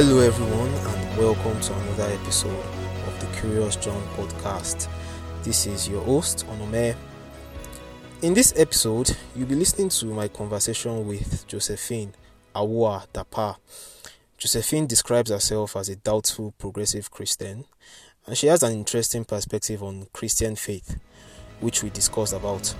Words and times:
Hello, 0.00 0.20
everyone, 0.20 0.68
and 0.68 1.18
welcome 1.18 1.60
to 1.60 1.74
another 1.74 2.04
episode 2.04 2.64
of 3.08 3.20
the 3.20 3.26
Curious 3.40 3.74
John 3.74 4.00
podcast. 4.14 4.86
This 5.42 5.66
is 5.66 5.88
your 5.88 6.04
host, 6.04 6.46
Onome. 6.46 6.94
In 8.22 8.32
this 8.32 8.54
episode, 8.56 9.16
you'll 9.34 9.48
be 9.48 9.56
listening 9.56 9.88
to 9.88 10.06
my 10.06 10.28
conversation 10.28 11.04
with 11.04 11.44
Josephine 11.48 12.14
Awuah-Dapaah. 12.54 13.56
Josephine 14.36 14.86
describes 14.86 15.32
herself 15.32 15.74
as 15.74 15.88
a 15.88 15.96
doubtful 15.96 16.54
progressive 16.58 17.10
Christian, 17.10 17.64
and 18.24 18.38
she 18.38 18.46
has 18.46 18.62
an 18.62 18.74
interesting 18.74 19.24
perspective 19.24 19.82
on 19.82 20.06
Christian 20.12 20.54
faith, 20.54 20.96
which 21.58 21.82
we 21.82 21.90
discussed 21.90 22.34
about. 22.34 22.72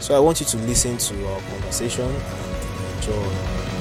So 0.00 0.14
I 0.14 0.20
want 0.20 0.40
you 0.40 0.46
to 0.48 0.58
listen 0.58 0.98
to 0.98 1.28
our 1.28 1.40
conversation 1.40 2.10
and 2.10 2.96
enjoy. 2.96 3.71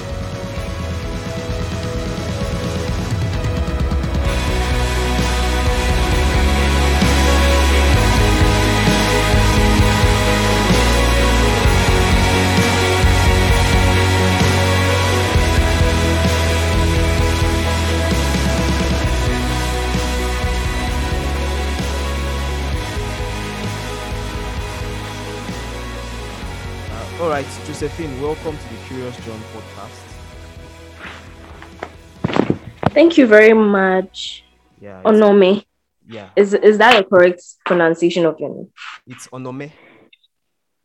Josephine, 27.82 28.21
welcome 28.21 28.55
to 28.55 28.63
the 28.70 28.79
Curious 28.85 29.18
John 29.26 29.40
podcast. 29.55 29.98
Thank 32.93 33.18
you 33.18 33.26
very 33.26 33.54
much. 33.54 34.43
Yeah, 34.79 35.01
Onome. 35.04 35.65
yeah, 36.07 36.29
Is 36.35 36.54
is 36.54 36.77
that 36.77 37.01
a 37.01 37.04
correct 37.04 37.41
pronunciation 37.65 38.27
of 38.27 38.40
your 38.40 38.49
name? 38.49 38.68
it's 39.07 39.27
Onome. 39.29 39.71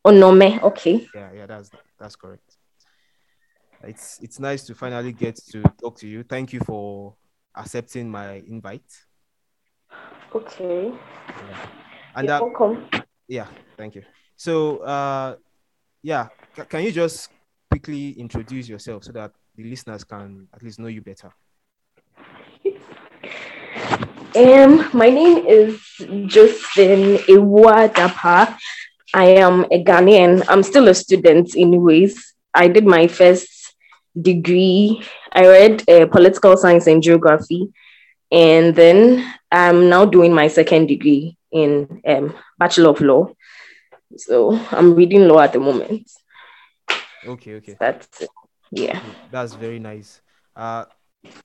Onome. 0.07 0.63
Okay. 0.63 1.07
Yeah, 1.15 1.33
yeah, 1.35 1.45
that's 1.45 1.71
that's 1.99 2.17
correct. 2.17 2.57
It's 3.85 4.19
it's 4.23 4.41
nice 4.41 4.65
to 4.65 4.75
finally 4.75 5.13
get 5.13 5.37
to 5.53 5.63
talk 5.79 5.99
to 5.99 6.09
you. 6.09 6.23
Thank 6.23 6.55
you 6.55 6.61
for 6.61 7.15
accepting 7.55 8.11
my 8.11 8.43
invite. 8.49 8.91
Okay. 10.35 10.93
Yeah. 11.29 11.67
And 12.15 12.27
You're 12.27 12.37
uh, 12.37 12.41
welcome. 12.41 12.89
yeah, 13.29 13.49
thank 13.77 13.97
you. 13.97 14.03
So 14.37 14.79
uh, 14.79 15.37
yeah, 16.03 16.29
can 16.65 16.85
you 16.85 16.93
just 16.93 17.31
quickly 17.71 18.11
introduce 18.13 18.69
yourself 18.69 19.05
so 19.05 19.13
that 19.13 19.33
the 19.57 19.65
listeners 19.65 20.05
can 20.05 20.49
at 20.55 20.63
least 20.63 20.79
know 20.79 20.89
you 20.89 21.03
better? 21.03 21.31
Um, 24.35 24.89
my 24.93 25.09
name 25.09 25.47
is 25.47 25.81
Justin 26.27 27.17
Awuah-Dapaah. 27.29 28.57
I 29.15 29.25
am 29.25 29.65
a 29.71 29.83
Ghanaian. 29.83 30.45
I'm 30.49 30.63
still 30.63 30.89
a 30.89 30.95
student, 30.95 31.57
anyways. 31.57 32.35
I 32.53 32.69
did 32.69 32.87
my 32.87 33.07
first 33.07 33.75
degree. 34.21 35.03
I 35.33 35.47
read 35.47 35.89
uh, 35.89 36.07
political 36.07 36.57
science 36.57 36.87
and 36.87 37.03
geography, 37.03 37.73
and 38.31 38.75
then 38.75 39.25
I'm 39.51 39.89
now 39.89 40.05
doing 40.05 40.35
my 40.35 40.49
second 40.49 40.87
degree 40.87 41.37
in 41.51 42.03
um, 42.07 42.35
Bachelor 42.59 42.91
of 42.91 43.01
Law. 43.01 43.29
So 44.17 44.59
I'm 44.71 44.95
reading 44.95 45.29
law 45.29 45.41
at 45.41 45.53
the 45.53 45.61
moment. 45.61 46.11
Okay, 47.27 47.55
okay. 47.57 47.77
That's 47.79 48.21
it. 48.21 48.31
Yeah. 48.71 49.01
That's 49.31 49.55
very 49.55 49.79
nice. 49.79 50.21
Uh, 50.55 50.85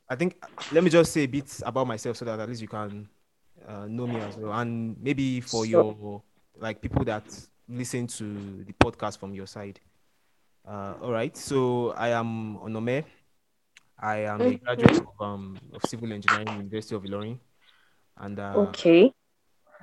I 0.09 0.15
think 0.15 0.43
let 0.71 0.83
me 0.83 0.89
just 0.89 1.11
say 1.11 1.21
a 1.21 1.27
bit 1.27 1.61
about 1.65 1.87
myself 1.87 2.17
so 2.17 2.25
that 2.25 2.39
at 2.39 2.47
least 2.49 2.61
you 2.61 2.67
can 2.67 3.07
uh, 3.67 3.85
know 3.87 4.07
me 4.07 4.19
as 4.19 4.37
well, 4.37 4.53
and 4.53 4.95
maybe 5.01 5.41
for 5.41 5.65
Sure. 5.65 5.95
your 5.95 6.21
like 6.59 6.81
people 6.81 7.03
that 7.05 7.23
listen 7.67 8.07
to 8.07 8.63
the 8.65 8.73
podcast 8.73 9.17
from 9.17 9.33
your 9.33 9.47
side. 9.47 9.79
Uh, 10.67 10.93
all 11.01 11.11
right. 11.11 11.35
So 11.35 11.91
I 11.91 12.09
am 12.09 12.57
Onome. 12.59 13.03
I 13.99 14.17
am 14.25 14.41
a 14.41 14.43
Mhm. 14.43 14.63
graduate 14.63 14.99
of, 14.99 15.21
um, 15.25 15.59
of 15.73 15.83
civil 15.83 16.11
engineering, 16.11 16.53
University 16.55 16.95
of 16.95 17.03
Ilorin, 17.03 17.37
and 18.17 18.39
uh, 18.39 18.57
Okay. 18.57 19.13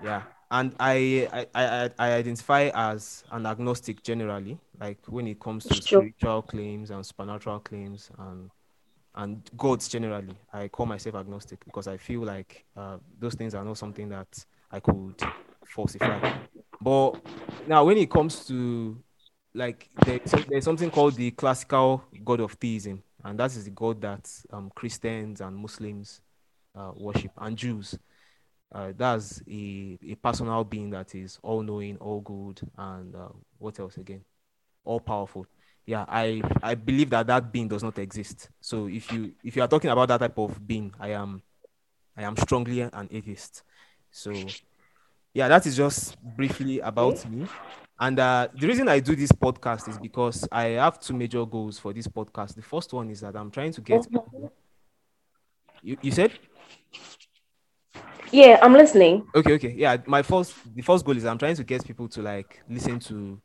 yeah, 0.03 0.23
and 0.51 0.75
I, 0.81 1.29
I 1.33 1.63
I 1.63 1.91
I 1.99 2.13
identify 2.13 2.71
as 2.75 3.25
an 3.31 3.47
agnostic 3.47 4.03
generally, 4.03 4.59
like 4.81 4.99
when 5.07 5.27
it 5.27 5.41
comes 5.41 5.67
to 5.67 5.75
Sure. 5.75 6.01
spiritual 6.01 6.43
claims 6.43 6.91
and 6.91 7.05
supernatural 7.05 7.61
claims 7.61 8.11
and 8.19 8.51
and 9.15 9.51
gods 9.57 9.89
generally. 9.89 10.37
I 10.53 10.69
call 10.69 10.87
myself 10.87 11.17
agnostic 11.17 11.65
because 11.65 11.87
I 11.89 11.97
feel 11.97 12.23
like 12.23 12.65
uh, 12.77 12.99
those 13.19 13.35
things 13.35 13.55
are 13.55 13.65
not 13.65 13.77
something 13.79 14.09
that 14.11 14.45
I 14.71 14.81
could 14.81 15.15
falsify. 15.67 16.19
But 16.81 17.21
now, 17.67 17.85
when 17.85 17.99
it 17.99 18.11
comes 18.11 18.47
to 18.47 18.97
like 19.55 19.91
there, 20.07 20.21
so 20.25 20.39
there's 20.49 20.65
something 20.65 20.91
called 20.91 21.15
the 21.17 21.31
classical 21.33 22.05
god 22.25 22.41
of 22.41 22.53
theism, 22.53 23.03
and 23.25 23.39
that 23.39 23.51
is 23.57 23.65
the 23.65 23.71
god 23.71 24.01
that 24.01 24.31
um, 24.53 24.71
Christians 24.75 25.41
and 25.41 25.57
Muslims 25.57 26.23
uh, 26.75 26.93
worship 26.97 27.33
and 27.39 27.57
Jews 27.57 27.99
uh, 28.73 28.93
that's 28.97 29.43
a, 29.49 29.99
a 30.07 30.15
personal 30.17 30.65
being 30.65 30.91
that 30.91 31.15
is 31.15 31.39
all 31.43 31.63
knowing, 31.63 31.97
all 31.99 32.21
good, 32.21 32.61
and 32.77 33.15
uh, 33.15 33.29
what 33.59 33.79
else 33.81 33.97
again? 33.97 34.23
All 34.85 35.01
powerful. 35.01 35.47
Yeah, 35.87 36.05
I 36.07 36.43
I 36.63 36.75
believe 36.75 37.11
that 37.11 37.27
that 37.29 37.51
being 37.51 37.69
does 37.69 37.83
not 37.83 37.99
exist. 37.99 38.51
So 38.61 38.87
if 38.89 39.11
you 39.11 39.33
if 39.43 39.57
you 39.57 39.63
are 39.63 39.69
talking 39.69 39.91
about 39.91 40.09
that 40.09 40.19
type 40.19 40.39
of 40.39 40.67
being, 40.67 40.93
I 41.01 41.11
am 41.13 41.43
I 42.17 42.25
am 42.25 42.37
strongly 42.37 42.81
an 42.83 43.09
atheist. 43.11 43.63
So 44.11 44.33
yeah, 45.33 45.49
that 45.49 45.67
is 45.67 45.77
just 45.77 46.21
briefly 46.23 46.81
about 46.81 47.25
me. 47.31 47.47
And 48.01 48.19
uh, 48.19 48.49
the 48.55 48.67
reason 48.67 48.89
I 48.89 49.01
do 49.01 49.17
this 49.17 49.33
podcast 49.33 49.89
is 49.89 49.99
because 49.99 50.47
I 50.53 50.65
have 50.65 51.01
two 51.01 51.15
major 51.15 51.45
goals 51.47 51.79
for 51.79 51.93
this 51.93 52.07
podcast. 52.07 52.55
The 52.55 52.63
first 52.63 52.93
one 52.93 53.11
is 53.11 53.21
that 53.21 53.35
I'm 53.35 53.51
trying 53.51 53.73
to 53.73 53.81
get. 53.81 54.07
You, 55.83 55.97
you 56.03 56.13
said? 56.13 56.33
Yeah, 58.33 58.59
I'm 58.63 58.73
listening. 58.73 59.27
Okay, 59.35 59.53
okay. 59.55 59.75
Yeah, 59.77 59.97
my 60.07 60.23
first 60.23 60.55
the 60.75 60.83
first 60.83 61.05
goal 61.05 61.17
is 61.17 61.25
I'm 61.25 61.39
trying 61.39 61.57
to 61.57 61.65
get 61.65 61.85
people 61.85 62.09
to 62.09 62.23
like 62.23 62.61
listen 62.69 62.99
to 63.01 63.41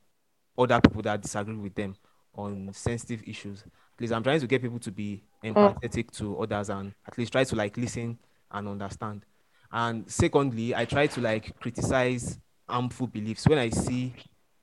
other 0.58 0.80
people 0.82 1.02
that 1.04 1.22
disagree 1.22 1.56
with 1.56 1.76
them 1.76 1.96
on 2.36 2.70
sensitive 2.74 3.24
issues. 3.28 3.64
Please, 3.98 4.12
I'm 4.12 4.24
trying 4.24 4.40
to 4.40 4.48
get 4.48 4.62
people 4.62 4.80
to 4.80 4.92
be 4.92 5.24
empathetic 5.44 6.12
to 6.18 6.40
others 6.40 6.70
and 6.70 6.94
at 7.08 7.18
least 7.18 7.32
try 7.32 7.44
to 7.44 7.56
like 7.56 7.78
listen 7.78 8.18
and 8.52 8.68
understand. 8.68 9.26
And 9.72 10.10
secondly, 10.10 10.76
I 10.76 10.86
try 10.86 11.08
to 11.08 11.22
like 11.22 11.60
criticize 11.60 12.40
harmful 12.68 13.08
beliefs 13.08 13.48
when 13.48 13.58
I 13.60 13.70
see 13.70 14.14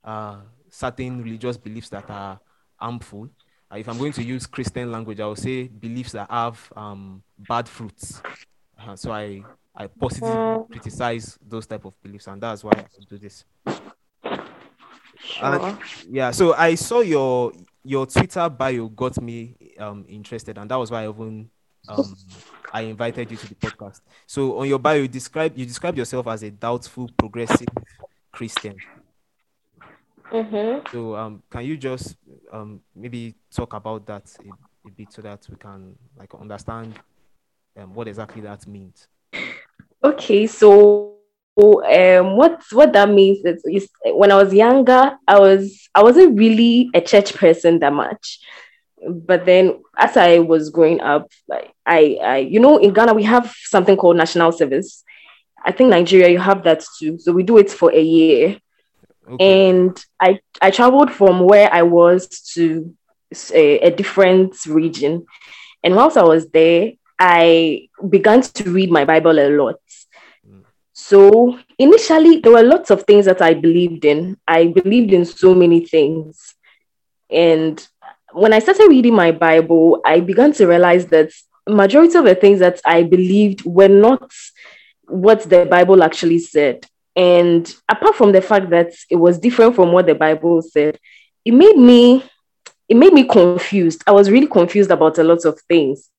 uh, 0.04 0.36
certain 0.68 1.22
religious 1.22 1.56
beliefs 1.56 1.88
that 1.90 2.08
are 2.10 2.40
harmful. 2.76 3.28
uh, 3.72 3.76
if 3.76 3.88
I'm 3.88 3.98
going 3.98 4.12
to 4.12 4.22
use 4.22 4.46
Christian 4.46 4.90
language, 4.90 5.20
I 5.20 5.26
will 5.26 5.36
say 5.36 5.68
beliefs 5.68 6.12
that 6.12 6.30
have 6.30 6.72
um, 6.76 7.22
bad 7.38 7.68
fruits. 7.68 8.22
Uh, 8.78 8.96
so 8.96 9.12
I 9.12 9.42
I 9.74 9.86
positively 9.86 10.34
Mm. 10.34 10.70
criticize 10.70 11.38
those 11.46 11.66
type 11.66 11.84
of 11.84 11.94
beliefs, 12.02 12.26
and 12.26 12.42
that's 12.42 12.64
why 12.64 12.72
I 12.72 12.86
do 13.08 13.18
this. 13.18 13.44
Sure. 15.18 15.78
Yeah. 16.08 16.30
So 16.30 16.54
I 16.54 16.74
saw 16.74 17.00
your 17.00 17.52
your 17.84 18.06
Twitter 18.06 18.48
bio 18.48 18.88
got 18.88 19.20
me 19.20 19.54
um 19.78 20.04
interested, 20.08 20.58
and 20.58 20.70
that 20.70 20.76
was 20.76 20.90
why 20.90 21.04
I 21.04 21.08
even 21.08 21.48
um 21.88 22.14
I 22.72 22.82
invited 22.82 23.30
you 23.30 23.36
to 23.36 23.48
the 23.48 23.54
podcast. 23.54 24.00
So 24.26 24.58
on 24.58 24.68
your 24.68 24.78
bio, 24.78 25.02
you 25.02 25.08
describe 25.08 25.56
you 25.56 25.66
describe 25.66 25.96
yourself 25.96 26.26
as 26.26 26.42
a 26.42 26.50
doubtful 26.50 27.08
progressive 27.16 27.68
Christian. 28.32 28.76
Mm-hmm. 30.32 30.86
So 30.92 31.16
um, 31.16 31.42
can 31.50 31.64
you 31.64 31.76
just 31.76 32.16
um 32.52 32.80
maybe 32.94 33.34
talk 33.54 33.74
about 33.74 34.06
that 34.06 34.24
a, 34.44 34.88
a 34.88 34.90
bit 34.90 35.12
so 35.12 35.22
that 35.22 35.46
we 35.50 35.56
can 35.56 35.96
like 36.16 36.32
understand 36.34 36.98
um 37.76 37.94
what 37.94 38.08
exactly 38.08 38.42
that 38.42 38.66
means? 38.66 39.08
Okay, 40.02 40.46
so 40.46 41.10
um, 41.58 42.36
what 42.36 42.62
what 42.72 42.92
that 42.92 43.10
means 43.10 43.44
is, 43.44 43.62
is 43.70 43.90
when 44.04 44.32
I 44.32 44.36
was 44.36 44.52
younger, 44.54 45.16
I 45.26 45.38
was 45.38 45.88
I 45.94 46.02
wasn't 46.02 46.38
really 46.38 46.90
a 46.94 47.00
church 47.00 47.34
person 47.34 47.78
that 47.80 47.92
much. 47.92 48.40
But 49.06 49.46
then 49.46 49.82
as 49.96 50.16
I 50.16 50.38
was 50.38 50.70
growing 50.70 51.00
up, 51.00 51.30
like 51.48 51.72
I, 51.86 52.18
I 52.22 52.36
you 52.38 52.60
know 52.60 52.78
in 52.78 52.92
Ghana 52.92 53.14
we 53.14 53.24
have 53.24 53.52
something 53.64 53.96
called 53.96 54.16
national 54.16 54.52
service. 54.52 55.04
I 55.64 55.72
think 55.72 55.90
Nigeria 55.90 56.28
you 56.28 56.38
have 56.38 56.64
that 56.64 56.84
too. 56.98 57.18
So 57.18 57.32
we 57.32 57.42
do 57.42 57.58
it 57.58 57.70
for 57.70 57.92
a 57.92 58.00
year. 58.00 58.58
Okay. 59.28 59.70
and 59.70 60.04
I 60.18 60.40
I 60.60 60.70
traveled 60.70 61.12
from 61.12 61.40
where 61.40 61.72
I 61.72 61.82
was 61.82 62.26
to 62.54 62.94
a 63.52 63.90
different 63.90 64.56
region, 64.66 65.26
and 65.84 65.94
whilst 65.94 66.16
I 66.16 66.24
was 66.24 66.50
there, 66.50 66.92
I 67.20 67.88
began 68.08 68.40
to 68.40 68.70
read 68.70 68.90
my 68.90 69.04
Bible 69.04 69.38
a 69.38 69.50
lot. 69.50 69.76
So 70.94 71.58
initially, 71.78 72.40
there 72.40 72.52
were 72.52 72.62
lots 72.62 72.90
of 72.90 73.02
things 73.04 73.26
that 73.26 73.42
I 73.42 73.54
believed 73.54 74.04
in. 74.04 74.38
I 74.48 74.68
believed 74.68 75.12
in 75.12 75.24
so 75.24 75.54
many 75.54 75.86
things, 75.86 76.54
and 77.30 77.86
when 78.32 78.52
I 78.52 78.58
started 78.58 78.88
reading 78.88 79.14
my 79.14 79.32
Bible, 79.32 80.00
I 80.04 80.20
began 80.20 80.52
to 80.52 80.66
realize 80.66 81.06
that 81.06 81.30
majority 81.68 82.16
of 82.16 82.24
the 82.24 82.34
things 82.34 82.60
that 82.60 82.80
I 82.84 83.02
believed 83.02 83.64
were 83.64 83.88
not 83.88 84.32
what 85.06 85.42
the 85.42 85.66
Bible 85.66 86.02
actually 86.02 86.38
said. 86.38 86.86
And 87.16 87.72
apart 87.88 88.14
from 88.16 88.32
the 88.32 88.40
fact 88.42 88.70
that 88.70 88.92
it 89.10 89.16
was 89.16 89.38
different 89.38 89.74
from 89.74 89.92
what 89.92 90.06
the 90.06 90.14
Bible 90.14 90.62
said, 90.62 90.98
it 91.44 91.52
made 91.52 91.76
me 91.76 92.24
it 92.88 92.96
made 92.96 93.12
me 93.12 93.24
confused. 93.24 94.02
I 94.06 94.10
was 94.10 94.30
really 94.30 94.48
confused 94.48 94.90
about 94.90 95.18
a 95.18 95.22
lot 95.22 95.44
of 95.44 95.60
things. 95.68 96.10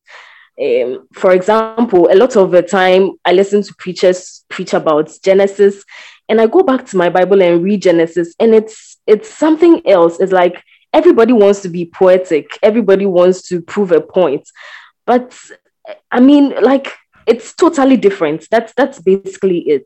Um, 0.59 1.07
for 1.13 1.31
example, 1.31 2.09
a 2.11 2.15
lot 2.15 2.35
of 2.35 2.51
the 2.51 2.61
time 2.61 3.11
I 3.25 3.31
listen 3.31 3.63
to 3.63 3.75
preachers 3.77 4.43
preach 4.49 4.73
about 4.73 5.11
Genesis, 5.23 5.83
and 6.27 6.39
I 6.41 6.47
go 6.47 6.61
back 6.63 6.85
to 6.87 6.97
my 6.97 7.09
Bible 7.09 7.41
and 7.41 7.63
read 7.63 7.81
Genesis, 7.81 8.35
and 8.39 8.53
it's 8.53 8.97
it's 9.07 9.29
something 9.29 9.81
else. 9.87 10.19
It's 10.19 10.31
like 10.31 10.63
everybody 10.93 11.33
wants 11.33 11.61
to 11.61 11.69
be 11.69 11.85
poetic, 11.85 12.59
everybody 12.61 13.05
wants 13.05 13.41
to 13.49 13.61
prove 13.61 13.91
a 13.91 14.01
point, 14.01 14.47
but 15.05 15.37
I 16.11 16.19
mean, 16.19 16.53
like 16.61 16.93
it's 17.25 17.53
totally 17.53 17.97
different. 17.97 18.47
That's 18.51 18.73
that's 18.73 19.01
basically 19.01 19.59
it. 19.59 19.85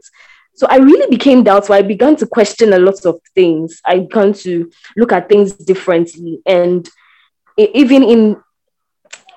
So 0.55 0.67
I 0.69 0.77
really 0.77 1.09
became 1.09 1.43
doubtful. 1.43 1.75
I 1.75 1.81
began 1.81 2.15
to 2.17 2.27
question 2.27 2.73
a 2.73 2.79
lot 2.79 3.05
of 3.05 3.19
things. 3.33 3.81
I 3.85 3.99
began 3.99 4.33
to 4.33 4.71
look 4.95 5.11
at 5.11 5.29
things 5.29 5.53
differently, 5.53 6.39
and 6.45 6.89
even 7.57 8.03
in 8.03 8.37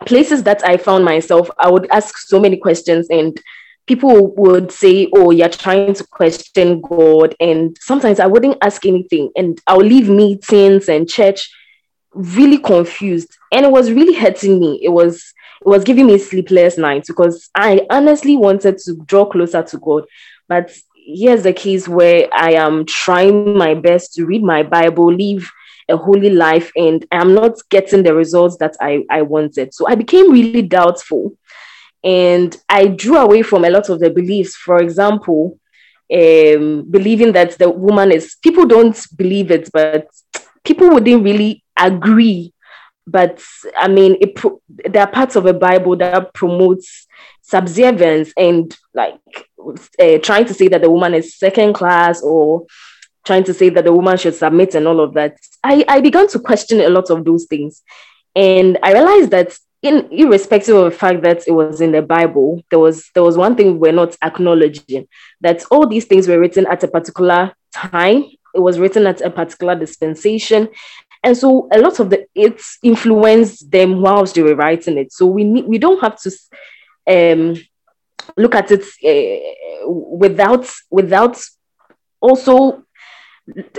places 0.06 0.43
that 0.45 0.65
I 0.65 0.77
found 0.77 1.05
myself, 1.05 1.50
I 1.59 1.71
would 1.71 1.89
ask 1.91 2.17
so 2.19 2.41
many 2.41 2.56
questions, 2.56 3.09
and 3.11 3.41
people 3.87 4.35
would 4.37 4.71
say, 4.71 5.09
"Oh, 5.15 5.31
you're 5.31 5.49
trying 5.49 5.95
to 5.95 6.06
question 6.06 6.81
God," 6.81 7.35
and 7.41 7.77
sometimes 7.81 8.21
I 8.21 8.27
wouldn't 8.27 8.59
ask 8.62 8.85
anything, 8.87 9.31
and 9.37 9.61
I'll 9.67 9.79
leave 9.79 10.09
meetings 10.09 10.89
and 10.89 11.09
church 11.09 11.50
really 12.12 12.59
confused, 12.59 13.37
and 13.53 13.65
it 13.65 13.73
was 13.73 13.93
really 13.93 14.15
hurting 14.15 14.59
me. 14.59 14.81
It 14.83 14.91
was 14.91 15.33
it 15.61 15.69
was 15.69 15.85
giving 15.85 16.06
me 16.06 16.19
sleepless 16.19 16.79
nights 16.79 17.09
because 17.09 17.50
I 17.55 17.87
honestly 17.91 18.37
wanted 18.37 18.79
to 18.79 18.95
draw 19.06 19.25
closer 19.25 19.62
to 19.62 19.79
God. 19.79 20.05
But 20.49 20.73
here's 20.95 21.43
the 21.43 21.53
case 21.53 21.89
where 21.89 22.29
I 22.33 22.53
am 22.53 22.85
trying 22.87 23.56
my 23.56 23.75
best 23.75 24.15
to 24.15 24.25
read 24.25 24.43
my 24.43 24.62
Bible, 24.62 25.12
live 25.12 25.50
a 25.88 25.96
holy 25.96 26.31
life, 26.31 26.70
and 26.76 27.05
I'm 27.11 27.35
not 27.35 27.58
getting 27.70 28.02
the 28.02 28.14
results 28.14 28.56
that 28.58 28.76
I, 28.81 29.05
I 29.11 29.23
wanted. 29.23 29.75
So 29.75 29.88
I 29.88 29.94
became 29.94 30.32
really 30.32 30.62
doubtful. 30.62 31.37
And 32.05 32.56
I 32.69 32.87
drew 32.87 33.17
away 33.17 33.43
from 33.43 33.64
a 33.64 33.70
lot 33.70 33.88
of 33.88 33.99
the 34.00 34.11
beliefs. 34.11 34.55
For 34.55 34.79
example, 34.79 35.58
um, 36.12 36.87
believing 36.90 37.32
that 37.32 37.58
the 37.58 37.70
woman 37.70 38.12
is, 38.12 38.37
people 38.43 38.67
don't 38.67 38.99
believe 39.17 39.50
it, 39.50 39.69
but 39.73 40.08
people 40.64 40.90
wouldn't 40.90 41.25
really 41.25 41.64
agree 41.76 42.52
but 43.08 43.43
I 43.76 43.88
mean, 43.88 44.19
it 44.20 44.38
there 44.69 45.02
are 45.02 45.11
parts 45.11 45.35
of 45.35 45.44
the 45.44 45.55
Bible 45.55 45.96
that 45.96 46.35
promotes 46.35 47.06
subservience 47.40 48.32
and 48.37 48.76
like 48.93 49.19
uh, 49.99 50.19
trying 50.19 50.44
to 50.44 50.55
say 50.55 50.69
that 50.69 50.82
the 50.82 50.90
woman 50.90 51.14
is 51.14 51.38
second 51.38 51.73
class 51.73 52.23
or 52.23 52.67
trying 53.28 53.44
to 53.44 53.54
say 53.54 53.69
that 53.69 53.84
the 53.84 53.92
woman 53.92 54.16
should 54.16 54.34
submit 54.34 54.75
and 54.75 54.88
all 54.88 55.00
of 55.00 55.14
that. 55.14 55.36
I, 55.62 55.84
I 55.86 56.00
began 56.00 56.26
to 56.28 56.38
question 56.38 56.80
a 56.80 56.88
lot 56.88 57.10
of 57.10 57.25
those 57.25 57.44
things. 57.44 57.82
And 58.34 58.78
I 58.82 58.92
realized 58.94 59.30
that 59.30 59.56
in 59.82 60.08
irrespective 60.10 60.75
of 60.75 60.84
the 60.86 60.98
fact 60.98 61.22
that 61.22 61.46
it 61.46 61.52
was 61.52 61.80
in 61.80 61.92
the 61.92 62.02
Bible, 62.02 62.62
there 62.70 62.78
was 62.80 63.10
there 63.14 63.22
was 63.22 63.36
one 63.36 63.54
thing 63.54 63.78
we're 63.78 63.92
not 63.92 64.16
acknowledging 64.22 65.06
that 65.40 65.64
all 65.70 65.86
these 65.86 66.06
things 66.06 66.26
were 66.26 66.40
written 66.40 66.66
at 66.66 66.82
a 66.82 66.88
particular 66.88 67.52
time. 67.72 68.25
It 68.54 68.60
was 68.60 68.78
written 68.78 69.06
at 69.06 69.20
a 69.20 69.30
particular 69.30 69.76
dispensation, 69.76 70.69
and 71.22 71.36
so 71.36 71.69
a 71.70 71.78
lot 71.78 72.00
of 72.00 72.10
the 72.10 72.26
it's 72.34 72.78
influenced 72.82 73.70
them 73.70 74.00
whilst 74.00 74.34
they 74.34 74.42
were 74.42 74.54
writing 74.54 74.98
it 74.98 75.12
so 75.12 75.26
we 75.26 75.44
need 75.44 75.66
we 75.66 75.78
don't 75.78 76.00
have 76.00 76.19
to 76.20 76.30
um 77.10 77.56
look 78.36 78.54
at 78.54 78.70
it 78.70 78.84
uh, 79.04 79.88
without 79.88 80.70
without 80.90 81.40
also 82.20 82.82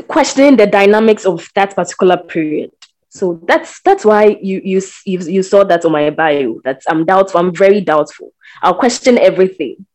questioning 0.07 0.57
the 0.57 0.67
dynamics 0.67 1.25
of 1.25 1.47
that 1.55 1.75
particular 1.75 2.17
period. 2.17 2.71
So 3.09 3.39
that's 3.47 3.81
that's 3.81 4.05
why 4.05 4.37
you 4.41 4.61
you 4.63 4.81
you, 5.05 5.19
you 5.19 5.43
saw 5.43 5.63
that 5.63 5.83
on 5.83 5.91
my 5.91 6.09
bio 6.11 6.61
that 6.63 6.83
i'm 6.87 7.05
doubtful 7.05 7.39
i'm 7.39 7.53
very 7.53 7.81
doubtful. 7.81 8.33
I'll 8.61 8.75
question 8.75 9.17
everything. 9.17 9.85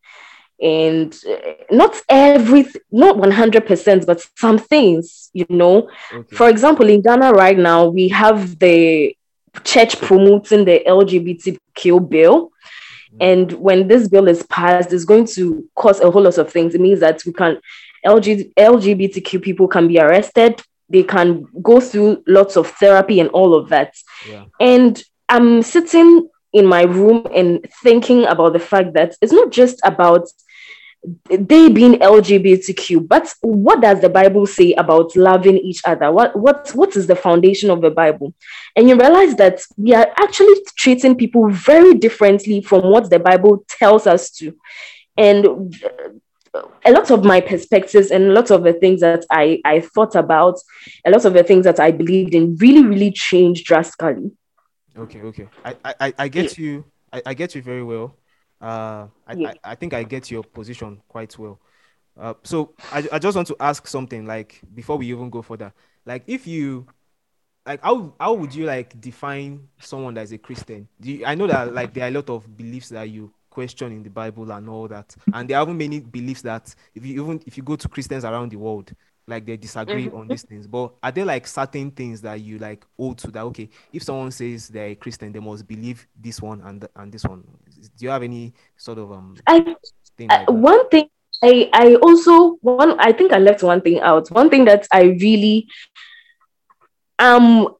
And 0.60 1.14
uh, 1.28 1.52
not 1.70 2.00
every 2.08 2.66
not 2.90 3.16
100% 3.16 4.06
but 4.06 4.24
some 4.36 4.58
things 4.58 5.30
you 5.32 5.46
know? 5.48 5.88
Okay. 6.12 6.36
for 6.36 6.48
example 6.48 6.88
in 6.88 7.02
ghana 7.02 7.32
right 7.32 7.58
now 7.58 7.86
we 7.86 8.08
have 8.08 8.58
the 8.58 9.16
church 9.62 10.00
promoting 10.00 10.64
the 10.64 10.82
lgbtq 10.86 12.08
bill. 12.08 12.50
Mm-hmm. 12.50 13.16
and 13.20 13.52
when 13.52 13.86
this 13.86 14.08
bill 14.08 14.26
is 14.26 14.42
passed 14.44 14.92
it's 14.92 15.04
going 15.04 15.26
to 15.26 15.68
cause 15.76 16.00
a 16.00 16.10
whole 16.10 16.22
lot 16.22 16.38
of 16.38 16.50
things. 16.50 16.74
It 16.74 16.80
means 16.80 16.98
that 16.98 17.24
we 17.24 17.32
can 17.32 17.60
LG, 18.06 18.54
lgbtq 18.54 19.42
people 19.42 19.68
can 19.68 19.88
be 19.88 19.98
arrested 19.98 20.60
they 20.90 21.02
can 21.02 21.46
go 21.62 21.80
through 21.80 22.22
lots 22.26 22.56
of 22.56 22.68
therapy 22.72 23.18
and 23.20 23.30
all 23.30 23.54
of 23.54 23.68
that 23.70 23.94
yeah. 24.28 24.44
and 24.60 25.02
i'm 25.28 25.62
sitting 25.62 26.28
in 26.52 26.66
my 26.66 26.82
room 26.82 27.26
and 27.34 27.66
thinking 27.82 28.24
about 28.26 28.52
the 28.52 28.60
fact 28.60 28.94
that 28.94 29.16
it's 29.20 29.32
not 29.32 29.50
just 29.50 29.80
about 29.84 30.28
they 31.28 31.68
being 31.68 31.94
LGBTQ, 31.94 33.06
but 33.06 33.32
what 33.42 33.82
does 33.82 34.00
the 34.00 34.08
Bible 34.08 34.46
say 34.46 34.72
about 34.74 35.14
loving 35.14 35.58
each 35.58 35.82
other? 35.84 36.10
What 36.10 36.34
what 36.34 36.70
what 36.74 36.96
is 36.96 37.06
the 37.06 37.16
foundation 37.16 37.70
of 37.70 37.82
the 37.82 37.90
Bible? 37.90 38.32
And 38.74 38.88
you 38.88 38.96
realize 38.98 39.34
that 39.36 39.60
we 39.76 39.94
are 39.94 40.10
actually 40.16 40.54
treating 40.78 41.14
people 41.14 41.50
very 41.50 41.94
differently 41.94 42.62
from 42.62 42.90
what 42.90 43.10
the 43.10 43.18
Bible 43.18 43.64
tells 43.68 44.06
us 44.06 44.30
to. 44.38 44.56
And 45.16 45.76
a 46.84 46.92
lot 46.92 47.10
of 47.10 47.24
my 47.24 47.40
perspectives 47.40 48.10
and 48.10 48.24
a 48.24 48.32
lot 48.32 48.50
of 48.50 48.62
the 48.62 48.72
things 48.72 49.00
that 49.00 49.24
I, 49.30 49.60
I 49.64 49.80
thought 49.80 50.14
about, 50.14 50.58
a 51.04 51.10
lot 51.10 51.24
of 51.24 51.32
the 51.32 51.42
things 51.42 51.64
that 51.64 51.80
I 51.80 51.90
believed 51.90 52.34
in 52.34 52.56
really, 52.56 52.84
really 52.84 53.10
changed 53.10 53.66
drastically. 53.66 54.30
Okay, 54.96 55.20
okay. 55.22 55.48
I, 55.64 55.76
I, 55.84 56.14
I 56.18 56.28
get 56.28 56.56
yeah. 56.58 56.64
you. 56.64 56.84
I, 57.12 57.22
I 57.26 57.34
get 57.34 57.54
you 57.54 57.62
very 57.62 57.82
well. 57.82 58.16
Uh, 58.60 59.08
I, 59.26 59.32
yeah. 59.34 59.48
I, 59.48 59.72
I, 59.72 59.74
think 59.74 59.92
I 59.94 60.04
get 60.04 60.30
your 60.30 60.42
position 60.42 61.02
quite 61.08 61.36
well. 61.38 61.60
Uh, 62.18 62.34
so 62.44 62.74
I, 62.92 63.06
I 63.12 63.18
just 63.18 63.34
want 63.34 63.48
to 63.48 63.56
ask 63.58 63.86
something 63.86 64.24
like 64.26 64.60
before 64.74 64.96
we 64.96 65.06
even 65.10 65.30
go 65.30 65.42
further. 65.42 65.72
Like 66.06 66.22
if 66.26 66.46
you 66.46 66.86
like 67.66 67.82
how 67.82 68.14
how 68.20 68.34
would 68.34 68.54
you 68.54 68.66
like 68.66 69.00
define 69.00 69.68
someone 69.80 70.14
that 70.14 70.22
is 70.22 70.32
a 70.32 70.38
Christian? 70.38 70.86
Do 71.00 71.10
you, 71.10 71.26
I 71.26 71.34
know 71.34 71.46
that 71.48 71.74
like 71.74 71.92
there 71.92 72.04
are 72.04 72.08
a 72.08 72.12
lot 72.12 72.30
of 72.30 72.56
beliefs 72.56 72.90
that 72.90 73.08
you 73.08 73.32
question 73.54 73.92
in 73.92 74.02
the 74.02 74.10
Bible 74.10 74.50
and 74.50 74.68
all 74.68 74.88
that, 74.88 75.14
and 75.32 75.48
there 75.48 75.58
are 75.58 75.66
many 75.66 76.00
beliefs 76.00 76.42
that 76.42 76.74
if 76.94 77.06
you 77.06 77.22
even 77.22 77.40
if 77.46 77.56
you 77.56 77.62
go 77.62 77.76
to 77.76 77.88
Christians 77.88 78.24
around 78.24 78.50
the 78.50 78.56
world, 78.56 78.92
like 79.26 79.46
they 79.46 79.56
disagree 79.56 80.06
mm-hmm. 80.06 80.16
on 80.16 80.28
these 80.28 80.42
things. 80.42 80.66
But 80.66 80.92
are 81.02 81.12
there 81.12 81.24
like 81.24 81.46
certain 81.46 81.90
things 81.90 82.20
that 82.22 82.40
you 82.40 82.58
like 82.58 82.84
hold 82.96 83.18
to 83.18 83.30
that 83.30 83.42
okay 83.44 83.68
if 83.92 84.02
someone 84.02 84.30
says 84.30 84.68
they're 84.68 84.88
a 84.88 84.94
christian 84.94 85.32
they 85.32 85.40
must 85.40 85.66
believe 85.66 86.06
this 86.20 86.42
one 86.42 86.60
and 86.62 86.86
and 86.96 87.12
this 87.12 87.24
one? 87.24 87.44
Do 87.76 88.04
you 88.04 88.10
have 88.10 88.22
any 88.22 88.52
sort 88.76 88.98
of 88.98 89.12
um 89.12 89.36
I, 89.46 89.76
thing 90.16 90.28
like 90.28 90.50
one 90.50 90.88
thing 90.88 91.08
i 91.42 91.70
i 91.72 91.94
also 91.96 92.56
one 92.60 92.98
i 93.00 93.12
think 93.12 93.32
i 93.32 93.38
left 93.38 93.62
one 93.62 93.80
thing 93.80 94.00
out. 94.00 94.30
One 94.30 94.50
thing 94.50 94.64
that 94.66 94.86
i 94.92 95.02
really 95.02 95.68
um 97.18 97.74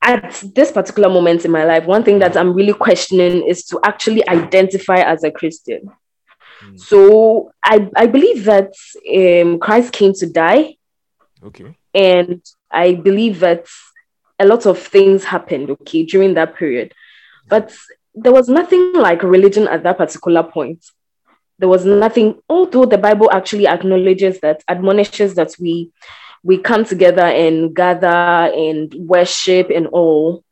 at 0.00 0.42
this 0.54 0.70
particular 0.70 1.08
moment 1.08 1.44
in 1.44 1.50
my 1.50 1.64
life 1.64 1.84
one 1.84 2.04
thing 2.04 2.20
that 2.20 2.36
i'm 2.36 2.54
really 2.54 2.72
questioning 2.72 3.46
is 3.46 3.64
to 3.64 3.80
actually 3.84 4.26
identify 4.28 4.98
as 4.98 5.24
a 5.24 5.30
christian 5.30 5.90
Mm. 6.62 6.78
So 6.78 7.52
I, 7.64 7.90
I 7.96 8.06
believe 8.06 8.44
that 8.44 8.72
um, 9.14 9.58
Christ 9.58 9.92
came 9.92 10.12
to 10.14 10.26
die. 10.26 10.76
Okay. 11.42 11.76
And 11.94 12.44
I 12.70 12.94
believe 12.94 13.40
that 13.40 13.66
a 14.38 14.46
lot 14.46 14.66
of 14.66 14.78
things 14.78 15.24
happened, 15.24 15.70
okay, 15.70 16.04
during 16.04 16.34
that 16.34 16.56
period. 16.56 16.92
But 17.48 17.74
there 18.14 18.32
was 18.32 18.48
nothing 18.48 18.92
like 18.94 19.22
religion 19.22 19.68
at 19.68 19.82
that 19.82 19.98
particular 19.98 20.42
point. 20.42 20.84
There 21.58 21.68
was 21.68 21.84
nothing, 21.84 22.40
although 22.48 22.86
the 22.86 22.98
Bible 22.98 23.30
actually 23.30 23.66
acknowledges 23.66 24.40
that, 24.40 24.62
admonishes 24.68 25.34
that 25.34 25.54
we 25.60 25.90
we 26.42 26.58
come 26.58 26.84
together 26.84 27.22
and 27.24 27.74
gather 27.74 28.06
and 28.06 28.92
worship 28.94 29.70
and 29.70 29.86
all. 29.88 30.44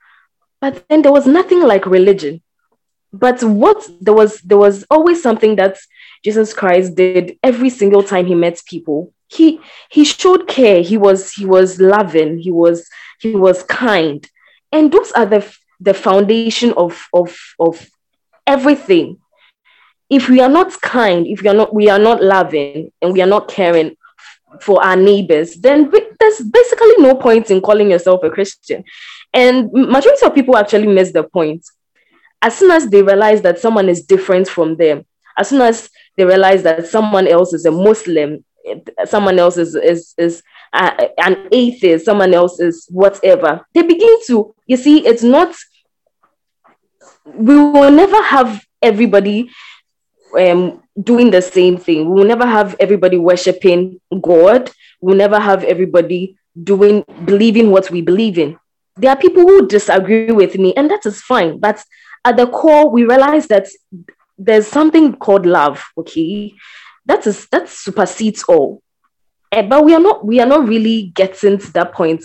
But 0.60 0.84
then 0.88 1.02
there 1.02 1.12
was 1.12 1.26
nothing 1.26 1.62
like 1.62 1.86
religion. 1.86 2.42
But 3.12 3.42
what 3.42 3.88
there 4.00 4.14
was 4.14 4.40
there 4.40 4.58
was 4.58 4.84
always 4.90 5.22
something 5.22 5.56
that 5.56 5.78
Jesus 6.22 6.54
Christ 6.54 6.94
did 6.94 7.38
every 7.42 7.70
single 7.70 8.02
time 8.02 8.26
he 8.26 8.34
met 8.34 8.62
people. 8.66 9.12
He 9.28 9.60
he 9.90 10.04
showed 10.04 10.46
care. 10.46 10.82
He 10.82 10.96
was 10.96 11.32
he 11.32 11.44
was 11.44 11.80
loving. 11.80 12.38
He 12.38 12.52
was 12.52 12.88
he 13.20 13.34
was 13.34 13.62
kind, 13.64 14.28
and 14.70 14.92
those 14.92 15.10
are 15.12 15.26
the 15.26 15.44
the 15.80 15.94
foundation 15.94 16.72
of 16.76 17.08
of 17.12 17.36
of 17.58 17.88
everything. 18.46 19.18
If 20.08 20.28
we 20.28 20.40
are 20.40 20.48
not 20.48 20.80
kind, 20.80 21.26
if 21.26 21.42
we 21.42 21.48
are 21.48 21.54
not 21.54 21.74
we 21.74 21.88
are 21.88 21.98
not 21.98 22.22
loving, 22.22 22.92
and 23.02 23.12
we 23.12 23.22
are 23.22 23.26
not 23.26 23.48
caring 23.48 23.96
for 24.60 24.82
our 24.84 24.96
neighbors, 24.96 25.56
then 25.56 25.90
there's 25.90 26.40
basically 26.40 26.94
no 26.98 27.14
point 27.14 27.50
in 27.50 27.60
calling 27.60 27.90
yourself 27.90 28.22
a 28.24 28.30
Christian. 28.30 28.84
And 29.32 29.70
majority 29.72 30.26
of 30.26 30.34
people 30.34 30.56
actually 30.56 30.88
miss 30.88 31.12
the 31.12 31.22
point 31.22 31.64
as 32.42 32.56
soon 32.56 32.70
as 32.70 32.88
they 32.88 33.02
realize 33.02 33.42
that 33.42 33.58
someone 33.58 33.88
is 33.88 34.04
different 34.04 34.48
from 34.48 34.76
them, 34.76 35.04
as 35.36 35.48
soon 35.48 35.60
as 35.60 35.90
they 36.16 36.24
realize 36.24 36.62
that 36.62 36.86
someone 36.86 37.28
else 37.28 37.52
is 37.52 37.66
a 37.66 37.70
Muslim, 37.70 38.44
someone 39.04 39.38
else 39.38 39.56
is 39.56 39.74
is 39.74 40.14
is 40.18 40.42
uh, 40.72 41.08
an 41.18 41.48
atheist, 41.52 42.04
someone 42.04 42.32
else 42.32 42.60
is 42.60 42.86
whatever, 42.90 43.66
they 43.74 43.82
begin 43.82 44.18
to. 44.26 44.54
You 44.66 44.76
see, 44.76 45.06
it's 45.06 45.22
not. 45.22 45.54
We 47.24 47.56
will 47.56 47.90
never 47.90 48.22
have 48.22 48.64
everybody 48.82 49.50
um, 50.38 50.82
doing 51.02 51.30
the 51.30 51.42
same 51.42 51.76
thing. 51.76 52.08
We 52.08 52.14
will 52.14 52.24
never 52.24 52.46
have 52.46 52.76
everybody 52.80 53.18
worshiping 53.18 54.00
God. 54.20 54.70
We'll 55.00 55.16
never 55.16 55.38
have 55.38 55.64
everybody 55.64 56.36
doing 56.62 57.04
believing 57.24 57.70
what 57.70 57.90
we 57.90 58.02
believe 58.02 58.38
in. 58.38 58.58
There 58.96 59.10
are 59.10 59.16
people 59.16 59.42
who 59.42 59.66
disagree 59.66 60.32
with 60.32 60.58
me, 60.58 60.74
and 60.74 60.90
that 60.90 61.06
is 61.06 61.20
fine. 61.22 61.58
But 61.58 61.82
at 62.24 62.36
the 62.36 62.46
core, 62.46 62.90
we 62.90 63.04
realize 63.04 63.46
that 63.48 63.68
there's 64.36 64.66
something 64.66 65.14
called 65.16 65.46
love. 65.46 65.82
Okay, 65.96 66.54
that 67.06 67.26
is 67.26 67.46
that 67.48 67.68
supersedes 67.68 68.42
all. 68.44 68.82
Uh, 69.52 69.62
but 69.62 69.84
we 69.84 69.94
are 69.94 70.00
not 70.00 70.24
we 70.24 70.40
are 70.40 70.46
not 70.46 70.68
really 70.68 71.12
getting 71.14 71.58
to 71.58 71.72
that 71.72 71.92
point 71.92 72.24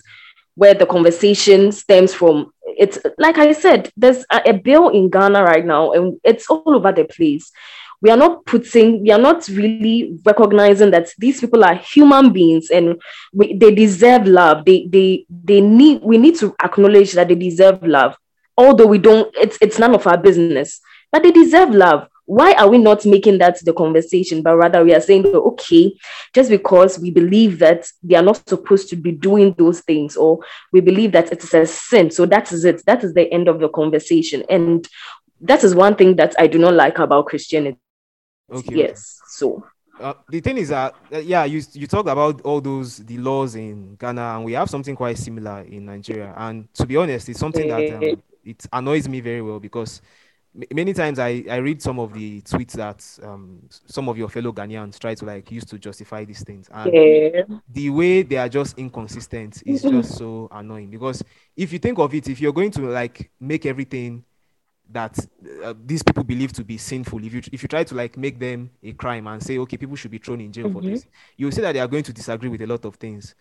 where 0.55 0.73
the 0.73 0.85
conversation 0.85 1.71
stems 1.71 2.13
from. 2.13 2.51
It's 2.77 2.97
like 3.17 3.37
I 3.37 3.53
said, 3.53 3.91
there's 3.95 4.25
a, 4.31 4.49
a 4.49 4.53
bill 4.53 4.89
in 4.89 5.09
Ghana 5.09 5.43
right 5.43 5.65
now, 5.65 5.91
and 5.91 6.19
it's 6.23 6.49
all 6.49 6.75
over 6.75 6.91
the 6.91 7.05
place 7.05 7.51
we 8.01 8.09
are 8.09 8.17
not 8.17 8.45
putting 8.45 9.01
we 9.01 9.11
are 9.11 9.19
not 9.19 9.47
really 9.47 10.17
recognizing 10.25 10.91
that 10.91 11.09
these 11.17 11.39
people 11.39 11.63
are 11.63 11.75
human 11.75 12.31
beings 12.31 12.69
and 12.69 13.01
we, 13.33 13.57
they 13.57 13.73
deserve 13.73 14.27
love. 14.27 14.65
They 14.65 14.87
they 14.87 15.25
they 15.29 15.61
need 15.61 16.01
we 16.03 16.17
need 16.17 16.35
to 16.37 16.55
acknowledge 16.63 17.13
that 17.13 17.27
they 17.27 17.35
deserve 17.35 17.83
love. 17.83 18.15
Although 18.57 18.87
we 18.87 18.97
don't 18.97 19.33
it's 19.35 19.57
it's 19.61 19.79
none 19.79 19.95
of 19.95 20.05
our 20.07 20.17
business 20.17 20.81
but 21.11 21.23
they 21.23 21.31
deserve 21.31 21.69
love. 21.71 22.07
Why 22.27 22.53
are 22.53 22.67
we 22.67 22.79
not 22.79 23.05
making 23.05 23.37
that 23.37 23.63
the 23.63 23.71
conversation? 23.71 24.41
But 24.41 24.57
rather 24.57 24.83
we 24.83 24.95
are 24.95 25.01
saying 25.01 25.27
okay 25.27 25.95
just 26.33 26.49
because 26.49 26.97
we 26.97 27.11
believe 27.11 27.59
that 27.59 27.87
they 28.01 28.15
are 28.15 28.23
not 28.23 28.47
supposed 28.49 28.89
to 28.89 28.95
be 28.95 29.11
doing 29.11 29.53
those 29.57 29.81
things 29.81 30.17
or 30.17 30.39
we 30.73 30.81
believe 30.81 31.11
that 31.11 31.31
it 31.31 31.43
is 31.43 31.53
a 31.53 31.65
sin. 31.67 32.09
So 32.09 32.25
that 32.25 32.51
is 32.51 32.65
it. 32.65 32.83
That 32.87 33.03
is 33.03 33.13
the 33.13 33.31
end 33.31 33.47
of 33.47 33.59
the 33.59 33.69
conversation. 33.69 34.43
And 34.49 34.87
that 35.41 35.63
is 35.63 35.75
one 35.75 35.95
thing 35.95 36.15
that 36.15 36.33
i 36.39 36.47
do 36.47 36.57
not 36.57 36.73
like 36.73 36.97
about 36.99 37.25
christianity 37.25 37.77
Okay. 38.51 38.75
Yes. 38.75 39.19
So 39.27 39.63
uh, 39.99 40.13
the 40.29 40.39
thing 40.39 40.57
is 40.57 40.69
that 40.69 40.93
uh, 41.13 41.17
yeah, 41.19 41.45
you 41.45 41.61
you 41.73 41.87
talk 41.87 42.07
about 42.07 42.41
all 42.41 42.61
those 42.61 42.97
the 42.97 43.17
laws 43.17 43.55
in 43.55 43.95
Ghana, 43.95 44.35
and 44.35 44.45
we 44.45 44.53
have 44.53 44.69
something 44.69 44.95
quite 44.95 45.17
similar 45.17 45.61
in 45.61 45.85
Nigeria. 45.85 46.33
And 46.37 46.71
to 46.75 46.85
be 46.85 46.97
honest, 46.97 47.29
it's 47.29 47.39
something 47.39 47.67
that 47.67 47.93
um, 47.93 48.03
eh. 48.03 48.15
it 48.43 48.65
annoys 48.73 49.07
me 49.07 49.21
very 49.21 49.41
well 49.41 49.59
because 49.59 50.01
many 50.71 50.93
times 50.93 51.19
I, 51.19 51.43
I 51.49 51.57
read 51.57 51.81
some 51.81 51.99
of 51.99 52.13
the 52.13 52.41
tweets 52.41 52.73
that 52.73 53.27
um, 53.27 53.67
some 53.69 54.09
of 54.09 54.17
your 54.17 54.29
fellow 54.29 54.51
Ghanaians 54.51 54.99
try 54.99 55.15
to 55.15 55.25
like 55.25 55.51
use 55.51 55.65
to 55.65 55.79
justify 55.79 56.25
these 56.25 56.43
things, 56.43 56.67
and 56.73 56.93
yeah. 56.93 57.41
the 57.71 57.89
way 57.89 58.23
they 58.23 58.37
are 58.37 58.49
just 58.49 58.77
inconsistent 58.77 59.63
is 59.65 59.81
just 59.81 60.17
so 60.17 60.49
annoying. 60.51 60.89
Because 60.89 61.23
if 61.55 61.71
you 61.71 61.79
think 61.79 61.99
of 61.99 62.13
it, 62.13 62.27
if 62.27 62.41
you're 62.41 62.53
going 62.53 62.71
to 62.71 62.81
like 62.81 63.31
make 63.39 63.65
everything 63.65 64.23
that 64.91 65.17
uh, 65.63 65.73
these 65.85 66.03
people 66.03 66.23
believe 66.23 66.53
to 66.53 66.63
be 66.63 66.77
sinful. 66.77 67.23
If 67.23 67.33
you 67.33 67.41
if 67.51 67.63
you 67.63 67.67
try 67.67 67.83
to 67.83 67.95
like 67.95 68.17
make 68.17 68.39
them 68.39 68.69
a 68.83 68.93
crime 68.93 69.27
and 69.27 69.41
say 69.41 69.57
okay 69.59 69.77
people 69.77 69.95
should 69.95 70.11
be 70.11 70.17
thrown 70.17 70.41
in 70.41 70.51
jail 70.51 70.65
mm-hmm. 70.65 70.73
for 70.73 70.81
this 70.81 71.05
you 71.37 71.45
will 71.45 71.51
see 71.51 71.61
that 71.61 71.73
they 71.73 71.79
are 71.79 71.87
going 71.87 72.03
to 72.03 72.13
disagree 72.13 72.49
with 72.49 72.61
a 72.61 72.67
lot 72.67 72.85
of 72.85 72.95
things. 72.95 73.35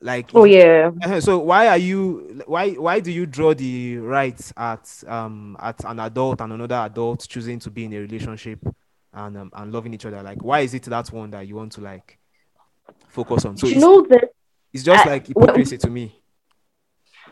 Like 0.00 0.30
oh 0.34 0.44
yeah. 0.44 0.90
Uh-huh, 1.02 1.20
so 1.20 1.38
why 1.38 1.68
are 1.68 1.78
you 1.78 2.42
why 2.46 2.72
why 2.72 3.00
do 3.00 3.10
you 3.10 3.26
draw 3.26 3.54
the 3.54 3.98
rights 3.98 4.52
at 4.56 5.02
um 5.06 5.56
at 5.60 5.82
an 5.84 6.00
adult 6.00 6.40
and 6.40 6.52
another 6.52 6.76
adult 6.76 7.26
choosing 7.28 7.58
to 7.60 7.70
be 7.70 7.84
in 7.84 7.92
a 7.94 8.00
relationship 8.00 8.58
and 9.12 9.38
um, 9.38 9.50
and 9.54 9.72
loving 9.72 9.94
each 9.94 10.04
other? 10.04 10.22
Like 10.22 10.42
why 10.42 10.60
is 10.60 10.74
it 10.74 10.82
that 10.84 11.10
one 11.12 11.30
that 11.30 11.46
you 11.46 11.56
want 11.56 11.72
to 11.72 11.80
like 11.80 12.18
focus 13.08 13.44
on? 13.44 13.56
So 13.56 13.66
you 13.66 13.80
know 13.80 14.02
that 14.10 14.30
it's 14.72 14.82
just 14.82 15.06
I, 15.06 15.10
like 15.10 15.28
hypocrisy 15.28 15.76
well, 15.76 15.80
to 15.80 15.90
me 15.90 16.23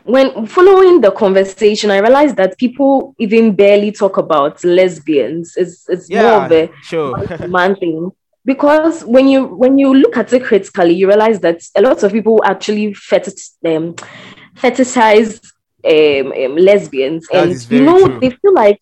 when 0.05 0.45
following 0.47 1.01
the 1.01 1.11
conversation, 1.11 1.89
I 1.91 1.99
realized 1.99 2.35
that 2.37 2.57
people 2.57 3.15
even 3.19 3.55
barely 3.55 3.91
talk 3.91 4.17
about 4.17 4.63
lesbians. 4.63 5.53
It's 5.57 5.87
it's 5.89 6.09
yeah, 6.09 6.21
more 6.21 6.43
of 6.45 6.51
a 6.51 6.69
sure. 6.81 7.23
man 7.47 7.75
thing. 7.75 8.11
Because 8.45 9.03
when 9.05 9.27
you 9.27 9.45
when 9.45 9.77
you 9.77 9.93
look 9.93 10.17
at 10.17 10.33
it 10.33 10.43
critically, 10.43 10.93
you 10.93 11.07
realize 11.07 11.39
that 11.41 11.61
a 11.75 11.81
lot 11.81 12.03
of 12.03 12.11
people 12.11 12.41
actually 12.45 12.93
fetish, 12.93 13.51
um, 13.65 13.95
fetishize 14.55 15.39
um, 15.85 16.31
um, 16.33 16.55
lesbians, 16.57 17.27
that 17.31 17.49
and 17.49 17.69
you 17.69 17.81
know 17.81 18.07
true. 18.07 18.19
they 18.19 18.29
feel 18.31 18.53
like 18.53 18.79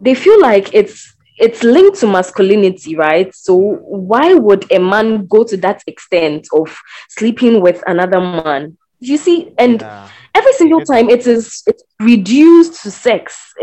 they 0.00 0.14
feel 0.14 0.40
like 0.40 0.74
it's 0.74 1.14
it's 1.38 1.62
linked 1.62 1.98
to 2.00 2.06
masculinity, 2.06 2.96
right? 2.96 3.32
So 3.34 3.54
why 3.56 4.34
would 4.34 4.70
a 4.72 4.78
man 4.80 5.26
go 5.26 5.44
to 5.44 5.56
that 5.58 5.82
extent 5.86 6.48
of 6.52 6.76
sleeping 7.10 7.60
with 7.60 7.82
another 7.86 8.20
man? 8.20 8.76
You 9.00 9.16
see, 9.18 9.52
and 9.58 9.80
yeah 9.80 10.10
every 10.34 10.52
single 10.54 10.80
time 10.80 11.08
it 11.08 11.26
is 11.26 11.62
it's 11.66 11.84
reduced 12.00 12.82
to 12.82 12.90
sex. 12.90 13.54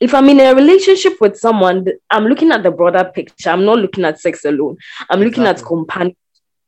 If 0.00 0.14
i'm 0.14 0.28
in 0.28 0.40
a 0.40 0.54
relationship 0.54 1.20
with 1.20 1.36
someone 1.36 1.86
i'm 2.10 2.24
looking 2.24 2.50
at 2.50 2.62
the 2.62 2.70
broader 2.70 3.04
picture. 3.04 3.50
I'm 3.50 3.64
not 3.64 3.78
looking 3.78 4.04
at 4.04 4.20
sex 4.20 4.44
alone. 4.44 4.76
I'm 5.10 5.20
looking 5.20 5.44
exactly. 5.44 5.62
at 5.62 5.66
companion 5.66 6.16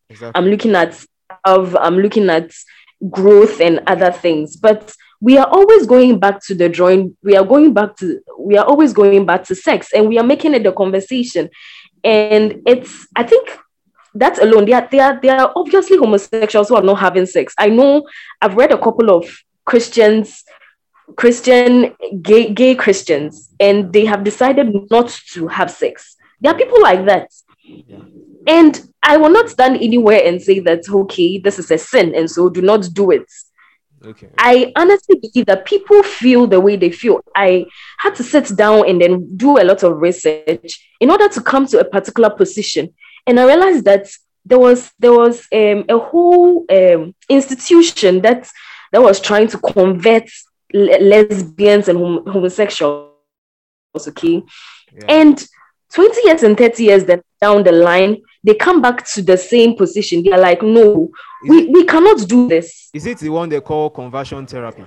exactly. 0.08 0.38
i'm 0.38 0.50
looking 0.50 0.74
at 0.74 1.04
of 1.44 1.76
i'm 1.76 1.98
looking 1.98 2.28
at 2.28 2.52
growth 3.08 3.60
and 3.60 3.80
other 3.86 4.12
things. 4.12 4.56
But 4.56 4.94
we 5.20 5.36
are 5.38 5.46
always 5.46 5.86
going 5.86 6.18
back 6.18 6.40
to 6.46 6.54
the 6.54 6.68
drawing 6.68 7.16
we 7.22 7.36
are 7.36 7.44
going 7.44 7.72
back 7.72 7.96
to 7.96 8.20
we 8.38 8.56
are 8.56 8.64
always 8.64 8.92
going 8.92 9.26
back 9.26 9.44
to 9.44 9.54
sex 9.54 9.92
and 9.94 10.08
we 10.08 10.18
are 10.18 10.24
making 10.24 10.54
it 10.54 10.66
a 10.66 10.72
conversation. 10.72 11.48
And 12.04 12.62
it's 12.66 13.06
i 13.16 13.22
think 13.22 13.58
that 14.14 14.42
alone, 14.42 14.64
they 14.64 14.72
are, 14.72 14.88
they 14.90 14.98
are 14.98 15.20
they 15.20 15.28
are 15.28 15.52
obviously 15.54 15.96
homosexuals 15.96 16.68
who 16.68 16.76
are 16.76 16.82
not 16.82 16.98
having 16.98 17.26
sex. 17.26 17.54
I 17.58 17.68
know 17.68 18.06
I've 18.40 18.56
read 18.56 18.72
a 18.72 18.78
couple 18.78 19.10
of 19.10 19.28
Christians, 19.64 20.44
Christian 21.16 21.94
gay 22.20 22.52
gay 22.52 22.74
Christians, 22.74 23.50
and 23.60 23.92
they 23.92 24.04
have 24.04 24.24
decided 24.24 24.90
not 24.90 25.08
to 25.32 25.48
have 25.48 25.70
sex. 25.70 26.16
There 26.40 26.52
are 26.52 26.58
people 26.58 26.82
like 26.82 27.04
that. 27.06 27.30
Yeah. 27.64 27.98
And 28.46 28.80
I 29.02 29.16
will 29.16 29.30
not 29.30 29.50
stand 29.50 29.76
anywhere 29.76 30.22
and 30.24 30.42
say 30.42 30.58
that 30.60 30.88
okay, 30.88 31.38
this 31.38 31.58
is 31.58 31.70
a 31.70 31.78
sin, 31.78 32.14
and 32.14 32.30
so 32.30 32.48
do 32.48 32.62
not 32.62 32.88
do 32.92 33.10
it. 33.12 33.30
Okay. 34.04 34.30
I 34.38 34.72
honestly 34.76 35.20
believe 35.20 35.46
that 35.46 35.66
people 35.66 36.02
feel 36.02 36.46
the 36.46 36.58
way 36.58 36.76
they 36.76 36.90
feel. 36.90 37.20
I 37.36 37.66
had 37.98 38.14
to 38.14 38.22
sit 38.22 38.56
down 38.56 38.88
and 38.88 39.00
then 39.00 39.36
do 39.36 39.58
a 39.58 39.64
lot 39.64 39.82
of 39.82 40.00
research 40.00 40.88
in 41.00 41.10
order 41.10 41.28
to 41.28 41.40
come 41.42 41.66
to 41.66 41.80
a 41.80 41.84
particular 41.84 42.30
position 42.30 42.94
and 43.30 43.38
I 43.38 43.46
realized 43.46 43.84
that 43.84 44.08
there 44.44 44.58
was 44.58 44.90
there 44.98 45.12
was 45.12 45.46
um, 45.52 45.84
a 45.88 45.98
whole 45.98 46.66
um, 46.68 47.14
institution 47.28 48.20
that 48.22 48.50
that 48.90 49.00
was 49.00 49.20
trying 49.20 49.46
to 49.48 49.58
convert 49.58 50.28
lesbians 50.74 51.88
and 51.88 51.98
hom- 51.98 52.26
homosexuals. 52.26 53.06
Okay, 53.96 54.42
yeah. 54.92 55.04
and 55.08 55.46
twenty 55.92 56.20
years 56.26 56.42
and 56.42 56.58
thirty 56.58 56.84
years 56.84 57.04
then 57.04 57.22
down 57.40 57.62
the 57.62 57.72
line, 57.72 58.20
they 58.42 58.54
come 58.54 58.82
back 58.82 59.06
to 59.10 59.22
the 59.22 59.36
same 59.36 59.76
position. 59.76 60.24
They 60.24 60.32
are 60.32 60.40
like, 60.40 60.62
no, 60.62 61.10
is 61.44 61.50
we, 61.50 61.58
it, 61.58 61.72
we 61.72 61.84
cannot 61.84 62.28
do 62.28 62.48
this. 62.48 62.90
Is 62.92 63.06
it 63.06 63.18
the 63.18 63.28
one 63.28 63.48
they 63.48 63.60
call 63.60 63.90
conversion 63.90 64.44
therapy? 64.46 64.84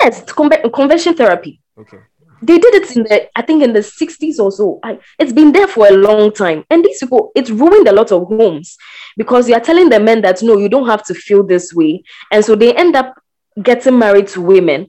Yes, 0.00 0.24
con- 0.32 0.70
conversion 0.72 1.14
therapy. 1.14 1.60
Okay 1.78 1.98
they 2.42 2.58
did 2.58 2.74
it 2.74 2.96
in 2.96 3.02
the 3.04 3.28
i 3.36 3.42
think 3.42 3.62
in 3.62 3.72
the 3.72 3.80
60s 3.80 4.38
or 4.38 4.52
so. 4.52 4.78
I, 4.82 4.98
it's 5.18 5.32
been 5.32 5.52
there 5.52 5.68
for 5.68 5.86
a 5.86 5.92
long 5.92 6.32
time. 6.32 6.64
And 6.70 6.84
these 6.84 7.00
people 7.00 7.32
it's 7.34 7.50
ruined 7.50 7.88
a 7.88 7.92
lot 7.92 8.12
of 8.12 8.28
homes 8.28 8.76
because 9.16 9.48
you 9.48 9.54
are 9.54 9.60
telling 9.60 9.88
the 9.88 10.00
men 10.00 10.22
that 10.22 10.42
no 10.42 10.56
you 10.58 10.68
don't 10.68 10.86
have 10.86 11.04
to 11.06 11.14
feel 11.14 11.44
this 11.44 11.72
way. 11.72 12.02
And 12.30 12.44
so 12.44 12.54
they 12.54 12.74
end 12.74 12.96
up 12.96 13.14
getting 13.62 13.98
married 13.98 14.28
to 14.28 14.40
women 14.40 14.88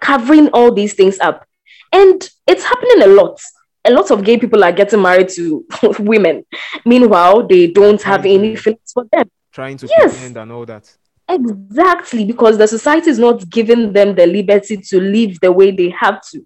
covering 0.00 0.48
all 0.48 0.72
these 0.72 0.94
things 0.94 1.18
up. 1.20 1.46
And 1.92 2.28
it's 2.46 2.64
happening 2.64 3.02
a 3.02 3.06
lot. 3.06 3.40
A 3.84 3.90
lot 3.90 4.10
of 4.10 4.24
gay 4.24 4.38
people 4.38 4.64
are 4.64 4.72
getting 4.72 5.02
married 5.02 5.28
to 5.30 5.64
women. 5.98 6.44
Meanwhile 6.84 7.46
they 7.46 7.68
don't 7.68 8.02
have 8.02 8.26
any 8.26 8.56
feelings 8.56 8.92
for 8.92 9.06
them. 9.12 9.30
Trying 9.52 9.78
to 9.78 9.86
yes. 9.86 10.12
pretend 10.12 10.36
and 10.36 10.52
all 10.52 10.66
that 10.66 10.94
exactly 11.28 12.24
because 12.24 12.56
the 12.56 12.66
society 12.66 13.10
is 13.10 13.18
not 13.18 13.48
giving 13.50 13.92
them 13.92 14.14
the 14.14 14.26
liberty 14.26 14.76
to 14.76 15.00
live 15.00 15.38
the 15.40 15.52
way 15.52 15.70
they 15.70 15.90
have 15.90 16.20
to 16.22 16.42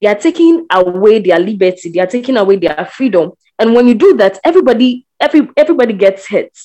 they 0.00 0.08
are 0.08 0.14
taking 0.14 0.66
away 0.70 1.20
their 1.20 1.38
liberty, 1.38 1.90
they 1.90 2.00
are 2.00 2.06
taking 2.06 2.36
away 2.36 2.56
their 2.56 2.88
freedom. 2.92 3.32
And 3.58 3.74
when 3.74 3.86
you 3.86 3.94
do 3.94 4.16
that, 4.16 4.38
everybody, 4.44 5.06
every 5.20 5.48
everybody 5.56 5.92
gets 5.92 6.26
hit. 6.26 6.58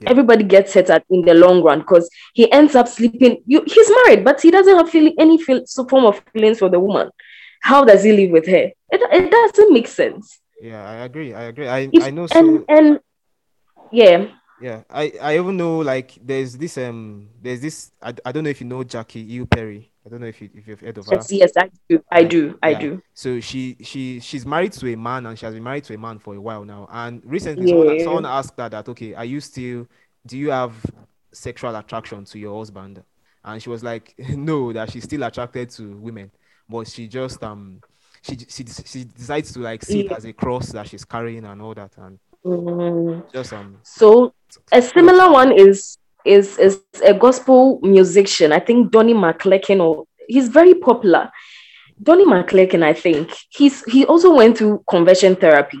Yeah. 0.00 0.10
Everybody 0.10 0.44
gets 0.44 0.72
hit 0.72 0.88
at, 0.90 1.04
in 1.10 1.22
the 1.22 1.34
long 1.34 1.62
run 1.62 1.80
because 1.80 2.08
he 2.32 2.50
ends 2.50 2.74
up 2.74 2.88
sleeping. 2.88 3.42
You, 3.46 3.62
he's 3.66 3.90
married, 4.04 4.24
but 4.24 4.40
he 4.40 4.50
doesn't 4.50 4.76
have 4.76 4.88
feeling 4.88 5.14
any 5.18 5.42
feel, 5.42 5.64
form 5.88 6.06
of 6.06 6.22
feelings 6.32 6.60
for 6.60 6.70
the 6.70 6.80
woman. 6.80 7.10
How 7.60 7.84
does 7.84 8.04
he 8.04 8.12
live 8.12 8.30
with 8.30 8.46
her? 8.46 8.70
It, 8.90 9.00
it 9.12 9.30
doesn't 9.30 9.72
make 9.72 9.88
sense. 9.88 10.38
Yeah, 10.62 10.88
I 10.88 10.94
agree. 11.04 11.34
I 11.34 11.42
agree. 11.44 11.68
I, 11.68 11.90
I 12.00 12.10
know. 12.10 12.26
So... 12.28 12.38
And, 12.38 12.64
and 12.68 13.00
yeah, 13.90 14.28
Yeah, 14.60 14.82
I 14.90 15.12
I 15.20 15.38
even 15.38 15.56
know 15.56 15.78
like 15.78 16.18
there's 16.20 16.56
this 16.56 16.78
um 16.78 17.28
there's 17.40 17.60
this 17.60 17.92
I, 18.02 18.12
I 18.24 18.32
don't 18.32 18.44
know 18.44 18.50
if 18.50 18.60
you 18.60 18.66
know 18.66 18.82
Jackie 18.82 19.24
Hill 19.26 19.46
Perry. 19.46 19.90
I 20.04 20.08
don't 20.08 20.20
know 20.20 20.26
if 20.26 20.40
you 20.40 20.50
if 20.54 20.66
you've 20.66 20.80
heard 20.80 20.98
of 20.98 21.06
her. 21.06 21.12
Yes, 21.12 21.30
yes, 21.32 21.52
I 21.56 21.70
do. 21.88 22.02
I 22.10 22.24
do. 22.24 22.58
I 22.62 22.70
yeah. 22.70 22.78
do. 22.80 23.02
So 23.14 23.40
she 23.40 23.76
she 23.82 24.20
she's 24.20 24.44
married 24.46 24.72
to 24.72 24.92
a 24.92 24.96
man 24.96 25.26
and 25.26 25.38
she 25.38 25.44
has 25.44 25.54
been 25.54 25.62
married 25.62 25.84
to 25.84 25.94
a 25.94 25.98
man 25.98 26.18
for 26.18 26.34
a 26.34 26.40
while 26.40 26.64
now. 26.64 26.88
And 26.90 27.22
recently 27.24 27.68
someone, 27.68 27.98
Yeah. 27.98 28.04
someone 28.04 28.26
asked 28.26 28.54
her 28.58 28.68
that, 28.68 28.88
okay, 28.88 29.14
are 29.14 29.24
you 29.24 29.40
still 29.40 29.86
do 30.26 30.36
you 30.36 30.50
have 30.50 30.74
sexual 31.32 31.76
attraction 31.76 32.24
to 32.24 32.38
your 32.38 32.58
husband? 32.58 33.02
And 33.44 33.62
she 33.62 33.70
was 33.70 33.84
like, 33.84 34.14
no, 34.30 34.72
that 34.72 34.90
she's 34.90 35.04
still 35.04 35.22
attracted 35.22 35.70
to 35.70 35.96
women, 35.98 36.30
but 36.68 36.88
she 36.88 37.06
just 37.06 37.42
um 37.44 37.80
she 38.22 38.36
she 38.48 38.64
she 38.64 39.04
decides 39.04 39.52
to 39.52 39.60
like 39.60 39.84
see 39.84 40.00
it 40.00 40.10
as 40.12 40.24
a 40.24 40.32
cross 40.32 40.72
that 40.72 40.88
she's 40.88 41.04
carrying 41.04 41.44
and 41.44 41.62
all 41.62 41.74
that 41.74 41.96
and 41.98 42.18
Mm. 42.48 43.30
just 43.32 43.52
um 43.52 43.76
So 43.82 44.32
a 44.72 44.80
similar 44.80 45.30
one 45.30 45.52
is 45.52 45.98
is 46.24 46.58
is 46.58 46.80
a 47.04 47.12
gospel 47.12 47.78
musician. 47.82 48.52
I 48.52 48.60
think 48.60 48.90
Donnie 48.90 49.14
McClurkin, 49.14 49.80
or 49.80 50.04
he's 50.28 50.48
very 50.48 50.74
popular. 50.74 51.30
Donnie 52.02 52.24
McClurkin, 52.24 52.82
I 52.82 52.94
think 52.94 53.30
he's 53.50 53.84
he 53.84 54.06
also 54.06 54.34
went 54.34 54.56
through 54.56 54.84
conversion 54.88 55.36
therapy, 55.36 55.80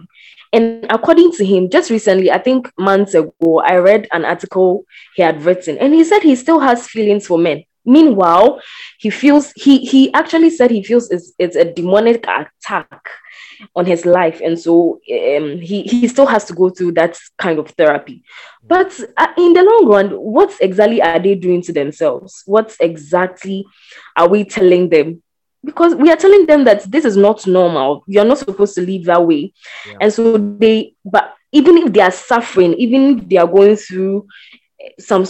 and 0.52 0.86
according 0.90 1.32
to 1.32 1.44
him, 1.44 1.70
just 1.70 1.90
recently, 1.90 2.30
I 2.30 2.38
think 2.38 2.70
months 2.78 3.14
ago, 3.14 3.60
I 3.60 3.76
read 3.76 4.06
an 4.12 4.24
article 4.24 4.84
he 5.14 5.22
had 5.22 5.42
written, 5.42 5.78
and 5.78 5.94
he 5.94 6.04
said 6.04 6.22
he 6.22 6.36
still 6.36 6.60
has 6.60 6.86
feelings 6.86 7.26
for 7.26 7.38
men. 7.38 7.64
Meanwhile, 7.88 8.60
he 8.98 9.08
feels 9.08 9.52
he 9.56 9.78
he 9.78 10.12
actually 10.12 10.50
said 10.50 10.70
he 10.70 10.82
feels 10.84 11.10
it's, 11.10 11.32
it's 11.38 11.56
a 11.56 11.64
demonic 11.64 12.26
attack 12.26 13.08
on 13.74 13.86
his 13.86 14.04
life. 14.04 14.40
And 14.44 14.58
so 14.58 15.00
um, 15.10 15.58
he 15.58 15.82
he 15.82 16.06
still 16.06 16.26
has 16.26 16.44
to 16.46 16.52
go 16.52 16.68
through 16.68 16.92
that 16.92 17.18
kind 17.38 17.58
of 17.58 17.68
therapy. 17.70 18.22
But 18.66 18.98
uh, 19.16 19.28
in 19.38 19.54
the 19.54 19.62
long 19.62 19.86
run 19.86 20.10
what 20.10 20.54
exactly 20.60 21.00
are 21.00 21.18
they 21.18 21.34
doing 21.34 21.62
to 21.62 21.72
themselves? 21.72 22.42
What 22.44 22.76
exactly 22.78 23.64
are 24.16 24.28
we 24.28 24.44
telling 24.44 24.90
them? 24.90 25.22
Because 25.64 25.94
we 25.94 26.10
are 26.10 26.16
telling 26.16 26.44
them 26.44 26.64
that 26.64 26.90
this 26.90 27.06
is 27.06 27.16
not 27.16 27.46
normal. 27.46 28.04
You're 28.06 28.26
not 28.26 28.38
supposed 28.38 28.74
to 28.74 28.82
live 28.82 29.04
that 29.04 29.26
way. 29.26 29.54
Yeah. 29.86 29.96
and 30.02 30.12
so 30.12 30.36
they 30.36 30.94
but 31.04 31.34
even 31.52 31.78
if 31.78 31.92
they 31.94 32.00
are 32.00 32.10
suffering 32.10 32.74
even 32.74 33.18
if 33.18 33.28
they 33.28 33.38
are 33.38 33.46
going 33.46 33.76
through 33.76 34.26
some 34.98 35.24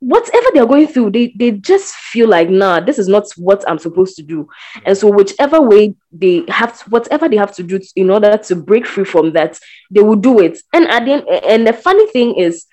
whatever 0.00 0.46
they're 0.54 0.66
going 0.66 0.86
through 0.86 1.10
they 1.10 1.34
they 1.36 1.50
just 1.50 1.92
feel 1.94 2.28
like 2.28 2.48
nah 2.48 2.78
this 2.78 3.00
is 3.00 3.08
not 3.08 3.24
what 3.36 3.64
i'm 3.68 3.78
supposed 3.78 4.14
to 4.16 4.22
do. 4.22 4.48
And 4.84 4.96
so 4.96 5.10
whichever 5.10 5.60
way 5.60 5.94
they 6.12 6.44
have 6.48 6.78
to, 6.78 6.90
whatever 6.90 7.28
they 7.28 7.36
have 7.36 7.54
to 7.56 7.62
do 7.62 7.80
in 7.96 8.10
order 8.10 8.36
to 8.36 8.56
break 8.56 8.86
free 8.86 9.04
from 9.04 9.32
that 9.32 9.58
they 9.90 10.00
will 10.00 10.16
do 10.16 10.38
it. 10.40 10.60
And 10.72 10.86
at 10.88 11.04
the 11.04 11.12
end, 11.12 11.28
and 11.28 11.66
the 11.66 11.72
funny 11.72 12.06
thing 12.12 12.36
is 12.36 12.66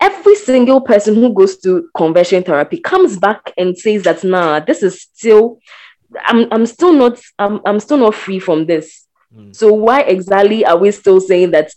every 0.00 0.34
single 0.34 0.80
person 0.80 1.14
who 1.14 1.32
goes 1.32 1.56
to 1.58 1.88
conversion 1.96 2.42
therapy 2.42 2.78
comes 2.78 3.16
back 3.16 3.52
and 3.56 3.78
says 3.78 4.02
that 4.02 4.24
nah 4.24 4.60
this 4.60 4.82
is 4.82 5.02
still 5.02 5.58
i'm, 6.24 6.48
I'm 6.52 6.66
still 6.66 6.92
not 6.92 7.20
I'm, 7.38 7.60
I'm 7.64 7.80
still 7.80 7.98
not 7.98 8.14
free 8.14 8.38
from 8.38 8.66
this. 8.66 9.06
Mm. 9.34 9.54
so 9.54 9.72
why 9.72 10.02
exactly 10.02 10.64
are 10.64 10.76
we 10.76 10.90
still 10.90 11.20
saying 11.20 11.52
that 11.52 11.70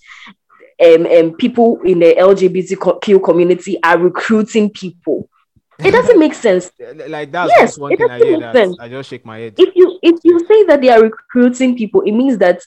um, 0.82 1.06
um, 1.06 1.34
people 1.36 1.80
in 1.84 2.00
the 2.00 2.16
LGBTQ 2.16 3.24
community 3.24 3.78
are 3.84 3.98
recruiting 3.98 4.70
people? 4.70 5.30
It 5.80 5.92
doesn't 5.92 6.20
make 6.20 6.34
sense. 6.34 6.72
like 7.08 7.32
that's 7.32 7.52
Yes, 7.58 7.78
one 7.78 7.96
thing 7.96 8.10
I 8.10 8.18
hear 8.20 8.40
that 8.40 8.56
sense. 8.56 8.78
I 8.80 8.90
just 8.90 9.10
shake 9.10 9.26
my 9.26 9.38
head. 9.40 9.56
If 9.58 9.76
you 9.76 9.98
if 10.02 10.20
you 10.24 10.40
say 10.46 10.64
that 10.66 10.82
they 10.82 10.90
are 10.90 11.02
recruiting 11.02 11.78
people, 11.78 12.02
it 12.02 12.12
means 12.12 12.38
that 12.40 12.62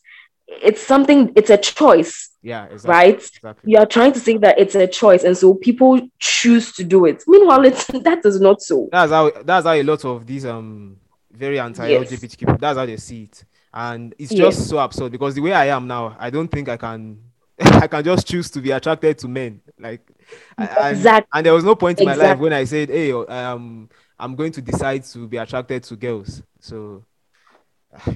it's 0.46 0.80
something. 0.82 1.32
It's 1.36 1.50
a 1.50 1.56
choice, 1.58 2.30
Yeah, 2.42 2.64
exactly. 2.66 2.90
right? 2.90 3.14
Exactly. 3.36 3.72
You 3.72 3.78
are 3.78 3.86
trying 3.86 4.12
to 4.12 4.20
say 4.20 4.36
that 4.38 4.58
it's 4.58 4.74
a 4.74 4.86
choice, 4.86 5.24
and 5.24 5.36
so 5.36 5.54
people 5.54 6.00
choose 6.18 6.72
to 6.72 6.84
do 6.84 7.04
it. 7.04 7.22
Meanwhile, 7.26 7.64
it's 7.66 7.86
that 8.08 8.20
is 8.24 8.40
not 8.40 8.62
so. 8.62 8.88
that's 8.90 9.12
how 9.12 9.30
that's 9.44 9.66
how 9.66 9.72
a 9.72 9.82
lot 9.82 10.04
of 10.04 10.26
these 10.26 10.46
um 10.46 10.96
very 11.30 11.58
anti-LGBT 11.58 12.38
people 12.38 12.56
that's 12.58 12.76
how 12.78 12.84
they 12.84 12.96
see 12.98 13.22
it 13.24 13.44
and 13.72 14.14
it's 14.18 14.34
just 14.34 14.58
Yes. 14.58 14.68
so 14.68 14.78
absurd 14.78 15.10
because 15.12 15.34
the 15.34 15.40
way 15.40 15.54
i 15.54 15.64
am 15.68 15.86
now 15.86 16.14
i 16.20 16.28
don't 16.28 16.48
think 16.48 16.68
i 16.68 16.76
can 16.76 17.18
i 17.82 17.86
can 17.86 18.02
just 18.04 18.26
choose 18.26 18.50
to 18.50 18.60
be 18.60 18.70
attracted 18.70 19.18
to 19.18 19.28
men 19.28 19.60
like 19.78 20.00
I- 20.58 20.90
Exactly. 20.90 21.28
and 21.34 21.46
there 21.46 21.54
was 21.54 21.64
no 21.64 21.74
point 21.74 21.98
in 22.00 22.04
my 22.04 22.14
life 22.14 22.38
when 22.38 22.52
i 22.52 22.64
said 22.64 22.88
hey 22.90 23.12
um 23.12 23.88
i'm 24.18 24.34
going 24.36 24.52
to 24.52 24.62
decide 24.62 25.04
to 25.04 25.26
be 25.26 25.36
attracted 25.36 25.82
to 25.84 25.96
girls 25.96 26.42
so 26.60 27.04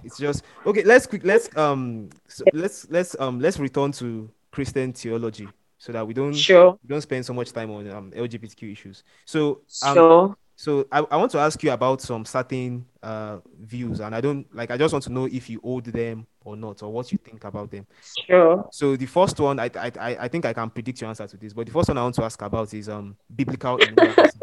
it's 0.02 0.16
just 0.18 0.42
okay 0.64 0.82
let's 0.84 1.06
quick 1.06 1.22
let's 1.24 1.54
um 1.56 2.08
so 2.28 2.44
let's 2.52 2.88
let's 2.90 3.14
um 3.20 3.40
let's 3.40 3.58
return 3.58 3.92
to 3.92 4.28
christian 4.50 4.92
theology 4.92 5.52
so 5.78 5.92
that 5.92 6.06
we 6.06 6.14
don't 6.14 6.32
Sure, 6.34 6.78
we 6.82 6.88
don't 6.88 7.02
spend 7.02 7.24
so 7.24 7.34
much 7.34 7.52
time 7.52 7.70
on 7.70 7.90
um, 7.90 8.10
lgbtq 8.12 8.72
issues 8.72 9.02
so 9.24 9.60
um, 9.82 9.94
sure. 9.94 10.36
So 10.56 10.86
I, 10.90 11.00
I 11.10 11.16
want 11.16 11.30
to 11.32 11.38
ask 11.38 11.62
you 11.62 11.70
about 11.70 12.00
some 12.00 12.24
certain 12.24 12.86
uh, 13.02 13.38
views, 13.60 14.00
and 14.00 14.14
I 14.14 14.20
don't 14.20 14.46
like. 14.54 14.70
I 14.70 14.76
just 14.76 14.92
want 14.92 15.04
to 15.04 15.12
know 15.12 15.26
if 15.26 15.50
you 15.50 15.60
hold 15.62 15.84
them 15.84 16.26
or 16.44 16.56
not, 16.56 16.82
or 16.82 16.92
what 16.92 17.12
you 17.12 17.18
think 17.18 17.44
about 17.44 17.70
them. 17.70 17.86
Sure. 18.02 18.64
So 18.72 18.96
the 18.96 19.06
first 19.06 19.38
one, 19.38 19.60
I 19.60 19.70
I, 19.76 20.16
I 20.20 20.28
think 20.28 20.44
I 20.46 20.52
can 20.52 20.70
predict 20.70 21.00
your 21.00 21.08
answer 21.08 21.26
to 21.26 21.36
this, 21.36 21.52
but 21.52 21.66
the 21.66 21.72
first 21.72 21.88
one 21.88 21.98
I 21.98 22.02
want 22.02 22.14
to 22.16 22.24
ask 22.24 22.40
about 22.42 22.72
is 22.74 22.88
um 22.88 23.16
biblical 23.34 23.78
inerrancy. 23.84 24.40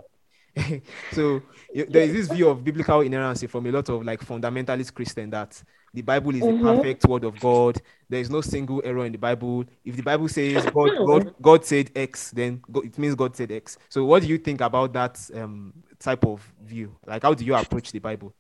so 1.11 1.41
there 1.73 2.03
is 2.03 2.13
this 2.13 2.27
view 2.27 2.47
of 2.47 2.63
biblical 2.63 3.01
inerrancy 3.01 3.47
from 3.47 3.65
a 3.65 3.71
lot 3.71 3.89
of 3.89 4.03
like 4.05 4.21
fundamentalist 4.21 4.93
Christian 4.93 5.29
that 5.31 5.61
the 5.93 6.01
Bible 6.01 6.35
is 6.35 6.45
the 6.45 6.53
Mhm. 6.53 6.61
perfect 6.75 7.05
word 7.07 7.23
of 7.23 7.39
God. 7.39 7.81
There 8.09 8.19
is 8.19 8.29
no 8.29 8.41
single 8.41 8.81
error 8.85 9.05
in 9.05 9.11
the 9.11 9.17
Bible. 9.17 9.65
If 9.83 9.95
the 9.95 10.03
Bible 10.03 10.27
says 10.27 10.67
God 10.67 10.91
God, 11.03 11.33
God 11.41 11.65
said 11.65 11.91
X, 11.95 12.31
then 12.31 12.61
God, 12.71 12.85
it 12.85 12.97
means 12.99 13.15
God 13.15 13.35
said 13.35 13.51
X. 13.51 13.77
So 13.89 14.05
what 14.05 14.21
do 14.21 14.27
you 14.27 14.37
think 14.37 14.61
about 14.61 14.93
that 14.93 15.19
um 15.35 15.73
type 16.03 16.25
of 16.25 16.41
view? 16.61 16.95
Like 17.05 17.23
how 17.23 17.33
do 17.33 17.43
you 17.45 17.55
approach 17.55 17.91
the 17.91 17.99
Bible? 17.99 18.33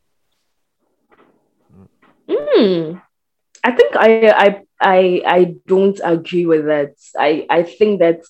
Hmm. 2.29 2.95
I 3.63 3.71
think 3.71 3.95
I 3.95 4.29
I 4.31 4.61
I 4.81 5.21
I 5.25 5.55
don't 5.67 5.99
agree 6.03 6.45
with 6.45 6.65
that. 6.65 6.93
I 7.17 7.45
I 7.49 7.63
think 7.63 7.99
that 7.99 8.21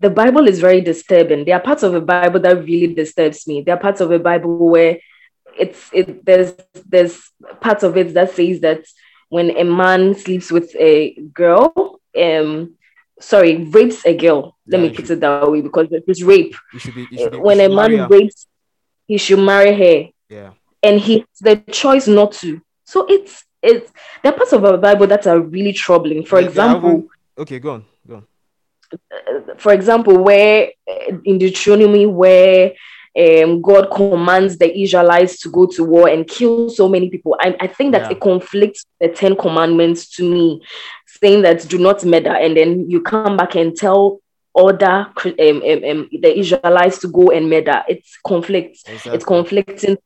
the 0.00 0.10
Bible 0.10 0.46
is 0.46 0.60
very 0.60 0.80
disturbing. 0.80 1.44
There 1.44 1.56
are 1.56 1.60
parts 1.62 1.82
of 1.82 1.92
the 1.92 2.00
Bible 2.00 2.40
that 2.40 2.64
really 2.64 2.94
disturbs 2.94 3.46
me. 3.46 3.62
There 3.62 3.74
are 3.74 3.80
parts 3.80 4.00
of 4.00 4.10
the 4.10 4.18
Bible 4.18 4.68
where 4.68 4.98
it's 5.58 5.88
it 5.92 6.24
there's 6.24 6.54
there's 6.86 7.30
parts 7.60 7.82
of 7.82 7.96
it 7.96 8.14
that 8.14 8.30
says 8.32 8.60
that 8.60 8.84
when 9.28 9.56
a 9.56 9.64
man 9.64 10.14
sleeps 10.14 10.50
with 10.52 10.74
a 10.76 11.14
girl, 11.34 11.98
um 12.18 12.74
sorry, 13.20 13.64
rapes 13.64 14.04
a 14.06 14.14
girl. 14.16 14.56
Let 14.66 14.78
Yeah, 14.78 14.82
me 14.88 14.90
put 14.94 15.06
should- 15.06 15.18
it 15.18 15.20
that 15.20 15.50
way 15.50 15.62
because 15.62 15.88
it 15.90 16.04
is 16.06 16.22
rape. 16.22 16.54
Should 16.76 16.94
be 16.94 17.06
should 17.16 17.32
be, 17.32 17.38
when 17.38 17.60
a 17.60 17.68
man 17.68 18.06
rapes, 18.08 18.46
he 19.08 19.18
should 19.18 19.40
marry 19.40 19.74
her 19.74 20.10
Yeah. 20.28 20.50
and 20.82 21.00
he 21.00 21.24
the 21.40 21.56
choice 21.72 22.06
not 22.06 22.32
to. 22.40 22.60
So 22.84 23.06
it's 23.08 23.44
it's 23.62 23.90
there 24.22 24.32
are 24.32 24.36
parts 24.36 24.52
of 24.52 24.64
our 24.64 24.76
Bible 24.78 25.06
that 25.08 25.26
are 25.26 25.40
really 25.40 25.72
troubling. 25.72 26.24
For 26.24 26.40
they 26.40 26.46
example, 26.46 27.08
okay, 27.36 27.58
go 27.58 27.70
on, 27.72 27.84
go 28.06 28.14
on. 28.16 28.24
for 29.58 29.72
example, 29.72 30.22
where 30.22 30.70
uh, 30.88 31.16
in 31.24 31.38
Deuteronomy, 31.38 32.06
where 32.06 32.72
um, 33.18 33.60
God 33.60 33.90
commands 33.90 34.58
the 34.58 34.70
Israelites 34.80 35.40
to 35.40 35.50
go 35.50 35.66
to 35.66 35.84
war 35.84 36.08
and 36.08 36.26
kill 36.26 36.70
so 36.70 36.88
many 36.88 37.10
people, 37.10 37.36
I, 37.40 37.56
I 37.60 37.66
think 37.66 37.92
that 37.92 38.02
Yeah. 38.02 38.12
it 38.12 38.20
conflicts 38.20 38.84
the 39.00 39.08
Ten 39.08 39.34
Commandments 39.34 40.08
to 40.16 40.22
me, 40.22 40.62
saying 41.20 41.42
that 41.42 41.66
do 41.68 41.78
not 41.78 42.04
murder, 42.04 42.32
and 42.32 42.56
then 42.56 42.88
you 42.88 43.00
come 43.00 43.36
back 43.36 43.56
and 43.56 43.74
tell 43.76 44.20
Chri- 44.56 45.38
um, 45.50 45.62
um, 45.62 45.90
um, 46.00 46.08
the 46.20 46.38
Israelites 46.38 46.98
to 47.00 47.08
go 47.08 47.30
and 47.30 47.48
murder. 47.48 47.82
It's 47.88 48.18
conflicts. 48.26 48.82
Exactly. 48.86 49.12
It's 49.14 49.24
conflicting. 49.24 49.96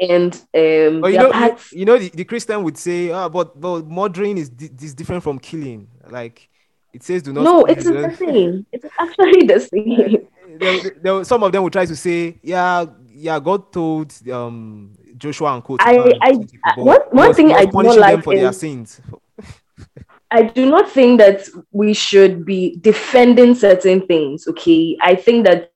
And 0.00 0.34
um, 0.34 1.00
But 1.00 1.12
you 1.12 1.18
know, 1.18 1.30
parts- 1.30 1.72
you 1.72 1.84
know, 1.84 1.96
the, 1.98 2.08
the 2.08 2.24
Christian 2.24 2.62
would 2.64 2.76
say, 2.76 3.10
ah, 3.12 3.28
but 3.28 3.60
but 3.60 3.86
murdering 3.86 4.36
is 4.38 4.48
di- 4.50 4.70
is 4.80 4.94
different 4.94 5.22
from 5.22 5.38
killing. 5.38 5.86
Like 6.10 6.48
it 6.92 7.02
says, 7.04 7.22
do 7.22 7.32
not. 7.32 7.44
no, 7.44 7.64
it's 7.66 7.84
the 7.84 8.16
same. 8.16 8.66
It's 8.72 8.84
actually 8.98 9.46
the 9.46 9.60
same. 9.72 10.26
there, 10.58 10.80
there, 11.00 11.24
some 11.24 11.42
of 11.44 11.52
them 11.52 11.62
will 11.62 11.70
try 11.70 11.86
to 11.86 11.94
say, 11.94 12.36
yeah, 12.42 12.84
yeah, 13.14 13.38
God 13.38 13.70
told 13.72 14.12
um 14.28 14.92
Joshua 15.16 15.54
and 15.54 15.62
Co. 15.62 15.76
I- 15.78 16.18
I- 16.20 16.36
I- 16.64 16.80
one- 16.80 17.00
one 17.12 17.34
thing 17.34 17.52
I 17.52 17.66
do 17.66 17.82
not 17.82 17.96
like 17.98 18.24
for 18.24 18.34
their 18.34 18.52
sins. 18.52 19.00
I 20.34 20.44
do 20.44 20.64
not 20.64 20.90
think 20.90 21.20
that 21.20 21.46
we 21.72 21.92
should 21.92 22.46
be 22.46 22.78
defending 22.80 23.54
certain 23.54 24.06
things. 24.06 24.48
Okay, 24.48 24.96
I 25.02 25.14
think 25.14 25.44
that 25.44 25.70